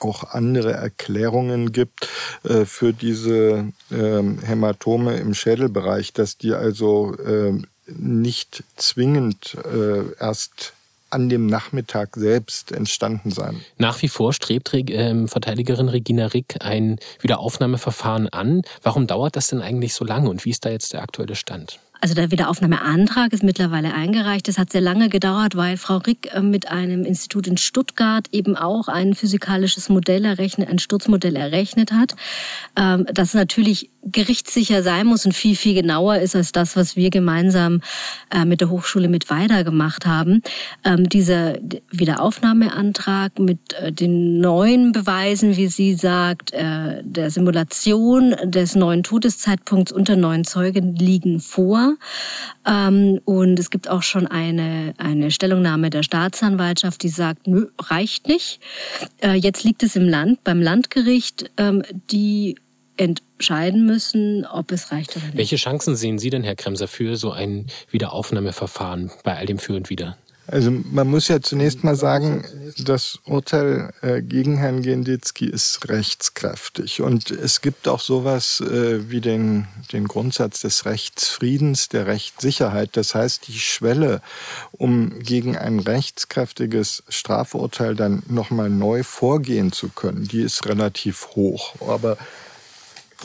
auch 0.00 0.24
andere 0.24 0.72
Erklärungen 0.72 1.72
gibt 1.72 2.08
äh, 2.42 2.64
für 2.64 2.92
diese 2.92 3.72
äh, 3.90 4.22
Hämatome 4.44 5.16
im 5.16 5.34
Schädelbereich, 5.34 6.12
dass 6.12 6.36
die 6.36 6.52
also 6.52 7.16
äh, 7.16 7.62
nicht 7.86 8.64
zwingend 8.76 9.56
äh, 9.64 10.12
erst 10.18 10.72
an 11.10 11.28
dem 11.28 11.46
Nachmittag 11.46 12.16
selbst 12.16 12.72
entstanden 12.72 13.30
sein. 13.30 13.64
Nach 13.78 14.02
wie 14.02 14.08
vor 14.08 14.32
strebt 14.32 14.74
äh, 14.74 15.26
Verteidigerin 15.28 15.88
Regina 15.88 16.26
Rick 16.26 16.56
ein 16.60 16.98
Wiederaufnahmeverfahren 17.20 18.28
an. 18.28 18.62
Warum 18.82 19.06
dauert 19.06 19.36
das 19.36 19.48
denn 19.48 19.62
eigentlich 19.62 19.94
so 19.94 20.04
lange 20.04 20.28
und 20.28 20.44
wie 20.44 20.50
ist 20.50 20.64
da 20.64 20.70
jetzt 20.70 20.92
der 20.92 21.02
aktuelle 21.02 21.36
Stand? 21.36 21.78
Also 22.06 22.14
der 22.14 22.30
Wiederaufnahmeantrag 22.30 23.32
ist 23.32 23.42
mittlerweile 23.42 23.92
eingereicht. 23.92 24.46
Das 24.46 24.58
hat 24.58 24.70
sehr 24.70 24.80
lange 24.80 25.08
gedauert, 25.08 25.56
weil 25.56 25.76
Frau 25.76 25.96
Rick 25.96 26.32
äh, 26.32 26.40
mit 26.40 26.70
einem 26.70 27.04
Institut 27.04 27.48
in 27.48 27.56
Stuttgart 27.56 28.28
eben 28.30 28.54
auch 28.54 28.86
ein 28.86 29.16
physikalisches 29.16 29.88
Modell 29.88 30.24
errechnet, 30.24 30.68
ein 30.68 30.78
Sturzmodell 30.78 31.34
errechnet 31.34 31.90
hat, 31.90 32.14
ähm, 32.76 33.06
das 33.12 33.34
natürlich 33.34 33.90
gerichtssicher 34.04 34.84
sein 34.84 35.08
muss 35.08 35.26
und 35.26 35.32
viel, 35.32 35.56
viel 35.56 35.74
genauer 35.74 36.18
ist 36.18 36.36
als 36.36 36.52
das, 36.52 36.76
was 36.76 36.94
wir 36.94 37.10
gemeinsam 37.10 37.80
äh, 38.30 38.44
mit 38.44 38.60
der 38.60 38.70
Hochschule 38.70 39.08
mit 39.08 39.28
weiter 39.28 39.64
gemacht 39.64 40.06
haben. 40.06 40.42
Ähm, 40.84 41.08
dieser 41.08 41.56
Wiederaufnahmeantrag 41.90 43.36
mit 43.40 43.72
äh, 43.72 43.90
den 43.90 44.38
neuen 44.38 44.92
Beweisen, 44.92 45.56
wie 45.56 45.66
sie 45.66 45.94
sagt, 45.94 46.52
der 46.52 47.30
Simulation 47.30 48.36
des 48.44 48.76
neuen 48.76 49.02
Todeszeitpunkts 49.02 49.90
unter 49.90 50.14
neuen 50.14 50.44
Zeugen 50.44 50.94
liegen 50.94 51.40
vor. 51.40 51.95
Ähm, 52.66 53.20
und 53.24 53.58
es 53.58 53.70
gibt 53.70 53.88
auch 53.88 54.02
schon 54.02 54.26
eine, 54.26 54.94
eine 54.98 55.30
Stellungnahme 55.30 55.90
der 55.90 56.02
Staatsanwaltschaft, 56.02 57.02
die 57.02 57.08
sagt, 57.08 57.46
nö, 57.46 57.68
reicht 57.80 58.28
nicht. 58.28 58.60
Äh, 59.22 59.34
jetzt 59.34 59.64
liegt 59.64 59.82
es 59.82 59.96
im 59.96 60.08
Land, 60.08 60.44
beim 60.44 60.60
Landgericht, 60.60 61.50
ähm, 61.56 61.82
die 62.10 62.56
entscheiden 62.96 63.86
müssen, 63.86 64.46
ob 64.46 64.72
es 64.72 64.90
reicht 64.90 65.16
oder 65.16 65.26
nicht. 65.26 65.36
Welche 65.36 65.56
Chancen 65.56 65.96
sehen 65.96 66.18
Sie 66.18 66.30
denn, 66.30 66.42
Herr 66.42 66.56
Kremser, 66.56 66.88
für 66.88 67.16
so 67.16 67.30
ein 67.30 67.66
Wiederaufnahmeverfahren 67.90 69.10
bei 69.22 69.36
all 69.36 69.46
dem 69.46 69.58
Für 69.58 69.74
und 69.74 69.90
Wider? 69.90 70.16
Also 70.48 70.70
man 70.70 71.08
muss 71.08 71.26
ja 71.26 71.40
zunächst 71.40 71.82
mal 71.82 71.96
sagen, 71.96 72.44
das 72.78 73.18
Urteil 73.24 73.92
äh, 74.00 74.22
gegen 74.22 74.58
Herrn 74.58 74.82
Genditzki 74.82 75.46
ist 75.46 75.88
rechtskräftig. 75.88 77.02
Und 77.02 77.30
es 77.32 77.60
gibt 77.60 77.88
auch 77.88 78.00
sowas 78.00 78.60
äh, 78.60 79.10
wie 79.10 79.20
den, 79.20 79.66
den 79.92 80.06
Grundsatz 80.06 80.60
des 80.60 80.84
Rechtsfriedens, 80.84 81.88
der 81.88 82.06
Rechtssicherheit. 82.06 82.90
Das 82.96 83.14
heißt, 83.14 83.48
die 83.48 83.58
Schwelle, 83.58 84.22
um 84.70 85.18
gegen 85.18 85.56
ein 85.56 85.80
rechtskräftiges 85.80 87.02
Strafurteil 87.08 87.96
dann 87.96 88.22
nochmal 88.28 88.70
neu 88.70 89.02
vorgehen 89.02 89.72
zu 89.72 89.88
können, 89.88 90.28
die 90.28 90.42
ist 90.42 90.66
relativ 90.66 91.28
hoch. 91.34 91.74
Aber 91.80 92.16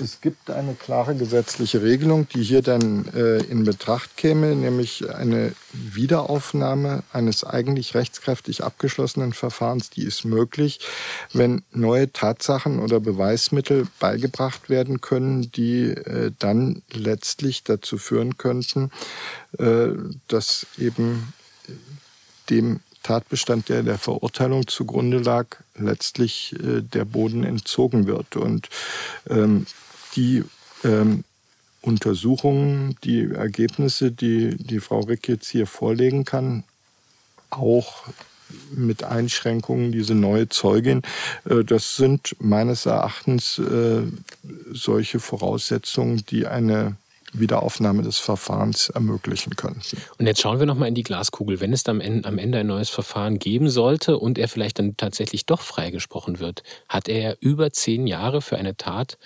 es 0.02 0.20
gibt 0.20 0.50
eine 0.50 0.74
klare 0.74 1.16
gesetzliche 1.16 1.82
Regelung, 1.82 2.28
die 2.28 2.44
hier 2.44 2.62
dann 2.62 3.06
äh, 3.14 3.38
in 3.44 3.64
Betracht 3.64 4.18
käme, 4.18 4.56
nämlich 4.56 5.10
eine 5.10 5.54
Wiederaufnahme 5.72 7.04
eines 7.14 7.44
eigentlich 7.44 7.96
rechtskräftig 7.96 8.64
abgeschlossenen 8.64 9.34
Verfahrens, 9.34 9.90
die 9.90 10.04
ist 10.04 10.26
möglich, 10.26 10.80
wenn 11.34 11.62
neue 11.72 12.12
Tatsachen 12.12 12.80
oder 12.80 13.00
Beweismittel 13.00 13.88
beigebracht 14.00 14.70
werden 14.70 15.02
können, 15.02 15.52
die 15.52 15.92
äh, 15.92 16.32
dann 16.40 16.82
letztlich 16.92 17.64
dazu 17.64 17.98
führen 17.98 18.38
könnten, 18.38 18.92
äh, 19.58 19.90
dass 20.28 20.66
eben 20.78 21.34
dem 22.50 22.82
Tatbestand, 23.04 23.70
der 23.70 23.84
der 23.84 23.98
Verurteilung 23.98 24.68
zugrunde 24.68 25.18
lag, 25.18 25.58
letztlich 25.76 26.54
äh, 26.54 26.82
der 26.82 27.06
Boden 27.06 27.44
entzogen 27.44 28.06
wird. 28.06 28.36
Und 28.36 28.70
ähm, 29.30 29.66
die 30.16 30.44
ähm, 30.84 31.24
Untersuchungen, 31.82 32.96
die 33.04 33.32
Ergebnisse, 33.32 34.12
die 34.12 34.56
die 34.58 34.80
Frau 34.80 35.02
Rick 35.02 35.28
jetzt 35.28 35.50
hier 35.50 35.66
vorlegen 35.66 36.26
kann, 36.26 36.64
auch 37.50 38.04
mit 38.72 39.04
Einschränkungen, 39.04 39.92
diese 39.92 40.14
neue 40.14 40.50
Zeugin, 40.50 41.02
äh, 41.46 41.64
das 41.64 41.96
sind 41.96 42.36
meines 42.40 42.86
Erachtens 42.86 43.60
äh, 43.60 44.04
solche 44.72 45.20
Voraussetzungen, 45.20 46.24
die 46.30 46.48
eine 46.48 46.98
Wiederaufnahme 47.34 48.04
des 48.04 48.20
Verfahrens 48.20 48.90
ermöglichen 48.90 49.56
können. 49.56 49.82
Und 50.18 50.28
jetzt 50.28 50.42
schauen 50.42 50.60
wir 50.60 50.66
nochmal 50.66 50.90
in 50.90 50.96
die 50.96 51.04
Glaskugel. 51.04 51.62
Wenn 51.62 51.72
es 51.72 51.86
am 51.86 52.02
Ende, 52.02 52.28
am 52.28 52.38
Ende 52.38 52.60
ein 52.60 52.68
neues 52.68 52.90
Verfahren 52.90 53.40
geben 53.40 53.70
sollte 53.70 54.18
und 54.18 54.38
er 54.38 54.50
vielleicht 54.50 54.80
dann 54.80 54.98
tatsächlich 54.98 55.46
doch 55.46 55.62
freigesprochen 55.62 56.40
wird, 56.40 56.64
hat 56.90 57.08
er 57.08 57.38
über 57.40 57.72
zehn 57.72 58.06
Jahre 58.06 58.42
für 58.42 58.58
eine 58.58 58.76
Tat 58.76 59.18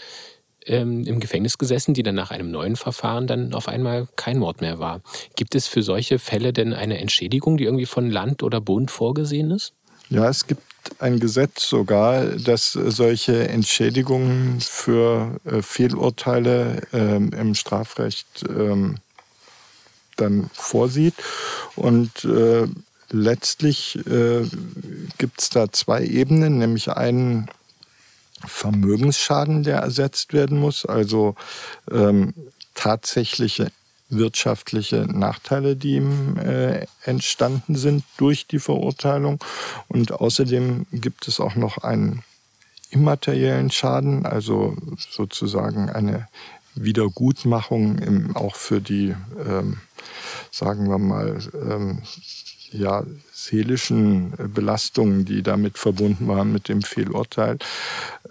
ähm, 0.65 1.05
im 1.05 1.19
Gefängnis 1.19 1.57
gesessen, 1.57 1.93
die 1.93 2.03
dann 2.03 2.15
nach 2.15 2.31
einem 2.31 2.51
neuen 2.51 2.75
Verfahren 2.75 3.27
dann 3.27 3.53
auf 3.53 3.67
einmal 3.67 4.07
kein 4.15 4.39
Mord 4.39 4.61
mehr 4.61 4.79
war. 4.79 5.01
Gibt 5.35 5.55
es 5.55 5.67
für 5.67 5.83
solche 5.83 6.19
Fälle 6.19 6.53
denn 6.53 6.73
eine 6.73 6.99
Entschädigung, 6.99 7.57
die 7.57 7.65
irgendwie 7.65 7.85
von 7.85 8.09
Land 8.09 8.43
oder 8.43 8.61
Bund 8.61 8.91
vorgesehen 8.91 9.51
ist? 9.51 9.73
Ja, 10.09 10.29
es 10.29 10.45
gibt 10.45 10.61
ein 10.99 11.19
Gesetz 11.19 11.67
sogar, 11.67 12.25
das 12.25 12.73
solche 12.73 13.47
Entschädigungen 13.47 14.61
für 14.61 15.39
äh, 15.45 15.61
Fehlurteile 15.61 16.81
äh, 16.93 17.15
im 17.15 17.55
Strafrecht 17.55 18.43
äh, 18.43 18.93
dann 20.15 20.49
vorsieht. 20.53 21.15
Und 21.75 22.23
äh, 22.25 22.67
letztlich 23.09 23.97
äh, 24.07 24.47
gibt 25.17 25.41
es 25.41 25.49
da 25.49 25.71
zwei 25.71 26.05
Ebenen, 26.05 26.59
nämlich 26.59 26.89
einen 26.91 27.49
Vermögensschaden, 28.47 29.63
der 29.63 29.79
ersetzt 29.79 30.33
werden 30.33 30.59
muss, 30.59 30.85
also 30.85 31.35
ähm, 31.91 32.33
tatsächliche 32.73 33.71
wirtschaftliche 34.09 35.07
Nachteile, 35.07 35.75
die 35.75 35.95
ihm 35.95 36.37
äh, 36.37 36.85
entstanden 37.03 37.75
sind 37.75 38.03
durch 38.17 38.47
die 38.47 38.59
Verurteilung. 38.59 39.39
Und 39.87 40.11
außerdem 40.11 40.85
gibt 40.91 41.27
es 41.27 41.39
auch 41.39 41.55
noch 41.55 41.79
einen 41.79 42.23
immateriellen 42.91 43.71
Schaden, 43.71 44.25
also 44.25 44.77
sozusagen 44.97 45.89
eine 45.89 46.27
Wiedergutmachung 46.75 47.97
im, 47.99 48.35
auch 48.35 48.55
für 48.55 48.81
die, 48.81 49.15
ähm, 49.47 49.79
sagen 50.51 50.87
wir 50.87 50.99
mal, 50.99 51.39
ähm, 51.53 52.01
ja, 52.77 53.03
seelischen 53.33 54.33
Belastungen, 54.53 55.25
die 55.25 55.43
damit 55.43 55.77
verbunden 55.77 56.27
waren 56.27 56.51
mit 56.51 56.67
dem 56.67 56.81
Fehlurteil. 56.81 57.57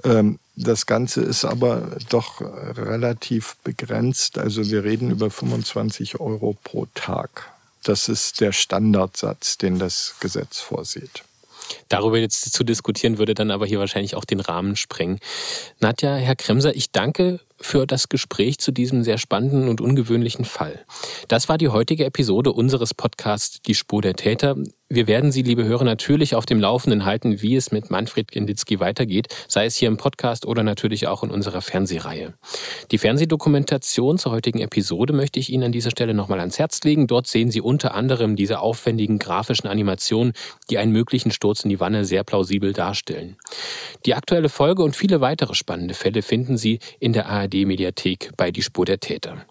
Ähm, 0.04 0.38
das 0.56 0.86
Ganze 0.86 1.20
ist 1.22 1.44
aber 1.44 1.96
doch 2.10 2.40
relativ 2.40 3.56
begrenzt. 3.64 4.38
Also 4.38 4.70
wir 4.70 4.84
reden 4.84 5.10
über 5.10 5.30
25 5.30 6.20
Euro 6.20 6.56
pro 6.62 6.86
Tag. 6.94 7.50
Das 7.82 8.08
ist 8.08 8.40
der 8.40 8.52
Standardsatz, 8.52 9.58
den 9.58 9.78
das 9.78 10.14
Gesetz 10.20 10.60
vorsieht. 10.60 11.24
Darüber 11.88 12.18
jetzt 12.18 12.52
zu 12.52 12.62
diskutieren, 12.64 13.18
würde 13.18 13.34
dann 13.34 13.50
aber 13.50 13.66
hier 13.66 13.78
wahrscheinlich 13.78 14.14
auch 14.14 14.24
den 14.24 14.40
Rahmen 14.40 14.76
sprengen. 14.76 15.18
Nadja, 15.80 16.14
Herr 16.16 16.36
Kremser, 16.36 16.74
ich 16.74 16.90
danke 16.90 17.40
für 17.64 17.86
das 17.86 18.08
Gespräch 18.08 18.58
zu 18.58 18.72
diesem 18.72 19.02
sehr 19.02 19.18
spannenden 19.18 19.68
und 19.68 19.80
ungewöhnlichen 19.80 20.44
Fall. 20.44 20.84
Das 21.28 21.48
war 21.48 21.56
die 21.56 21.70
heutige 21.70 22.04
Episode 22.04 22.52
unseres 22.52 22.92
Podcasts 22.92 23.62
Die 23.62 23.74
Spur 23.74 24.02
der 24.02 24.14
Täter. 24.14 24.56
Wir 24.90 25.06
werden 25.06 25.32
Sie, 25.32 25.42
liebe 25.42 25.64
Hörer, 25.64 25.84
natürlich 25.84 26.34
auf 26.34 26.44
dem 26.44 26.60
Laufenden 26.60 27.06
halten, 27.06 27.40
wie 27.40 27.56
es 27.56 27.72
mit 27.72 27.90
Manfred 27.90 28.30
Genditzki 28.30 28.80
weitergeht, 28.80 29.28
sei 29.48 29.64
es 29.64 29.76
hier 29.76 29.88
im 29.88 29.96
Podcast 29.96 30.44
oder 30.46 30.62
natürlich 30.62 31.08
auch 31.08 31.24
in 31.24 31.30
unserer 31.30 31.62
Fernsehreihe. 31.62 32.34
Die 32.90 32.98
Fernsehdokumentation 32.98 34.18
zur 34.18 34.32
heutigen 34.32 34.60
Episode 34.60 35.14
möchte 35.14 35.40
ich 35.40 35.50
Ihnen 35.50 35.64
an 35.64 35.72
dieser 35.72 35.90
Stelle 35.90 36.12
nochmal 36.12 36.38
ans 36.38 36.58
Herz 36.58 36.82
legen. 36.84 37.06
Dort 37.06 37.26
sehen 37.26 37.50
Sie 37.50 37.62
unter 37.62 37.94
anderem 37.94 38.36
diese 38.36 38.60
aufwendigen 38.60 39.18
grafischen 39.18 39.68
Animationen, 39.68 40.34
die 40.68 40.76
einen 40.76 40.92
möglichen 40.92 41.32
Sturz 41.32 41.64
in 41.64 41.70
die 41.70 41.80
Wanne 41.80 42.04
sehr 42.04 42.22
plausibel 42.22 42.74
darstellen. 42.74 43.36
Die 44.04 44.14
aktuelle 44.14 44.50
Folge 44.50 44.82
und 44.82 44.94
viele 44.94 45.22
weitere 45.22 45.54
spannende 45.54 45.94
Fälle 45.94 46.20
finden 46.20 46.58
Sie 46.58 46.78
in 47.00 47.14
der 47.14 47.30
ARD-Mediathek 47.54 48.32
bei 48.36 48.50
Die 48.50 48.62
Spur 48.62 48.84
der 48.84 48.98
Täter. 48.98 49.46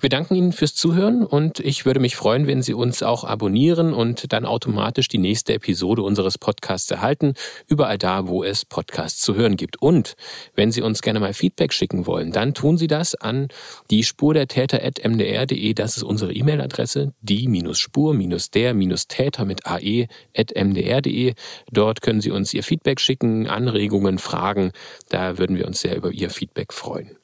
Wir 0.00 0.08
danken 0.08 0.34
Ihnen 0.34 0.52
fürs 0.52 0.74
Zuhören 0.74 1.24
und 1.24 1.60
ich 1.60 1.86
würde 1.86 2.00
mich 2.00 2.16
freuen, 2.16 2.46
wenn 2.46 2.62
Sie 2.62 2.74
uns 2.74 3.02
auch 3.02 3.24
abonnieren 3.24 3.92
und 3.92 4.32
dann 4.32 4.44
automatisch 4.44 5.08
die 5.08 5.18
nächste 5.18 5.54
Episode 5.54 6.02
unseres 6.02 6.38
Podcasts 6.38 6.90
erhalten, 6.90 7.34
überall 7.66 7.98
da, 7.98 8.28
wo 8.28 8.44
es 8.44 8.64
Podcasts 8.64 9.20
zu 9.20 9.34
hören 9.34 9.56
gibt. 9.56 9.80
Und 9.80 10.14
wenn 10.54 10.72
Sie 10.72 10.82
uns 10.82 11.02
gerne 11.02 11.20
mal 11.20 11.34
Feedback 11.34 11.72
schicken 11.72 12.06
wollen, 12.06 12.32
dann 12.32 12.54
tun 12.54 12.78
Sie 12.78 12.86
das 12.86 13.14
an 13.14 13.48
die 13.90 14.04
Spur 14.04 14.34
der 14.34 14.48
Täter.mdr.de. 14.48 15.74
Das 15.74 15.96
ist 15.96 16.02
unsere 16.02 16.32
E-Mail-Adresse, 16.32 17.12
die-spur-der-täter 17.20 19.44
mit 19.44 19.66
ae.mdr.de. 19.66 21.34
Dort 21.70 22.02
können 22.02 22.20
Sie 22.20 22.30
uns 22.30 22.54
Ihr 22.54 22.62
Feedback 22.62 23.00
schicken, 23.00 23.46
Anregungen, 23.46 24.18
Fragen. 24.18 24.72
Da 25.08 25.38
würden 25.38 25.56
wir 25.56 25.66
uns 25.66 25.80
sehr 25.80 25.96
über 25.96 26.10
Ihr 26.10 26.30
Feedback 26.30 26.72
freuen. 26.72 27.16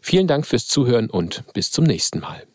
Vielen 0.00 0.26
Dank 0.26 0.46
fürs 0.46 0.68
Zuhören 0.68 1.10
und 1.10 1.44
bis 1.52 1.70
zum 1.70 1.84
nächsten 1.86 2.20
Mal. 2.20 2.46